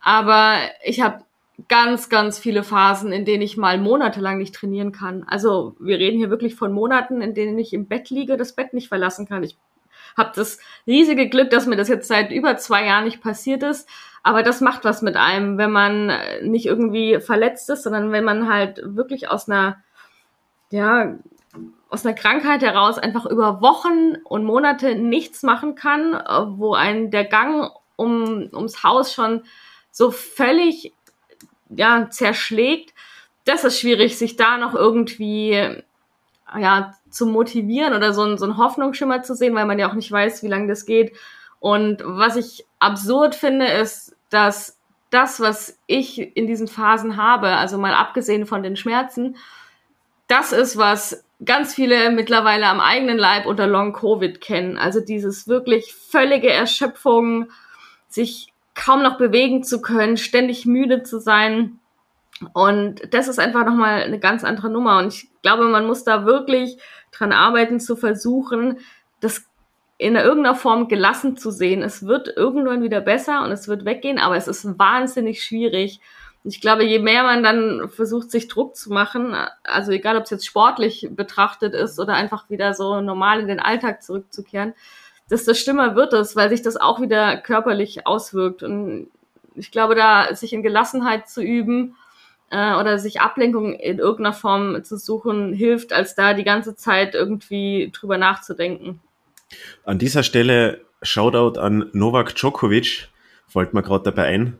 Aber 0.00 0.56
ich 0.82 1.02
habe 1.02 1.24
ganz, 1.68 2.08
ganz 2.08 2.38
viele 2.38 2.64
Phasen, 2.64 3.12
in 3.12 3.26
denen 3.26 3.42
ich 3.42 3.58
mal 3.58 3.76
monatelang 3.76 4.38
nicht 4.38 4.54
trainieren 4.54 4.92
kann. 4.92 5.24
Also 5.24 5.76
wir 5.78 5.98
reden 5.98 6.16
hier 6.16 6.30
wirklich 6.30 6.54
von 6.54 6.72
Monaten, 6.72 7.20
in 7.20 7.34
denen 7.34 7.58
ich 7.58 7.74
im 7.74 7.86
Bett 7.86 8.08
liege, 8.08 8.38
das 8.38 8.54
Bett 8.54 8.72
nicht 8.72 8.88
verlassen 8.88 9.28
kann. 9.28 9.42
Ich 9.42 9.58
habe 10.16 10.32
das 10.34 10.58
riesige 10.86 11.28
Glück, 11.28 11.50
dass 11.50 11.66
mir 11.66 11.76
das 11.76 11.88
jetzt 11.88 12.08
seit 12.08 12.30
über 12.30 12.56
zwei 12.56 12.86
Jahren 12.86 13.04
nicht 13.04 13.20
passiert 13.20 13.62
ist. 13.62 13.88
Aber 14.22 14.42
das 14.42 14.60
macht 14.60 14.84
was 14.84 15.02
mit 15.02 15.16
einem, 15.16 15.56
wenn 15.56 15.72
man 15.72 16.12
nicht 16.42 16.66
irgendwie 16.66 17.20
verletzt 17.20 17.70
ist, 17.70 17.84
sondern 17.84 18.12
wenn 18.12 18.24
man 18.24 18.52
halt 18.52 18.80
wirklich 18.84 19.30
aus 19.30 19.48
einer, 19.48 19.82
ja, 20.70 21.14
aus 21.88 22.06
einer 22.06 22.14
Krankheit 22.14 22.62
heraus 22.62 22.98
einfach 22.98 23.26
über 23.26 23.60
Wochen 23.60 24.16
und 24.24 24.44
Monate 24.44 24.94
nichts 24.94 25.42
machen 25.42 25.74
kann, 25.74 26.12
wo 26.58 26.74
ein 26.74 27.10
der 27.10 27.24
Gang 27.24 27.72
um, 27.96 28.48
ums 28.52 28.82
Haus 28.84 29.12
schon 29.12 29.42
so 29.90 30.10
völlig, 30.10 30.94
ja, 31.68 32.08
zerschlägt. 32.10 32.94
Das 33.44 33.64
ist 33.64 33.80
schwierig, 33.80 34.18
sich 34.18 34.36
da 34.36 34.58
noch 34.58 34.74
irgendwie, 34.74 35.82
ja, 36.56 36.94
zu 37.10 37.26
motivieren 37.26 37.94
oder 37.94 38.12
so, 38.12 38.36
so 38.36 38.44
einen 38.44 38.56
Hoffnungsschimmer 38.56 39.22
zu 39.22 39.34
sehen, 39.34 39.54
weil 39.54 39.66
man 39.66 39.78
ja 39.78 39.90
auch 39.90 39.94
nicht 39.94 40.12
weiß, 40.12 40.42
wie 40.42 40.48
lange 40.48 40.68
das 40.68 40.86
geht. 40.86 41.16
Und 41.60 42.02
was 42.04 42.36
ich 42.36 42.66
absurd 42.78 43.34
finde, 43.34 43.66
ist, 43.66 44.16
dass 44.30 44.78
das, 45.10 45.40
was 45.40 45.78
ich 45.86 46.36
in 46.36 46.46
diesen 46.46 46.68
Phasen 46.68 47.16
habe, 47.16 47.48
also 47.48 47.78
mal 47.78 47.94
abgesehen 47.94 48.46
von 48.46 48.62
den 48.62 48.76
Schmerzen, 48.76 49.36
das 50.26 50.52
ist, 50.52 50.76
was 50.76 51.24
ganz 51.44 51.74
viele 51.74 52.10
mittlerweile 52.10 52.66
am 52.66 52.80
eigenen 52.80 53.18
Leib 53.18 53.46
unter 53.46 53.66
Long 53.66 53.92
Covid 53.92 54.40
kennen. 54.40 54.78
Also 54.78 55.00
dieses 55.00 55.48
wirklich 55.48 55.94
völlige 55.94 56.50
Erschöpfung, 56.50 57.50
sich 58.08 58.52
kaum 58.74 59.02
noch 59.02 59.18
bewegen 59.18 59.62
zu 59.62 59.82
können, 59.82 60.16
ständig 60.16 60.66
müde 60.66 61.02
zu 61.02 61.18
sein. 61.18 61.78
Und 62.52 63.02
das 63.12 63.28
ist 63.28 63.38
einfach 63.38 63.66
nochmal 63.66 64.02
eine 64.02 64.18
ganz 64.18 64.44
andere 64.44 64.70
Nummer. 64.70 64.98
Und 64.98 65.08
ich 65.08 65.28
glaube, 65.42 65.64
man 65.64 65.86
muss 65.86 66.04
da 66.04 66.24
wirklich 66.24 66.78
dran 67.10 67.32
arbeiten, 67.32 67.80
zu 67.80 67.96
versuchen, 67.96 68.78
das 69.20 69.49
in 70.00 70.16
irgendeiner 70.16 70.54
Form 70.54 70.88
gelassen 70.88 71.36
zu 71.36 71.50
sehen. 71.50 71.82
Es 71.82 72.06
wird 72.06 72.32
irgendwann 72.34 72.82
wieder 72.82 73.02
besser 73.02 73.42
und 73.42 73.52
es 73.52 73.68
wird 73.68 73.84
weggehen, 73.84 74.18
aber 74.18 74.34
es 74.34 74.48
ist 74.48 74.78
wahnsinnig 74.78 75.44
schwierig. 75.44 76.00
Ich 76.42 76.62
glaube, 76.62 76.84
je 76.84 77.00
mehr 77.00 77.22
man 77.22 77.42
dann 77.42 77.90
versucht, 77.90 78.30
sich 78.30 78.48
Druck 78.48 78.76
zu 78.76 78.90
machen, 78.90 79.36
also 79.62 79.92
egal, 79.92 80.16
ob 80.16 80.24
es 80.24 80.30
jetzt 80.30 80.46
sportlich 80.46 81.10
betrachtet 81.10 81.74
ist 81.74 82.00
oder 82.00 82.14
einfach 82.14 82.48
wieder 82.48 82.72
so 82.72 83.02
normal 83.02 83.40
in 83.40 83.48
den 83.48 83.60
Alltag 83.60 84.02
zurückzukehren, 84.02 84.72
desto 85.30 85.52
schlimmer 85.52 85.96
wird 85.96 86.14
es, 86.14 86.34
weil 86.34 86.48
sich 86.48 86.62
das 86.62 86.78
auch 86.78 87.02
wieder 87.02 87.36
körperlich 87.36 88.06
auswirkt. 88.06 88.62
Und 88.62 89.10
ich 89.54 89.70
glaube, 89.70 89.94
da 89.96 90.34
sich 90.34 90.54
in 90.54 90.62
Gelassenheit 90.62 91.28
zu 91.28 91.42
üben 91.42 91.94
äh, 92.48 92.74
oder 92.74 92.98
sich 92.98 93.20
Ablenkung 93.20 93.74
in 93.74 93.98
irgendeiner 93.98 94.32
Form 94.32 94.82
zu 94.82 94.96
suchen, 94.96 95.52
hilft, 95.52 95.92
als 95.92 96.14
da 96.14 96.32
die 96.32 96.44
ganze 96.44 96.74
Zeit 96.74 97.14
irgendwie 97.14 97.90
drüber 97.92 98.16
nachzudenken. 98.16 99.00
An 99.84 99.98
dieser 99.98 100.22
Stelle 100.22 100.80
Shoutout 101.02 101.58
an 101.58 101.90
Novak 101.92 102.34
Djokovic, 102.34 103.08
fällt 103.48 103.74
mir 103.74 103.82
gerade 103.82 104.04
dabei 104.04 104.24
ein. 104.24 104.58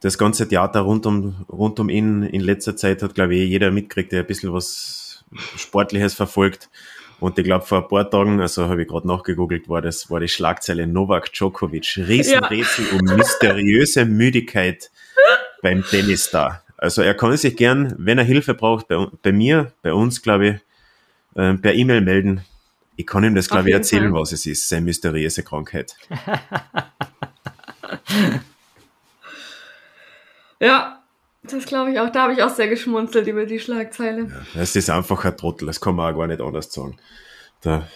das 0.00 0.18
ganze 0.18 0.48
Theater 0.48 0.80
rund 0.80 1.06
um, 1.06 1.44
rund 1.48 1.80
um 1.80 1.88
ihn 1.88 2.22
in 2.22 2.40
letzter 2.40 2.76
Zeit 2.76 3.02
hat, 3.02 3.14
glaube 3.14 3.34
ich, 3.34 3.48
jeder 3.48 3.70
mitgekriegt, 3.70 4.12
der 4.12 4.20
ein 4.20 4.26
bisschen 4.26 4.52
was 4.52 5.24
Sportliches 5.56 6.14
verfolgt. 6.14 6.70
Und 7.18 7.38
ich 7.38 7.44
glaube, 7.44 7.66
vor 7.66 7.82
ein 7.82 7.88
paar 7.88 8.10
Tagen, 8.10 8.40
also 8.40 8.68
habe 8.68 8.82
ich 8.82 8.88
gerade 8.88 9.06
nachgegoogelt, 9.06 9.68
war 9.68 9.82
das, 9.82 10.10
war 10.10 10.20
die 10.20 10.28
Schlagzeile 10.28 10.86
Novak 10.86 11.32
Djokovic. 11.32 11.98
Riesenrätsel 11.98 12.86
ja. 12.86 12.92
um 12.92 13.16
mysteriöse 13.16 14.06
Müdigkeit 14.06 14.90
beim 15.62 15.84
Tennis 15.84 16.30
da. 16.30 16.62
Also 16.78 17.02
er 17.02 17.14
kann 17.14 17.36
sich 17.36 17.56
gern, 17.56 17.94
wenn 17.98 18.16
er 18.16 18.24
Hilfe 18.24 18.54
braucht, 18.54 18.88
bei, 18.88 19.06
bei 19.22 19.32
mir, 19.32 19.72
bei 19.82 19.92
uns, 19.92 20.22
glaube 20.22 20.46
ich, 20.48 20.54
äh, 21.38 21.54
per 21.54 21.74
E-Mail 21.74 22.00
melden. 22.00 22.40
Ich 23.00 23.06
kann 23.06 23.24
ihm 23.24 23.34
das, 23.34 23.48
glaube 23.48 23.70
ich, 23.70 23.74
erzählen, 23.74 24.10
Fall. 24.10 24.20
was 24.20 24.32
es 24.32 24.44
ist, 24.44 24.68
seine 24.68 24.84
mysteriöse 24.84 25.42
Krankheit. 25.42 25.96
ja, 30.60 31.02
das 31.42 31.64
glaube 31.64 31.92
ich 31.92 31.98
auch. 31.98 32.12
Da 32.12 32.24
habe 32.24 32.34
ich 32.34 32.42
auch 32.42 32.50
sehr 32.54 32.68
geschmunzelt 32.68 33.26
über 33.26 33.46
die 33.46 33.58
Schlagzeile. 33.58 34.24
Ja, 34.24 34.44
das 34.54 34.76
ist 34.76 34.90
einfach 34.90 35.24
ein 35.24 35.34
Trottel, 35.34 35.64
das 35.64 35.80
kann 35.80 35.94
man 35.94 36.12
auch 36.12 36.18
gar 36.18 36.26
nicht 36.26 36.42
anders 36.42 36.70
sagen. 36.70 36.98
Da, 37.62 37.88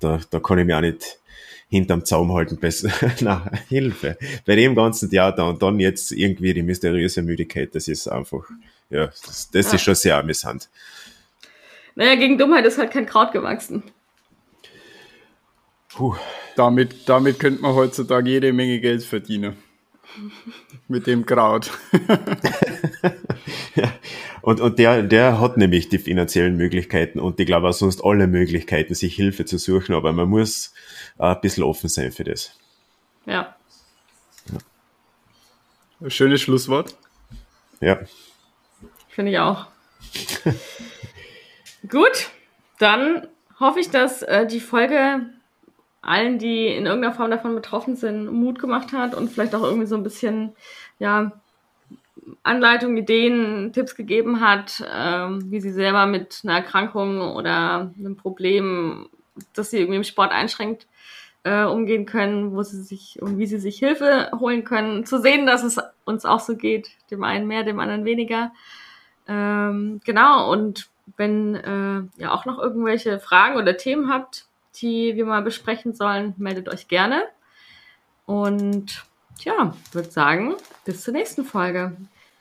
da, 0.00 0.18
da 0.28 0.40
kann 0.40 0.58
ich 0.58 0.66
mir 0.66 0.76
auch 0.76 0.80
nicht 0.80 1.20
hinterm 1.68 2.04
Zaum 2.04 2.32
halten. 2.32 2.56
Besser. 2.60 2.90
Na, 3.20 3.48
Hilfe. 3.68 4.18
Bei 4.44 4.56
dem 4.56 4.74
ganzen 4.74 5.08
Theater 5.08 5.46
und 5.46 5.62
dann 5.62 5.78
jetzt 5.78 6.10
irgendwie 6.10 6.52
die 6.52 6.64
mysteriöse 6.64 7.22
Müdigkeit, 7.22 7.76
das 7.76 7.86
ist 7.86 8.08
einfach, 8.08 8.42
ja, 8.90 9.06
das, 9.06 9.50
das 9.52 9.66
ja. 9.68 9.74
ist 9.74 9.82
schon 9.82 9.94
sehr 9.94 10.16
amüsant. 10.16 10.68
Naja, 11.94 12.16
gegen 12.16 12.38
Dummheit 12.38 12.64
ist 12.64 12.76
halt 12.76 12.90
kein 12.90 13.06
Kraut 13.06 13.30
gewachsen. 13.30 13.84
Puh. 15.88 16.16
Damit, 16.56 17.08
damit 17.08 17.38
könnte 17.38 17.62
man 17.62 17.74
heutzutage 17.74 18.30
jede 18.30 18.52
Menge 18.52 18.80
Geld 18.80 19.02
verdienen. 19.02 19.56
Mit 20.88 21.06
dem 21.06 21.26
Kraut. 21.26 21.70
ja. 23.74 23.92
Und, 24.42 24.60
und 24.60 24.78
der, 24.78 25.02
der 25.02 25.40
hat 25.40 25.56
nämlich 25.56 25.88
die 25.88 25.98
finanziellen 25.98 26.56
Möglichkeiten 26.56 27.20
und 27.20 27.38
ich 27.38 27.46
glaube 27.46 27.68
auch 27.68 27.72
sonst 27.72 28.02
alle 28.02 28.26
Möglichkeiten, 28.26 28.94
sich 28.94 29.14
Hilfe 29.14 29.44
zu 29.44 29.58
suchen, 29.58 29.94
aber 29.94 30.12
man 30.12 30.28
muss 30.28 30.72
ein 31.18 31.40
bisschen 31.40 31.64
offen 31.64 31.88
sein 31.88 32.12
für 32.12 32.24
das. 32.24 32.52
Ja. 33.26 33.56
ja. 36.00 36.10
Schönes 36.10 36.40
Schlusswort. 36.40 36.96
Ja. 37.80 38.00
Finde 39.08 39.32
ich 39.32 39.38
auch. 39.38 39.66
Gut, 41.88 42.30
dann 42.78 43.26
hoffe 43.60 43.80
ich, 43.80 43.90
dass 43.90 44.22
äh, 44.22 44.46
die 44.46 44.60
Folge 44.60 45.26
allen, 46.00 46.38
die 46.38 46.68
in 46.68 46.86
irgendeiner 46.86 47.14
Form 47.14 47.30
davon 47.30 47.54
betroffen 47.54 47.96
sind, 47.96 48.32
Mut 48.32 48.58
gemacht 48.58 48.92
hat 48.92 49.14
und 49.14 49.30
vielleicht 49.30 49.54
auch 49.54 49.62
irgendwie 49.62 49.86
so 49.86 49.96
ein 49.96 50.02
bisschen, 50.02 50.54
ja, 50.98 51.32
Anleitung, 52.42 52.96
Ideen, 52.96 53.72
Tipps 53.72 53.94
gegeben 53.94 54.40
hat, 54.40 54.84
ähm, 54.94 55.50
wie 55.50 55.60
sie 55.60 55.72
selber 55.72 56.06
mit 56.06 56.40
einer 56.44 56.54
Erkrankung 56.54 57.20
oder 57.20 57.92
einem 57.98 58.16
Problem, 58.16 59.08
das 59.54 59.70
sie 59.70 59.78
irgendwie 59.78 59.96
im 59.96 60.04
Sport 60.04 60.32
einschränkt, 60.32 60.86
äh, 61.44 61.64
umgehen 61.64 62.06
können, 62.06 62.54
wo 62.54 62.62
sie 62.62 62.82
sich 62.82 63.20
und 63.22 63.38
wie 63.38 63.46
sie 63.46 63.58
sich 63.58 63.78
Hilfe 63.78 64.30
holen 64.38 64.64
können, 64.64 65.06
zu 65.06 65.20
sehen, 65.20 65.46
dass 65.46 65.62
es 65.62 65.78
uns 66.04 66.24
auch 66.24 66.40
so 66.40 66.56
geht, 66.56 66.90
dem 67.10 67.24
einen 67.24 67.46
mehr, 67.46 67.64
dem 67.64 67.80
anderen 67.80 68.04
weniger. 68.04 68.52
Ähm, 69.26 70.00
genau, 70.04 70.50
und 70.52 70.88
wenn 71.16 71.54
äh, 71.54 72.20
ihr 72.20 72.32
auch 72.32 72.44
noch 72.44 72.58
irgendwelche 72.58 73.20
Fragen 73.20 73.56
oder 73.56 73.76
Themen 73.76 74.12
habt, 74.12 74.47
die 74.80 75.16
wir 75.16 75.24
mal 75.24 75.42
besprechen 75.42 75.94
sollen, 75.94 76.34
meldet 76.36 76.68
euch 76.68 76.88
gerne. 76.88 77.24
Und 78.26 79.04
ja, 79.40 79.74
würde 79.92 80.10
sagen, 80.10 80.54
bis 80.84 81.02
zur 81.02 81.14
nächsten 81.14 81.44
Folge. 81.44 81.96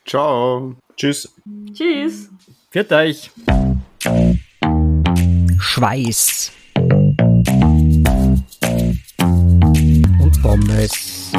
Ciao. 0.05 0.75
Tschüss. 0.95 1.33
Tschüss. 1.73 2.29
Viert 2.69 2.91
euch. 2.91 3.31
Schweiß. 5.59 6.51
Und 10.19 10.41
Pommes. 10.41 11.31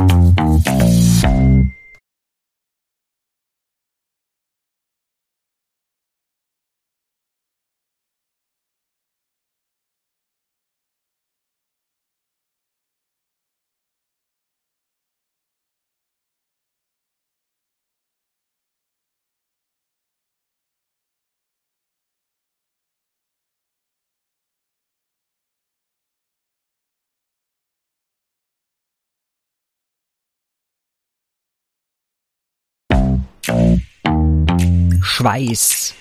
Schweiß. 35.18 35.94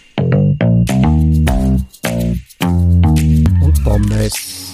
Und 3.59 3.83
Pommes. 3.83 4.73